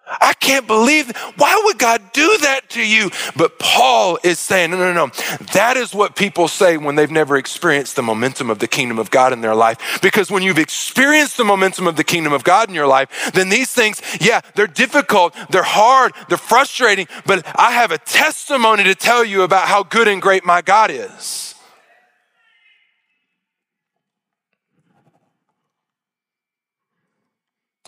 I 0.08 0.32
can't 0.34 0.66
believe, 0.66 1.14
why 1.36 1.60
would 1.64 1.78
God 1.78 2.12
do 2.12 2.38
that 2.42 2.70
to 2.70 2.86
you? 2.86 3.10
But 3.36 3.58
Paul 3.58 4.18
is 4.22 4.38
saying, 4.38 4.70
no, 4.70 4.76
no, 4.76 4.92
no. 4.92 5.12
That 5.52 5.76
is 5.76 5.94
what 5.94 6.16
people 6.16 6.48
say 6.48 6.76
when 6.76 6.94
they've 6.94 7.10
never 7.10 7.36
experienced 7.36 7.96
the 7.96 8.02
momentum 8.02 8.50
of 8.50 8.58
the 8.58 8.68
kingdom 8.68 8.98
of 8.98 9.10
God 9.10 9.32
in 9.32 9.40
their 9.40 9.54
life. 9.54 10.00
Because 10.02 10.30
when 10.30 10.42
you've 10.42 10.58
experienced 10.58 11.36
the 11.36 11.44
momentum 11.44 11.86
of 11.86 11.96
the 11.96 12.04
kingdom 12.04 12.32
of 12.32 12.44
God 12.44 12.68
in 12.68 12.74
your 12.74 12.86
life, 12.86 13.32
then 13.32 13.48
these 13.48 13.72
things, 13.72 14.00
yeah, 14.20 14.40
they're 14.54 14.66
difficult, 14.66 15.34
they're 15.50 15.62
hard, 15.62 16.12
they're 16.28 16.38
frustrating, 16.38 17.06
but 17.26 17.46
I 17.58 17.72
have 17.72 17.92
a 17.92 17.98
testimony 17.98 18.84
to 18.84 18.94
tell 18.94 19.24
you 19.24 19.42
about 19.42 19.68
how 19.68 19.82
good 19.82 20.08
and 20.08 20.22
great 20.22 20.44
my 20.44 20.62
God 20.62 20.90
is. 20.90 21.54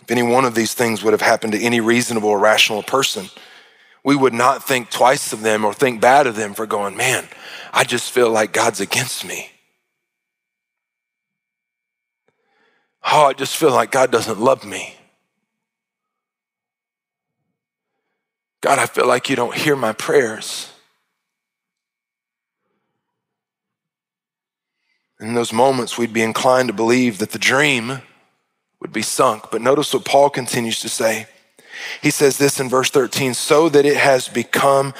any 0.11 0.23
one 0.23 0.45
of 0.45 0.53
these 0.53 0.73
things 0.73 1.03
would 1.03 1.13
have 1.13 1.21
happened 1.21 1.53
to 1.53 1.61
any 1.61 1.79
reasonable 1.79 2.29
or 2.29 2.39
rational 2.39 2.83
person, 2.83 3.29
we 4.03 4.15
would 4.15 4.33
not 4.33 4.63
think 4.63 4.89
twice 4.89 5.31
of 5.31 5.41
them 5.41 5.63
or 5.63 5.73
think 5.73 6.01
bad 6.01 6.27
of 6.27 6.35
them 6.35 6.53
for 6.53 6.65
going, 6.65 6.97
man, 6.97 7.27
I 7.73 7.83
just 7.83 8.11
feel 8.11 8.29
like 8.29 8.51
God's 8.51 8.81
against 8.81 9.25
me. 9.25 9.51
Oh, 13.03 13.25
I 13.25 13.33
just 13.33 13.55
feel 13.57 13.71
like 13.71 13.91
God 13.91 14.11
doesn't 14.11 14.39
love 14.39 14.63
me. 14.65 14.95
God, 18.61 18.77
I 18.77 18.85
feel 18.85 19.07
like 19.07 19.29
you 19.29 19.35
don't 19.35 19.55
hear 19.55 19.75
my 19.75 19.91
prayers. 19.91 20.71
In 25.19 25.33
those 25.33 25.53
moments, 25.53 25.97
we'd 25.97 26.13
be 26.13 26.21
inclined 26.21 26.67
to 26.67 26.73
believe 26.73 27.19
that 27.19 27.31
the 27.31 27.39
dream 27.39 28.01
would 28.81 28.91
be 28.91 29.01
sunk. 29.03 29.45
But 29.51 29.61
notice 29.61 29.93
what 29.93 30.03
Paul 30.03 30.29
continues 30.29 30.81
to 30.81 30.89
say. 30.89 31.27
He 32.01 32.11
says 32.11 32.37
this 32.37 32.59
in 32.59 32.67
verse 32.67 32.89
13 32.89 33.33
so 33.33 33.69
that 33.69 33.85
it 33.85 33.97
has 33.97 34.27
become 34.27 34.93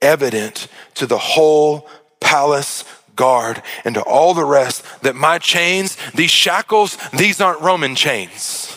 evident 0.00 0.68
to 0.94 1.06
the 1.06 1.18
whole 1.18 1.88
palace 2.20 2.84
guard 3.14 3.62
and 3.84 3.94
to 3.94 4.02
all 4.02 4.34
the 4.34 4.44
rest 4.44 4.84
that 5.02 5.14
my 5.14 5.38
chains, 5.38 5.96
these 6.14 6.30
shackles, 6.30 6.96
these 7.16 7.40
aren't 7.40 7.60
Roman 7.60 7.94
chains. 7.94 8.72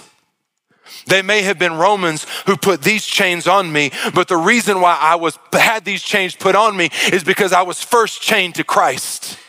They 1.05 1.21
may 1.21 1.41
have 1.41 1.57
been 1.57 1.73
Romans 1.73 2.25
who 2.45 2.55
put 2.55 2.83
these 2.83 3.05
chains 3.05 3.47
on 3.47 3.71
me, 3.71 3.91
but 4.13 4.27
the 4.27 4.37
reason 4.37 4.79
why 4.79 4.97
I 4.99 5.15
was 5.15 5.39
had 5.51 5.83
these 5.83 6.03
chains 6.03 6.35
put 6.35 6.55
on 6.55 6.77
me 6.77 6.89
is 7.11 7.23
because 7.23 7.51
I 7.51 7.63
was 7.63 7.81
first 7.81 8.21
chained 8.21 8.55
to 8.55 8.63
Christ. 8.63 9.39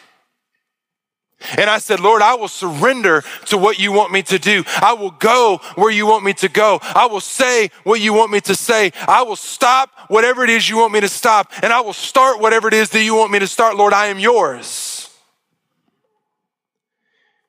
And 1.57 1.71
I 1.71 1.79
said, 1.79 2.01
Lord, 2.01 2.23
I 2.23 2.35
will 2.35 2.49
surrender 2.49 3.23
to 3.47 3.59
what 3.59 3.79
you 3.79 3.93
want 3.93 4.13
me 4.13 4.23
to 4.25 4.39
do. 4.39 4.65
I 4.81 4.93
will 4.93 5.11
go 5.13 5.61
where 5.75 5.91
you 5.91 6.07
want 6.07 6.25
me 6.25 6.33
to 6.35 6.49
go. 6.49 6.79
I 6.83 7.07
will 7.07 7.21
say 7.21 7.71
what 7.85 8.01
you 8.01 8.13
want 8.13 8.31
me 8.31 8.41
to 8.43 8.55
say. 8.55 8.93
I 9.09 9.23
will 9.23 9.37
stop 9.37 9.91
whatever 10.09 10.45
it 10.45 10.51
is 10.51 10.69
you 10.69 10.77
want 10.77 10.93
me 10.93 11.01
to 11.01 11.09
stop. 11.09 11.53
And 11.63 11.73
I 11.73 11.81
will 11.81 11.93
start 11.93 12.41
whatever 12.41 12.69
it 12.69 12.75
is 12.75 12.91
that 12.91 13.03
you 13.03 13.15
want 13.15 13.33
me 13.33 13.39
to 13.39 13.47
start. 13.47 13.77
Lord, 13.77 13.93
I 13.93 14.07
am 14.07 14.19
yours. 14.19 15.09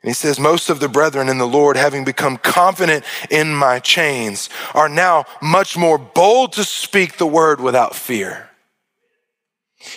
And 0.03 0.09
he 0.09 0.13
says, 0.13 0.39
Most 0.39 0.69
of 0.69 0.79
the 0.79 0.89
brethren 0.89 1.29
in 1.29 1.37
the 1.37 1.47
Lord, 1.47 1.75
having 1.77 2.03
become 2.03 2.37
confident 2.37 3.03
in 3.29 3.53
my 3.53 3.79
chains, 3.79 4.49
are 4.73 4.89
now 4.89 5.25
much 5.41 5.77
more 5.77 5.97
bold 5.97 6.53
to 6.53 6.63
speak 6.63 7.17
the 7.17 7.27
word 7.27 7.59
without 7.61 7.95
fear. 7.95 8.50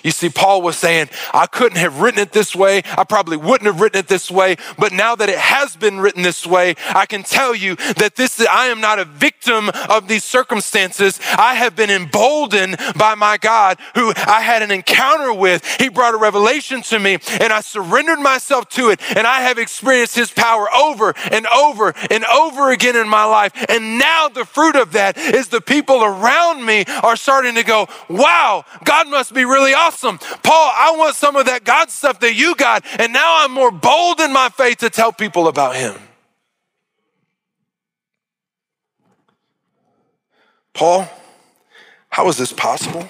You 0.02 0.10
see, 0.10 0.28
Paul 0.28 0.62
was 0.62 0.76
saying, 0.76 1.08
I 1.32 1.46
couldn't 1.46 1.78
have 1.78 2.00
written 2.00 2.20
it 2.20 2.32
this 2.32 2.54
way. 2.54 2.82
I 2.96 3.04
probably 3.04 3.36
wouldn't 3.36 3.66
have 3.66 3.80
written 3.80 4.00
it 4.00 4.08
this 4.08 4.30
way. 4.30 4.56
But 4.78 4.92
now 4.92 5.14
that 5.14 5.28
it 5.28 5.38
has 5.38 5.76
been 5.76 6.00
written 6.00 6.22
this 6.22 6.46
way, 6.46 6.74
I 6.88 7.06
can 7.06 7.22
tell 7.22 7.54
you 7.54 7.76
that 7.76 8.16
this, 8.16 8.40
I 8.46 8.66
am 8.66 8.80
not 8.80 8.98
a 8.98 9.04
victim 9.04 9.70
of 9.88 10.08
these 10.08 10.24
circumstances. 10.24 11.20
I 11.36 11.54
have 11.54 11.76
been 11.76 11.90
emboldened 11.90 12.76
by 12.96 13.14
my 13.14 13.36
God 13.38 13.78
who 13.94 14.12
I 14.16 14.40
had 14.40 14.62
an 14.62 14.70
encounter 14.70 15.32
with. 15.32 15.64
He 15.78 15.88
brought 15.88 16.14
a 16.14 16.18
revelation 16.18 16.82
to 16.82 16.98
me 16.98 17.18
and 17.40 17.52
I 17.52 17.60
surrendered 17.60 18.20
myself 18.20 18.68
to 18.70 18.90
it. 18.90 19.00
And 19.16 19.26
I 19.26 19.42
have 19.42 19.58
experienced 19.58 20.16
his 20.16 20.30
power 20.30 20.72
over 20.72 21.14
and 21.30 21.46
over 21.46 21.94
and 22.10 22.24
over 22.24 22.70
again 22.70 22.96
in 22.96 23.08
my 23.08 23.24
life. 23.24 23.52
And 23.68 23.98
now 23.98 24.28
the 24.28 24.44
fruit 24.44 24.76
of 24.76 24.92
that 24.92 25.16
is 25.18 25.48
the 25.48 25.60
people 25.60 26.02
around 26.02 26.64
me 26.64 26.84
are 27.02 27.16
starting 27.16 27.54
to 27.54 27.62
go, 27.62 27.88
wow, 28.08 28.64
God 28.84 29.08
must 29.08 29.34
be 29.34 29.44
really 29.44 29.73
awesome. 29.74 30.18
Paul, 30.18 30.70
I 30.74 30.94
want 30.96 31.16
some 31.16 31.36
of 31.36 31.46
that 31.46 31.64
God 31.64 31.90
stuff 31.90 32.20
that 32.20 32.34
you 32.34 32.54
got. 32.54 32.84
And 32.98 33.12
now 33.12 33.44
I'm 33.44 33.52
more 33.52 33.70
bold 33.70 34.20
in 34.20 34.32
my 34.32 34.48
faith 34.48 34.78
to 34.78 34.90
tell 34.90 35.12
people 35.12 35.48
about 35.48 35.76
Him. 35.76 35.94
Paul, 40.72 41.08
how 42.08 42.28
is 42.28 42.36
this 42.36 42.52
possible? 42.52 43.08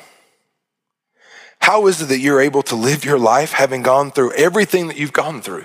How 1.60 1.86
is 1.86 2.02
it 2.02 2.06
that 2.06 2.18
you're 2.18 2.42
able 2.42 2.62
to 2.64 2.74
live 2.74 3.04
your 3.04 3.18
life 3.18 3.52
having 3.52 3.82
gone 3.82 4.10
through 4.10 4.32
everything 4.32 4.88
that 4.88 4.98
you've 4.98 5.14
gone 5.14 5.40
through? 5.40 5.64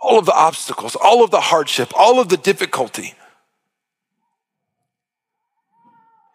All 0.00 0.18
of 0.18 0.24
the 0.24 0.32
obstacles, 0.32 0.94
all 0.94 1.24
of 1.24 1.30
the 1.30 1.40
hardship, 1.40 1.92
all 1.96 2.20
of 2.20 2.28
the 2.28 2.36
difficulty. 2.36 3.14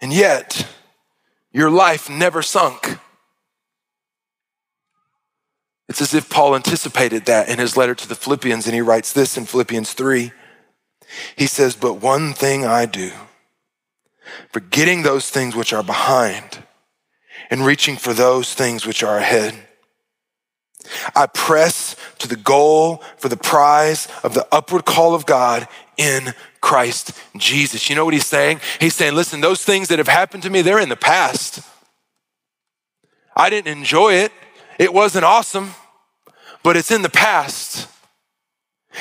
And 0.02 0.12
yet, 0.12 0.68
your 1.56 1.72
life 1.72 2.10
never 2.10 2.42
sunk. 2.42 3.00
It's 5.88 6.02
as 6.02 6.14
if 6.14 6.30
Paul 6.30 6.54
anticipated 6.54 7.26
that 7.28 7.48
in 7.48 7.60
his 7.60 7.78
letter 7.78 7.96
to 7.96 8.10
the 8.10 8.16
Philippians, 8.16 8.66
and 8.66 8.76
he 8.76 8.82
writes 8.82 9.14
this 9.14 9.38
in 9.38 9.46
Philippians 9.46 9.94
3. 9.94 10.34
He 11.38 11.48
says, 11.48 11.78
But 11.78 12.02
one 12.02 12.34
thing 12.34 12.66
I 12.66 12.86
do, 12.86 13.12
forgetting 14.52 15.04
those 15.04 15.30
things 15.30 15.56
which 15.56 15.72
are 15.72 15.84
behind 15.84 16.62
and 17.50 17.66
reaching 17.66 17.96
for 17.96 18.14
those 18.14 18.54
things 18.54 18.86
which 18.86 19.02
are 19.02 19.18
ahead. 19.18 19.56
I 21.16 21.28
press 21.28 21.96
to 22.20 22.28
the 22.28 22.36
goal 22.36 23.02
for 23.16 23.30
the 23.30 23.38
prize 23.38 24.10
of 24.24 24.34
the 24.34 24.46
upward 24.52 24.84
call 24.84 25.16
of 25.16 25.26
God 25.26 25.70
in 25.98 26.34
Christ 26.62 27.12
Jesus. 27.38 27.90
You 27.90 27.96
know 27.96 28.06
what 28.06 28.14
he's 28.14 28.26
saying? 28.26 28.60
He's 28.80 28.96
saying, 28.96 29.16
listen, 29.16 29.42
those 29.42 29.64
things 29.64 29.88
that 29.90 30.00
have 30.00 30.08
happened 30.08 30.44
to 30.44 30.50
me, 30.50 30.62
they're 30.62 30.80
in 30.80 30.90
the 30.90 30.96
past. 30.96 31.60
I 33.36 33.50
didn't 33.50 33.76
enjoy 33.78 34.14
it, 34.14 34.32
it 34.80 34.94
wasn't 34.94 35.26
awesome. 35.26 35.72
but 36.66 36.76
it's 36.76 36.90
in 36.90 37.04
the 37.04 37.10
past. 37.10 37.88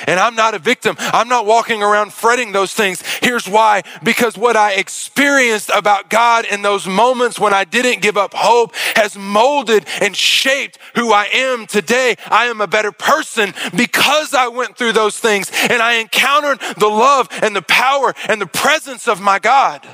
And 0.07 0.20
I'm 0.20 0.34
not 0.34 0.55
a 0.55 0.59
victim. 0.59 0.97
I'm 0.99 1.28
not 1.28 1.47
walking 1.47 1.82
around 1.82 2.12
fretting 2.12 2.53
those 2.53 2.74
things. 2.74 3.03
Here's 3.25 3.49
why. 3.49 3.83
Because 4.03 4.37
what 4.37 4.55
I 4.55 4.72
experienced 4.72 5.70
about 5.75 6.11
God 6.11 6.45
in 6.45 6.61
those 6.61 6.87
moments 6.87 7.41
when 7.41 7.55
I 7.55 7.64
didn't 7.64 8.03
give 8.03 8.18
up 8.18 8.35
hope 8.35 8.75
has 8.97 9.16
molded 9.16 9.87
and 10.03 10.14
shaped 10.14 10.79
who 10.95 11.11
I 11.11 11.25
am 11.33 11.66
today. 11.66 12.16
I 12.27 12.45
am 12.47 12.61
a 12.61 12.66
better 12.66 12.93
person 12.93 13.55
because 13.75 14.35
I 14.35 14.49
went 14.49 14.77
through 14.77 14.93
those 14.93 15.18
things 15.18 15.51
and 15.70 15.81
I 15.81 15.95
encountered 15.95 16.61
the 16.77 16.87
love 16.87 17.29
and 17.41 17.57
the 17.57 17.62
power 17.62 18.12
and 18.29 18.43
the 18.43 18.47
presence 18.47 19.09
of 19.09 19.22
my 19.22 19.39
God. 19.39 19.89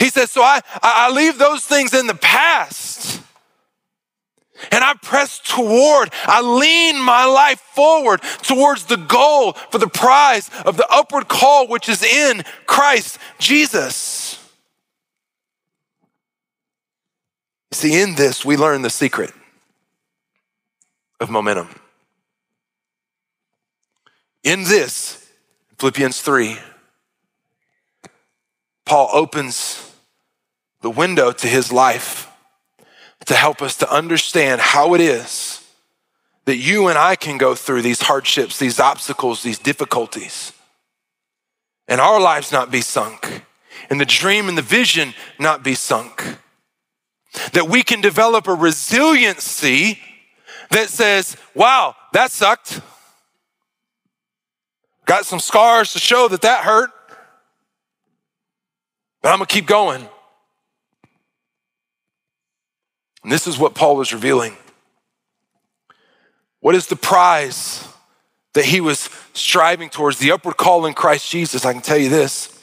He 0.00 0.08
says, 0.08 0.30
so 0.30 0.40
I, 0.40 0.62
I 0.82 1.10
leave 1.10 1.36
those 1.38 1.66
things 1.66 1.92
in 1.92 2.06
the 2.06 2.14
past. 2.14 3.17
And 4.70 4.82
I 4.84 4.94
press 4.94 5.38
toward, 5.38 6.10
I 6.24 6.40
lean 6.40 7.00
my 7.00 7.24
life 7.24 7.60
forward 7.60 8.20
towards 8.42 8.84
the 8.84 8.96
goal 8.96 9.52
for 9.52 9.78
the 9.78 9.88
prize 9.88 10.50
of 10.64 10.76
the 10.76 10.86
upward 10.90 11.28
call 11.28 11.68
which 11.68 11.88
is 11.88 12.02
in 12.02 12.42
Christ 12.66 13.18
Jesus. 13.38 14.38
See, 17.72 18.00
in 18.00 18.14
this, 18.14 18.44
we 18.44 18.56
learn 18.56 18.82
the 18.82 18.90
secret 18.90 19.32
of 21.20 21.30
momentum. 21.30 21.68
In 24.42 24.64
this, 24.64 25.30
Philippians 25.78 26.20
3, 26.20 26.58
Paul 28.86 29.10
opens 29.12 29.92
the 30.80 30.90
window 30.90 31.32
to 31.32 31.46
his 31.46 31.70
life 31.70 32.28
to 33.28 33.34
help 33.34 33.60
us 33.60 33.76
to 33.76 33.94
understand 33.94 34.58
how 34.58 34.94
it 34.94 35.02
is 35.02 35.62
that 36.46 36.56
you 36.56 36.88
and 36.88 36.96
I 36.96 37.14
can 37.14 37.36
go 37.36 37.54
through 37.54 37.82
these 37.82 38.00
hardships, 38.00 38.58
these 38.58 38.80
obstacles, 38.80 39.42
these 39.42 39.58
difficulties, 39.58 40.54
and 41.86 42.00
our 42.00 42.18
lives 42.18 42.52
not 42.52 42.70
be 42.70 42.80
sunk, 42.80 43.44
and 43.90 44.00
the 44.00 44.06
dream 44.06 44.48
and 44.48 44.56
the 44.56 44.62
vision 44.62 45.12
not 45.38 45.62
be 45.62 45.74
sunk. 45.74 46.38
That 47.52 47.68
we 47.68 47.82
can 47.82 48.00
develop 48.00 48.48
a 48.48 48.54
resiliency 48.54 49.98
that 50.70 50.88
says, 50.88 51.36
wow, 51.54 51.94
that 52.14 52.32
sucked. 52.32 52.80
Got 55.04 55.26
some 55.26 55.38
scars 55.38 55.92
to 55.92 55.98
show 55.98 56.28
that 56.28 56.40
that 56.40 56.64
hurt, 56.64 56.90
but 59.20 59.28
I'm 59.28 59.36
gonna 59.36 59.46
keep 59.46 59.66
going. 59.66 60.08
And 63.22 63.32
this 63.32 63.46
is 63.46 63.58
what 63.58 63.74
Paul 63.74 64.00
is 64.00 64.12
revealing. 64.12 64.56
What 66.60 66.74
is 66.74 66.86
the 66.86 66.96
prize 66.96 67.86
that 68.54 68.64
he 68.64 68.80
was 68.80 69.08
striving 69.32 69.90
towards? 69.90 70.18
The 70.18 70.32
upward 70.32 70.56
call 70.56 70.86
in 70.86 70.94
Christ 70.94 71.30
Jesus. 71.30 71.64
I 71.64 71.72
can 71.72 71.82
tell 71.82 71.98
you 71.98 72.08
this 72.08 72.54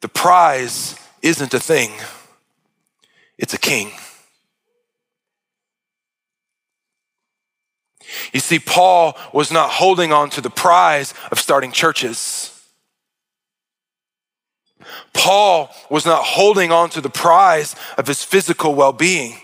the 0.00 0.08
prize 0.08 0.96
isn't 1.22 1.54
a 1.54 1.60
thing, 1.60 1.90
it's 3.38 3.54
a 3.54 3.58
king. 3.58 3.92
You 8.32 8.40
see, 8.40 8.58
Paul 8.58 9.16
was 9.32 9.50
not 9.50 9.70
holding 9.70 10.12
on 10.12 10.30
to 10.30 10.40
the 10.40 10.50
prize 10.50 11.14
of 11.30 11.40
starting 11.40 11.72
churches. 11.72 12.50
Paul 15.12 15.70
was 15.90 16.04
not 16.04 16.22
holding 16.22 16.70
on 16.70 16.90
to 16.90 17.00
the 17.00 17.10
prize 17.10 17.74
of 17.96 18.06
his 18.06 18.22
physical 18.22 18.74
well 18.74 18.92
being. 18.92 19.38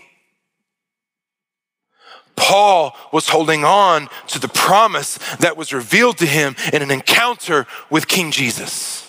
Paul 2.35 2.95
was 3.11 3.29
holding 3.29 3.63
on 3.63 4.09
to 4.27 4.39
the 4.39 4.47
promise 4.47 5.17
that 5.37 5.57
was 5.57 5.73
revealed 5.73 6.17
to 6.19 6.25
him 6.25 6.55
in 6.73 6.81
an 6.81 6.91
encounter 6.91 7.67
with 7.89 8.07
King 8.07 8.31
Jesus. 8.31 9.07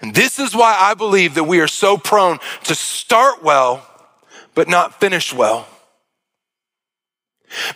And 0.00 0.14
this 0.14 0.38
is 0.38 0.54
why 0.54 0.76
I 0.78 0.94
believe 0.94 1.34
that 1.34 1.44
we 1.44 1.60
are 1.60 1.68
so 1.68 1.96
prone 1.96 2.38
to 2.64 2.74
start 2.74 3.42
well, 3.42 3.86
but 4.54 4.68
not 4.68 5.00
finish 5.00 5.32
well 5.32 5.66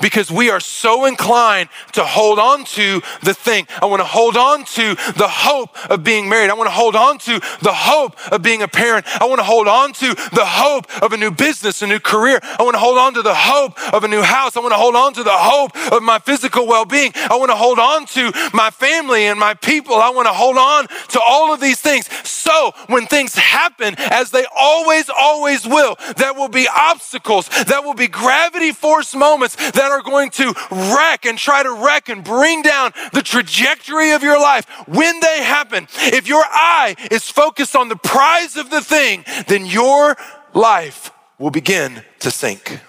because 0.01 0.31
we 0.31 0.51
are 0.51 0.61
so 0.61 1.05
inclined 1.05 1.69
to 1.93 2.05
hold 2.05 2.39
on 2.39 2.65
to 2.65 3.01
the 3.23 3.35
thing. 3.35 3.67
I 3.83 3.87
want 3.87 4.01
to 4.01 4.07
hold 4.07 4.37
on 4.37 4.65
to 4.65 4.95
the 5.17 5.29
hope 5.29 5.77
of 5.91 6.05
being 6.05 6.29
married. 6.29 6.51
I 6.51 6.55
want 6.55 6.69
to 6.69 6.75
hold 6.75 6.97
on 6.97 7.19
to 7.19 7.41
the 7.63 7.73
hope 7.73 8.17
of 8.33 8.43
being 8.43 8.63
a 8.63 8.69
parent. 8.69 9.07
I 9.21 9.27
want 9.27 9.39
to 9.39 9.45
hold 9.45 9.69
on 9.69 9.93
to 9.95 10.15
the 10.33 10.45
hope 10.45 10.87
of 11.03 11.13
a 11.13 11.17
new 11.17 11.31
business, 11.31 11.83
a 11.83 11.87
new 11.87 12.01
career. 12.01 12.41
I 12.43 12.63
want 12.63 12.75
to 12.75 12.81
hold 12.81 12.99
on 12.99 13.15
to 13.15 13.23
the 13.23 13.35
hope 13.35 13.79
of 13.93 14.05
a 14.05 14.09
new 14.09 14.23
house. 14.23 14.57
I 14.57 14.61
want 14.61 14.73
to 14.73 14.79
hold 14.79 14.97
on 14.97 15.13
to 15.15 15.23
the 15.23 15.31
hope 15.31 15.77
of 15.93 16.03
my 16.03 16.19
physical 16.19 16.67
well 16.67 16.85
being. 16.85 17.13
I 17.15 17.37
want 17.37 17.51
to 17.51 17.57
hold 17.57 17.79
on 17.79 18.07
to 18.07 18.33
my 18.53 18.71
family 18.71 19.25
and 19.25 19.39
my 19.39 19.55
people. 19.55 19.97
I 19.97 20.11
want 20.11 20.27
to 20.27 20.33
hold 20.33 20.57
on 20.57 20.87
to 20.87 21.21
all 21.27 21.53
of 21.53 21.61
these 21.61 21.81
things. 21.81 22.09
So 22.27 22.73
when 22.87 23.07
things 23.07 23.35
happen, 23.35 23.95
as 23.99 24.31
they 24.31 24.45
always, 24.57 25.11
always 25.11 25.67
will, 25.67 25.97
there 26.17 26.35
will 26.35 26.49
be 26.49 26.69
obstacles, 26.69 27.49
there 27.67 27.83
will 27.83 27.95
be 27.95 28.09
gravity 28.09 28.73
force 28.73 29.15
moments 29.15 29.57
that 29.75 29.91
are 29.91 30.03
going 30.03 30.31
to 30.31 30.55
wreck 30.71 31.27
and 31.27 31.39
try 31.39 31.63
to 31.63 31.73
wreck 31.73 32.09
and 32.09 32.25
bring 32.25 32.63
down 32.63 32.93
the 33.13 33.23
trajectory 33.23 34.13
of 34.13 34.23
your 34.23 34.41
life, 34.41 34.67
when 34.87 35.21
they 35.21 35.43
happen, 35.43 35.87
if 35.97 36.29
your 36.29 36.45
eye 36.45 36.95
is 37.11 37.29
focused 37.29 37.77
on 37.77 37.89
the 37.89 37.97
prize 37.97 38.57
of 38.57 38.71
the 38.71 38.81
thing, 38.81 39.25
then 39.47 39.67
your 39.67 40.17
life 40.55 41.11
will 41.39 41.51
begin 41.51 42.03
to 42.21 42.31
sink. 42.31 42.81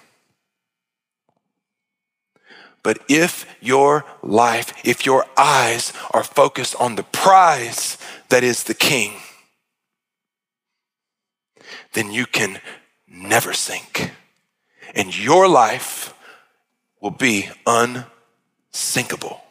But 2.81 2.99
if 3.09 3.45
your 3.61 4.05
life, 4.23 4.73
if 4.83 5.05
your 5.05 5.25
eyes 5.37 5.93
are 6.11 6.23
focused 6.23 6.75
on 6.79 6.95
the 6.95 7.03
prize 7.03 7.97
that 8.29 8.43
is 8.43 8.63
the 8.63 8.73
king, 8.73 9.13
then 11.93 12.11
you 12.11 12.25
can 12.25 12.61
never 13.07 13.53
sink. 13.53 14.11
And 14.95 15.15
your 15.17 15.47
life 15.47 16.13
will 17.01 17.11
be 17.11 17.49
unsinkable. 17.65 19.41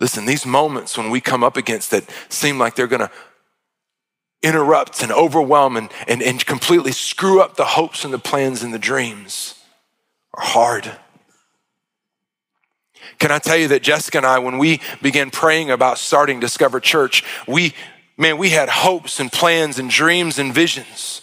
Listen, 0.00 0.26
these 0.26 0.44
moments 0.44 0.98
when 0.98 1.10
we 1.10 1.20
come 1.20 1.42
up 1.42 1.56
against 1.56 1.90
that 1.90 2.04
seem 2.28 2.58
like 2.58 2.74
they're 2.74 2.86
going 2.86 3.00
to 3.00 3.10
interrupt 4.42 5.02
and 5.02 5.10
overwhelm 5.10 5.76
and, 5.76 5.88
and, 6.06 6.22
and 6.22 6.44
completely 6.44 6.92
screw 6.92 7.40
up 7.40 7.56
the 7.56 7.64
hopes 7.64 8.04
and 8.04 8.12
the 8.12 8.18
plans 8.18 8.62
and 8.62 8.74
the 8.74 8.78
dreams 8.78 9.54
are 10.34 10.44
hard. 10.44 10.92
Can 13.18 13.30
I 13.30 13.38
tell 13.38 13.56
you 13.56 13.68
that 13.68 13.82
Jessica 13.82 14.18
and 14.18 14.26
I, 14.26 14.38
when 14.38 14.58
we 14.58 14.80
began 15.00 15.30
praying 15.30 15.70
about 15.70 15.98
starting 15.98 16.40
Discover 16.40 16.80
Church, 16.80 17.24
we, 17.46 17.72
man, 18.18 18.36
we 18.36 18.50
had 18.50 18.68
hopes 18.68 19.20
and 19.20 19.32
plans 19.32 19.78
and 19.78 19.88
dreams 19.88 20.38
and 20.38 20.52
visions. 20.52 21.22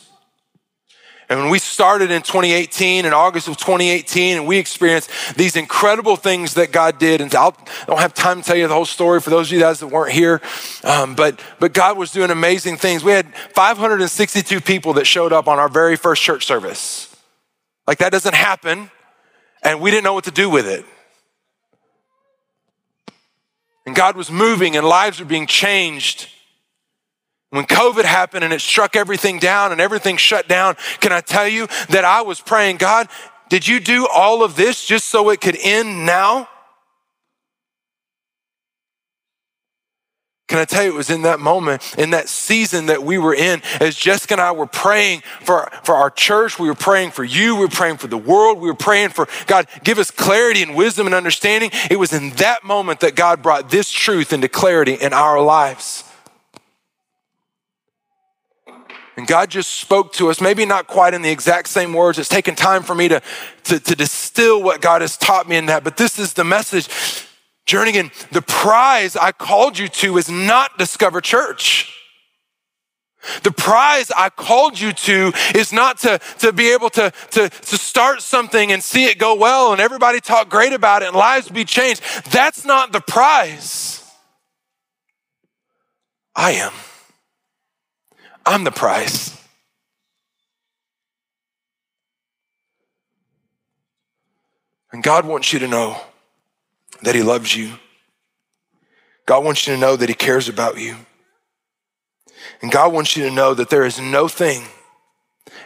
And 1.31 1.39
when 1.39 1.49
we 1.49 1.59
started 1.59 2.11
in 2.11 2.23
2018, 2.23 3.05
in 3.05 3.13
August 3.13 3.47
of 3.47 3.55
2018, 3.55 4.39
and 4.39 4.45
we 4.45 4.57
experienced 4.57 5.09
these 5.37 5.55
incredible 5.55 6.17
things 6.17 6.55
that 6.55 6.73
God 6.73 6.99
did, 6.99 7.21
and 7.21 7.33
I'll, 7.33 7.55
I 7.83 7.85
don't 7.85 7.99
have 7.99 8.13
time 8.13 8.41
to 8.41 8.45
tell 8.45 8.57
you 8.57 8.67
the 8.67 8.73
whole 8.73 8.83
story 8.83 9.21
for 9.21 9.29
those 9.29 9.47
of 9.47 9.53
you 9.53 9.61
guys 9.61 9.79
that 9.79 9.87
weren't 9.87 10.11
here, 10.11 10.41
um, 10.83 11.15
but, 11.15 11.41
but 11.57 11.71
God 11.71 11.97
was 11.97 12.11
doing 12.11 12.31
amazing 12.31 12.75
things. 12.75 13.01
We 13.01 13.13
had 13.13 13.33
562 13.55 14.59
people 14.59 14.91
that 14.95 15.07
showed 15.07 15.31
up 15.31 15.47
on 15.47 15.57
our 15.57 15.69
very 15.69 15.95
first 15.95 16.21
church 16.21 16.45
service. 16.45 17.15
Like 17.87 17.99
that 17.99 18.11
doesn't 18.11 18.35
happen, 18.35 18.91
and 19.63 19.79
we 19.79 19.89
didn't 19.89 20.03
know 20.03 20.13
what 20.13 20.25
to 20.25 20.31
do 20.31 20.49
with 20.49 20.67
it. 20.67 20.83
And 23.85 23.95
God 23.95 24.17
was 24.17 24.29
moving, 24.29 24.75
and 24.75 24.85
lives 24.85 25.21
were 25.21 25.25
being 25.25 25.47
changed. 25.47 26.27
When 27.51 27.65
COVID 27.65 28.05
happened 28.05 28.45
and 28.45 28.53
it 28.53 28.61
struck 28.61 28.95
everything 28.95 29.37
down 29.37 29.73
and 29.73 29.81
everything 29.81 30.15
shut 30.15 30.47
down, 30.47 30.77
can 31.01 31.11
I 31.11 31.19
tell 31.19 31.47
you 31.47 31.67
that 31.89 32.05
I 32.05 32.21
was 32.21 32.39
praying, 32.39 32.77
God, 32.77 33.09
did 33.49 33.67
you 33.67 33.81
do 33.81 34.07
all 34.07 34.41
of 34.41 34.55
this 34.55 34.85
just 34.85 35.09
so 35.09 35.29
it 35.29 35.41
could 35.41 35.57
end 35.61 36.05
now? 36.05 36.47
Can 40.47 40.59
I 40.59 40.65
tell 40.65 40.83
you, 40.83 40.91
it 40.91 40.95
was 40.95 41.09
in 41.09 41.21
that 41.23 41.39
moment, 41.41 41.95
in 41.97 42.09
that 42.09 42.29
season 42.29 42.87
that 42.87 43.03
we 43.03 43.17
were 43.17 43.33
in, 43.33 43.61
as 43.81 43.95
Jessica 43.95 44.33
and 44.33 44.41
I 44.41 44.51
were 44.51 44.65
praying 44.65 45.23
for, 45.43 45.69
for 45.83 45.95
our 45.95 46.09
church, 46.09 46.57
we 46.59 46.67
were 46.67 46.75
praying 46.75 47.11
for 47.11 47.23
you, 47.23 47.55
we 47.55 47.61
were 47.61 47.69
praying 47.69 47.97
for 47.97 48.07
the 48.07 48.17
world, 48.17 48.59
we 48.59 48.67
were 48.67 48.75
praying 48.75 49.09
for 49.09 49.27
God, 49.47 49.67
give 49.83 49.97
us 49.97 50.11
clarity 50.11 50.61
and 50.61 50.75
wisdom 50.75 51.05
and 51.05 51.15
understanding. 51.15 51.71
It 51.89 51.99
was 51.99 52.13
in 52.13 52.31
that 52.31 52.63
moment 52.63 53.01
that 53.01 53.15
God 53.15 53.41
brought 53.41 53.69
this 53.69 53.89
truth 53.91 54.31
into 54.31 54.49
clarity 54.49 54.93
in 54.93 55.11
our 55.13 55.41
lives. 55.41 56.05
And 59.17 59.27
God 59.27 59.49
just 59.49 59.71
spoke 59.71 60.13
to 60.13 60.29
us, 60.29 60.39
maybe 60.39 60.65
not 60.65 60.87
quite 60.87 61.13
in 61.13 61.21
the 61.21 61.29
exact 61.29 61.67
same 61.67 61.93
words. 61.93 62.17
It's 62.17 62.29
taken 62.29 62.55
time 62.55 62.83
for 62.83 62.95
me 62.95 63.09
to, 63.09 63.21
to, 63.65 63.79
to 63.79 63.95
distill 63.95 64.63
what 64.63 64.81
God 64.81 65.01
has 65.01 65.17
taught 65.17 65.49
me 65.49 65.57
in 65.57 65.65
that. 65.65 65.83
But 65.83 65.97
this 65.97 66.17
is 66.17 66.33
the 66.33 66.43
message. 66.43 66.87
Jernigan, 67.67 68.11
the 68.29 68.41
prize 68.41 69.15
I 69.15 69.31
called 69.31 69.77
you 69.77 69.87
to 69.87 70.17
is 70.17 70.29
not 70.29 70.77
Discover 70.77 71.21
Church. 71.21 71.97
The 73.43 73.51
prize 73.51 74.11
I 74.15 74.29
called 74.29 74.79
you 74.79 74.93
to 74.93 75.31
is 75.53 75.71
not 75.71 75.99
to, 75.99 76.19
to 76.39 76.51
be 76.51 76.73
able 76.73 76.89
to, 76.91 77.11
to, 77.31 77.49
to 77.49 77.77
start 77.77 78.21
something 78.21 78.71
and 78.71 78.83
see 78.83 79.05
it 79.05 79.19
go 79.19 79.35
well 79.35 79.73
and 79.73 79.79
everybody 79.79 80.19
talk 80.19 80.49
great 80.49 80.73
about 80.73 81.03
it 81.03 81.09
and 81.09 81.15
lives 81.15 81.47
be 81.47 81.63
changed. 81.63 82.01
That's 82.31 82.65
not 82.65 82.91
the 82.91 83.01
prize. 83.01 84.03
I 86.35 86.53
am. 86.53 86.73
I'm 88.45 88.63
the 88.63 88.71
prize. 88.71 89.37
And 94.91 95.03
God 95.03 95.25
wants 95.25 95.53
you 95.53 95.59
to 95.59 95.67
know 95.67 96.01
that 97.01 97.15
He 97.15 97.23
loves 97.23 97.55
you. 97.55 97.73
God 99.25 99.43
wants 99.43 99.65
you 99.65 99.75
to 99.75 99.79
know 99.79 99.95
that 99.95 100.09
He 100.09 100.15
cares 100.15 100.49
about 100.49 100.77
you. 100.77 100.97
And 102.61 102.71
God 102.71 102.91
wants 102.91 103.15
you 103.15 103.23
to 103.27 103.31
know 103.33 103.53
that 103.53 103.69
there 103.69 103.85
is 103.85 103.99
no 103.99 104.27
thing, 104.27 104.63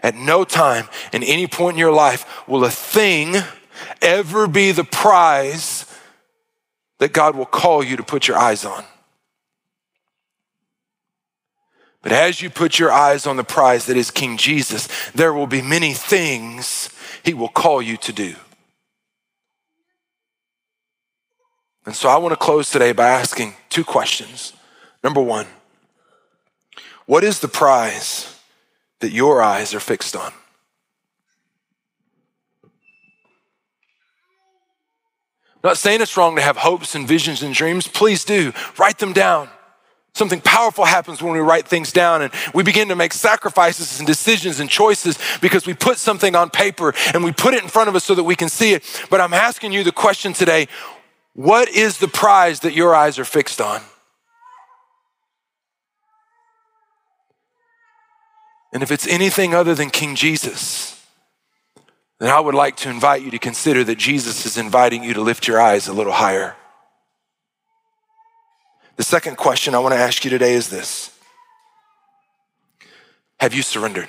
at 0.03 0.15
no 0.15 0.43
time, 0.43 0.87
in 1.11 1.23
any 1.23 1.47
point 1.47 1.75
in 1.75 1.79
your 1.79 1.91
life, 1.91 2.47
will 2.47 2.63
a 2.65 2.69
thing 2.69 3.35
ever 4.01 4.47
be 4.47 4.71
the 4.71 4.83
prize 4.83 5.85
that 6.99 7.13
God 7.13 7.35
will 7.35 7.45
call 7.45 7.83
you 7.83 7.97
to 7.97 8.03
put 8.03 8.27
your 8.27 8.37
eyes 8.37 8.65
on. 8.65 8.83
But 12.05 12.13
as 12.13 12.39
you 12.39 12.51
put 12.51 12.77
your 12.77 12.91
eyes 12.91 13.25
on 13.25 13.35
the 13.35 13.43
prize 13.43 13.87
that 13.87 13.97
is 13.97 14.11
King 14.11 14.37
Jesus, 14.37 14.87
there 15.15 15.33
will 15.33 15.47
be 15.47 15.63
many 15.63 15.95
things 15.95 16.91
he 17.23 17.33
will 17.33 17.49
call 17.49 17.81
you 17.81 17.97
to 17.97 18.13
do. 18.13 18.35
And 21.83 21.95
so 21.95 22.07
I 22.07 22.17
want 22.17 22.31
to 22.33 22.37
close 22.37 22.69
today 22.69 22.91
by 22.91 23.07
asking 23.07 23.55
two 23.69 23.83
questions. 23.83 24.53
Number 25.03 25.19
one, 25.19 25.47
what 27.07 27.23
is 27.23 27.39
the 27.39 27.47
prize 27.47 28.39
that 28.99 29.11
your 29.11 29.41
eyes 29.41 29.73
are 29.73 29.79
fixed 29.79 30.15
on? 30.15 30.31
I'm 32.61 32.71
not 35.63 35.77
saying 35.77 36.01
it's 36.01 36.15
wrong 36.15 36.35
to 36.35 36.41
have 36.43 36.57
hopes 36.57 36.93
and 36.93 37.07
visions 37.07 37.41
and 37.41 37.55
dreams. 37.55 37.87
Please 37.87 38.23
do. 38.23 38.53
Write 38.77 38.99
them 38.99 39.11
down. 39.11 39.49
Something 40.15 40.39
powerful 40.39 40.85
happens 40.85 41.21
when 41.21 41.33
we 41.33 41.39
write 41.39 41.67
things 41.67 41.91
down 41.91 42.21
and 42.21 42.33
we 42.53 42.63
begin 42.63 42.87
to 42.87 42.95
make 42.95 43.11
sacrifices 43.11 43.99
and 43.99 44.07
decisions 44.07 44.61
and 44.61 44.69
choices 44.69 45.19
because 45.41 45.67
we 45.67 45.73
put 45.73 45.97
something 45.97 46.35
on 46.35 46.49
paper 46.49 46.93
and 47.13 47.21
we 47.21 47.33
put 47.33 47.53
it 47.53 47.61
in 47.61 47.67
front 47.67 47.89
of 47.89 47.95
us 47.97 48.05
so 48.05 48.15
that 48.15 48.23
we 48.23 48.33
can 48.33 48.47
see 48.47 48.71
it. 48.71 48.83
But 49.09 49.19
I'm 49.19 49.33
asking 49.33 49.73
you 49.73 49.83
the 49.83 49.91
question 49.91 50.31
today 50.31 50.69
what 51.33 51.67
is 51.67 51.97
the 51.97 52.07
prize 52.07 52.61
that 52.61 52.73
your 52.73 52.95
eyes 52.95 53.19
are 53.19 53.25
fixed 53.25 53.59
on? 53.59 53.81
And 58.71 58.81
if 58.81 58.91
it's 58.91 59.05
anything 59.07 59.53
other 59.53 59.75
than 59.75 59.89
King 59.89 60.15
Jesus, 60.15 61.05
then 62.19 62.29
I 62.29 62.39
would 62.39 62.55
like 62.55 62.77
to 62.77 62.89
invite 62.89 63.21
you 63.21 63.31
to 63.31 63.39
consider 63.39 63.83
that 63.83 63.97
Jesus 63.97 64.45
is 64.45 64.57
inviting 64.57 65.03
you 65.03 65.13
to 65.13 65.21
lift 65.21 65.45
your 65.45 65.59
eyes 65.59 65.89
a 65.89 65.93
little 65.93 66.13
higher. 66.13 66.55
The 68.95 69.03
second 69.03 69.35
question 69.35 69.75
I 69.75 69.79
want 69.79 69.93
to 69.93 69.99
ask 69.99 70.23
you 70.23 70.29
today 70.29 70.53
is 70.53 70.69
this 70.69 71.11
Have 73.39 73.53
you 73.53 73.61
surrendered? 73.61 74.07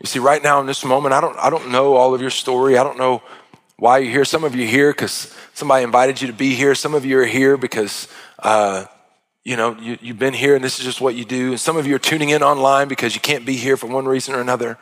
You 0.00 0.06
see, 0.06 0.18
right 0.18 0.42
now 0.42 0.58
in 0.60 0.66
this 0.66 0.84
moment, 0.84 1.14
I 1.14 1.20
don't, 1.20 1.38
I 1.38 1.48
don't 1.48 1.70
know 1.70 1.94
all 1.94 2.12
of 2.12 2.20
your 2.20 2.30
story. 2.30 2.76
I 2.76 2.82
don't 2.82 2.98
know 2.98 3.22
why 3.76 3.98
you're 3.98 4.10
here. 4.10 4.24
Some 4.24 4.42
of 4.42 4.54
you 4.56 4.64
are 4.64 4.68
here 4.68 4.90
because 4.90 5.32
somebody 5.54 5.84
invited 5.84 6.20
you 6.20 6.26
to 6.26 6.32
be 6.32 6.54
here. 6.54 6.74
Some 6.74 6.94
of 6.94 7.04
you 7.04 7.18
are 7.20 7.24
here 7.24 7.56
because, 7.56 8.08
uh, 8.40 8.86
you 9.44 9.56
know, 9.56 9.76
you, 9.78 9.98
you've 10.00 10.18
been 10.18 10.34
here 10.34 10.56
and 10.56 10.64
this 10.64 10.80
is 10.80 10.84
just 10.84 11.00
what 11.00 11.14
you 11.14 11.24
do. 11.24 11.50
And 11.50 11.60
some 11.60 11.76
of 11.76 11.86
you 11.86 11.94
are 11.94 12.00
tuning 12.00 12.30
in 12.30 12.42
online 12.42 12.88
because 12.88 13.14
you 13.14 13.20
can't 13.20 13.46
be 13.46 13.54
here 13.54 13.76
for 13.76 13.86
one 13.86 14.06
reason 14.06 14.34
or 14.34 14.40
another. 14.40 14.76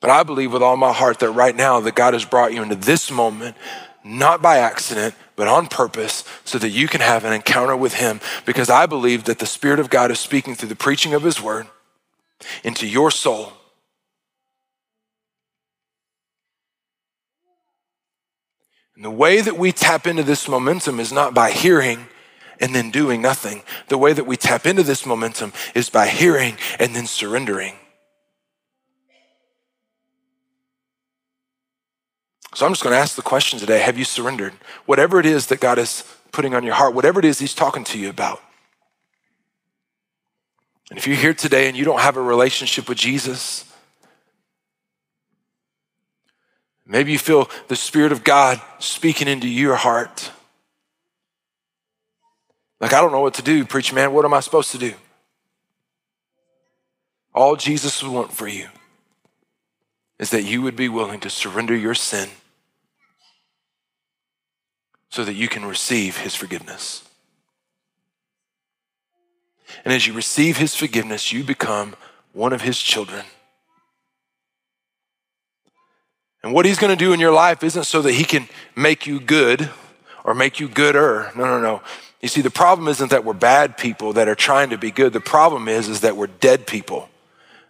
But 0.00 0.10
I 0.10 0.22
believe 0.22 0.52
with 0.52 0.62
all 0.62 0.76
my 0.76 0.92
heart 0.92 1.20
that 1.20 1.30
right 1.30 1.56
now 1.56 1.80
that 1.80 1.94
God 1.94 2.14
has 2.14 2.24
brought 2.24 2.52
you 2.52 2.62
into 2.62 2.74
this 2.74 3.10
moment, 3.10 3.56
not 4.04 4.42
by 4.42 4.58
accident, 4.58 5.14
but 5.34 5.48
on 5.48 5.66
purpose, 5.66 6.24
so 6.44 6.58
that 6.58 6.70
you 6.70 6.86
can 6.86 7.00
have 7.00 7.24
an 7.24 7.32
encounter 7.32 7.76
with 7.76 7.94
Him. 7.94 8.20
Because 8.44 8.70
I 8.70 8.86
believe 8.86 9.24
that 9.24 9.38
the 9.38 9.46
Spirit 9.46 9.80
of 9.80 9.90
God 9.90 10.10
is 10.10 10.20
speaking 10.20 10.54
through 10.54 10.68
the 10.68 10.76
preaching 10.76 11.14
of 11.14 11.22
His 11.22 11.40
Word 11.40 11.66
into 12.62 12.86
your 12.86 13.10
soul. 13.10 13.52
And 18.94 19.04
the 19.04 19.10
way 19.10 19.40
that 19.42 19.58
we 19.58 19.72
tap 19.72 20.06
into 20.06 20.22
this 20.22 20.48
momentum 20.48 21.00
is 21.00 21.12
not 21.12 21.34
by 21.34 21.50
hearing 21.50 22.06
and 22.58 22.74
then 22.74 22.90
doing 22.90 23.20
nothing. 23.20 23.62
The 23.88 23.98
way 23.98 24.14
that 24.14 24.24
we 24.24 24.38
tap 24.38 24.66
into 24.66 24.82
this 24.82 25.04
momentum 25.04 25.52
is 25.74 25.90
by 25.90 26.08
hearing 26.08 26.56
and 26.78 26.96
then 26.96 27.06
surrendering. 27.06 27.74
So 32.56 32.64
I'm 32.64 32.72
just 32.72 32.82
going 32.82 32.94
to 32.94 32.98
ask 32.98 33.16
the 33.16 33.20
question 33.20 33.58
today 33.58 33.80
Have 33.80 33.98
you 33.98 34.04
surrendered? 34.06 34.54
Whatever 34.86 35.20
it 35.20 35.26
is 35.26 35.48
that 35.48 35.60
God 35.60 35.78
is 35.78 36.04
putting 36.32 36.54
on 36.54 36.64
your 36.64 36.72
heart, 36.72 36.94
whatever 36.94 37.18
it 37.18 37.26
is 37.26 37.38
He's 37.38 37.52
talking 37.52 37.84
to 37.84 37.98
you 37.98 38.08
about. 38.08 38.42
And 40.88 40.98
if 40.98 41.06
you're 41.06 41.16
here 41.16 41.34
today 41.34 41.68
and 41.68 41.76
you 41.76 41.84
don't 41.84 42.00
have 42.00 42.16
a 42.16 42.22
relationship 42.22 42.88
with 42.88 42.96
Jesus, 42.96 43.70
maybe 46.86 47.12
you 47.12 47.18
feel 47.18 47.50
the 47.68 47.76
Spirit 47.76 48.10
of 48.10 48.24
God 48.24 48.58
speaking 48.78 49.28
into 49.28 49.48
your 49.48 49.74
heart. 49.76 50.30
Like, 52.80 52.94
I 52.94 53.02
don't 53.02 53.12
know 53.12 53.20
what 53.20 53.34
to 53.34 53.42
do, 53.42 53.66
preacher 53.66 53.94
man. 53.94 54.14
What 54.14 54.24
am 54.24 54.32
I 54.32 54.40
supposed 54.40 54.70
to 54.70 54.78
do? 54.78 54.94
All 57.34 57.54
Jesus 57.54 58.02
would 58.02 58.12
want 58.12 58.32
for 58.32 58.48
you 58.48 58.68
is 60.18 60.30
that 60.30 60.44
you 60.44 60.62
would 60.62 60.74
be 60.74 60.88
willing 60.88 61.20
to 61.20 61.28
surrender 61.28 61.76
your 61.76 61.94
sin 61.94 62.30
so 65.16 65.24
that 65.24 65.32
you 65.32 65.48
can 65.48 65.64
receive 65.64 66.18
his 66.18 66.34
forgiveness. 66.34 67.02
And 69.82 69.94
as 69.94 70.06
you 70.06 70.12
receive 70.12 70.58
his 70.58 70.74
forgiveness, 70.74 71.32
you 71.32 71.42
become 71.42 71.96
one 72.34 72.52
of 72.52 72.60
his 72.60 72.78
children. 72.78 73.24
And 76.42 76.52
what 76.52 76.66
he's 76.66 76.78
going 76.78 76.94
to 76.94 77.02
do 77.02 77.14
in 77.14 77.18
your 77.18 77.32
life 77.32 77.64
isn't 77.64 77.84
so 77.84 78.02
that 78.02 78.12
he 78.12 78.24
can 78.24 78.46
make 78.76 79.06
you 79.06 79.18
good 79.18 79.70
or 80.22 80.34
make 80.34 80.60
you 80.60 80.68
gooder. 80.68 81.32
No, 81.34 81.44
no, 81.44 81.62
no. 81.62 81.80
You 82.20 82.28
see, 82.28 82.42
the 82.42 82.50
problem 82.50 82.86
isn't 82.86 83.08
that 83.08 83.24
we're 83.24 83.32
bad 83.32 83.78
people 83.78 84.12
that 84.12 84.28
are 84.28 84.34
trying 84.34 84.68
to 84.68 84.76
be 84.76 84.90
good. 84.90 85.14
The 85.14 85.20
problem 85.20 85.66
is, 85.66 85.88
is 85.88 86.02
that 86.02 86.18
we're 86.18 86.26
dead 86.26 86.66
people 86.66 87.08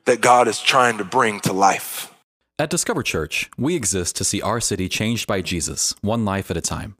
that 0.04 0.20
God 0.20 0.48
is 0.48 0.60
trying 0.60 0.98
to 0.98 1.04
bring 1.04 1.38
to 1.40 1.52
life. 1.52 2.12
At 2.58 2.70
Discover 2.70 3.04
Church, 3.04 3.48
we 3.56 3.76
exist 3.76 4.16
to 4.16 4.24
see 4.24 4.42
our 4.42 4.60
city 4.60 4.88
changed 4.88 5.28
by 5.28 5.42
Jesus, 5.42 5.94
one 6.00 6.24
life 6.24 6.50
at 6.50 6.56
a 6.56 6.60
time. 6.60 6.96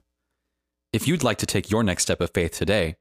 If 0.97 1.07
you'd 1.07 1.21
like 1.21 1.37
to 1.37 1.45
take 1.45 1.69
your 1.69 1.83
next 1.83 2.01
step 2.01 2.21
of 2.21 2.31
faith 2.31 2.53
today, 2.53 2.95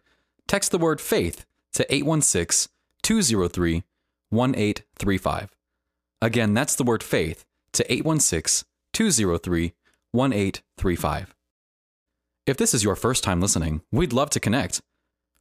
text 0.46 0.70
the 0.70 0.76
word 0.76 1.00
faith 1.00 1.46
to 1.72 1.82
816 1.90 2.70
203 3.02 3.84
1835. 4.28 5.56
Again, 6.20 6.52
that's 6.52 6.74
the 6.74 6.84
word 6.84 7.02
faith 7.02 7.46
to 7.72 7.90
816 7.90 8.68
203 8.92 9.72
1835. 10.10 11.34
If 12.44 12.58
this 12.58 12.74
is 12.74 12.84
your 12.84 12.96
first 12.96 13.24
time 13.24 13.40
listening, 13.40 13.80
we'd 13.90 14.12
love 14.12 14.28
to 14.28 14.40
connect. 14.40 14.82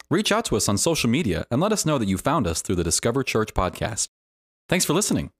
Reach 0.10 0.32
out 0.32 0.45
to 0.45 0.56
us 0.56 0.70
on 0.70 0.78
social 0.78 1.10
media 1.10 1.45
and 1.51 1.60
let 1.60 1.74
us 1.74 1.86
know 1.86 1.97
that 1.97 2.08
you 2.08 2.18
found 2.18 2.47
us 2.47 2.62
through 2.62 2.78
the 2.78 2.86
Discover 2.86 3.24
Church 3.24 3.53
podcast. 3.53 4.08
Thanks 4.70 4.86
for 4.86 4.93
listening. 4.93 5.32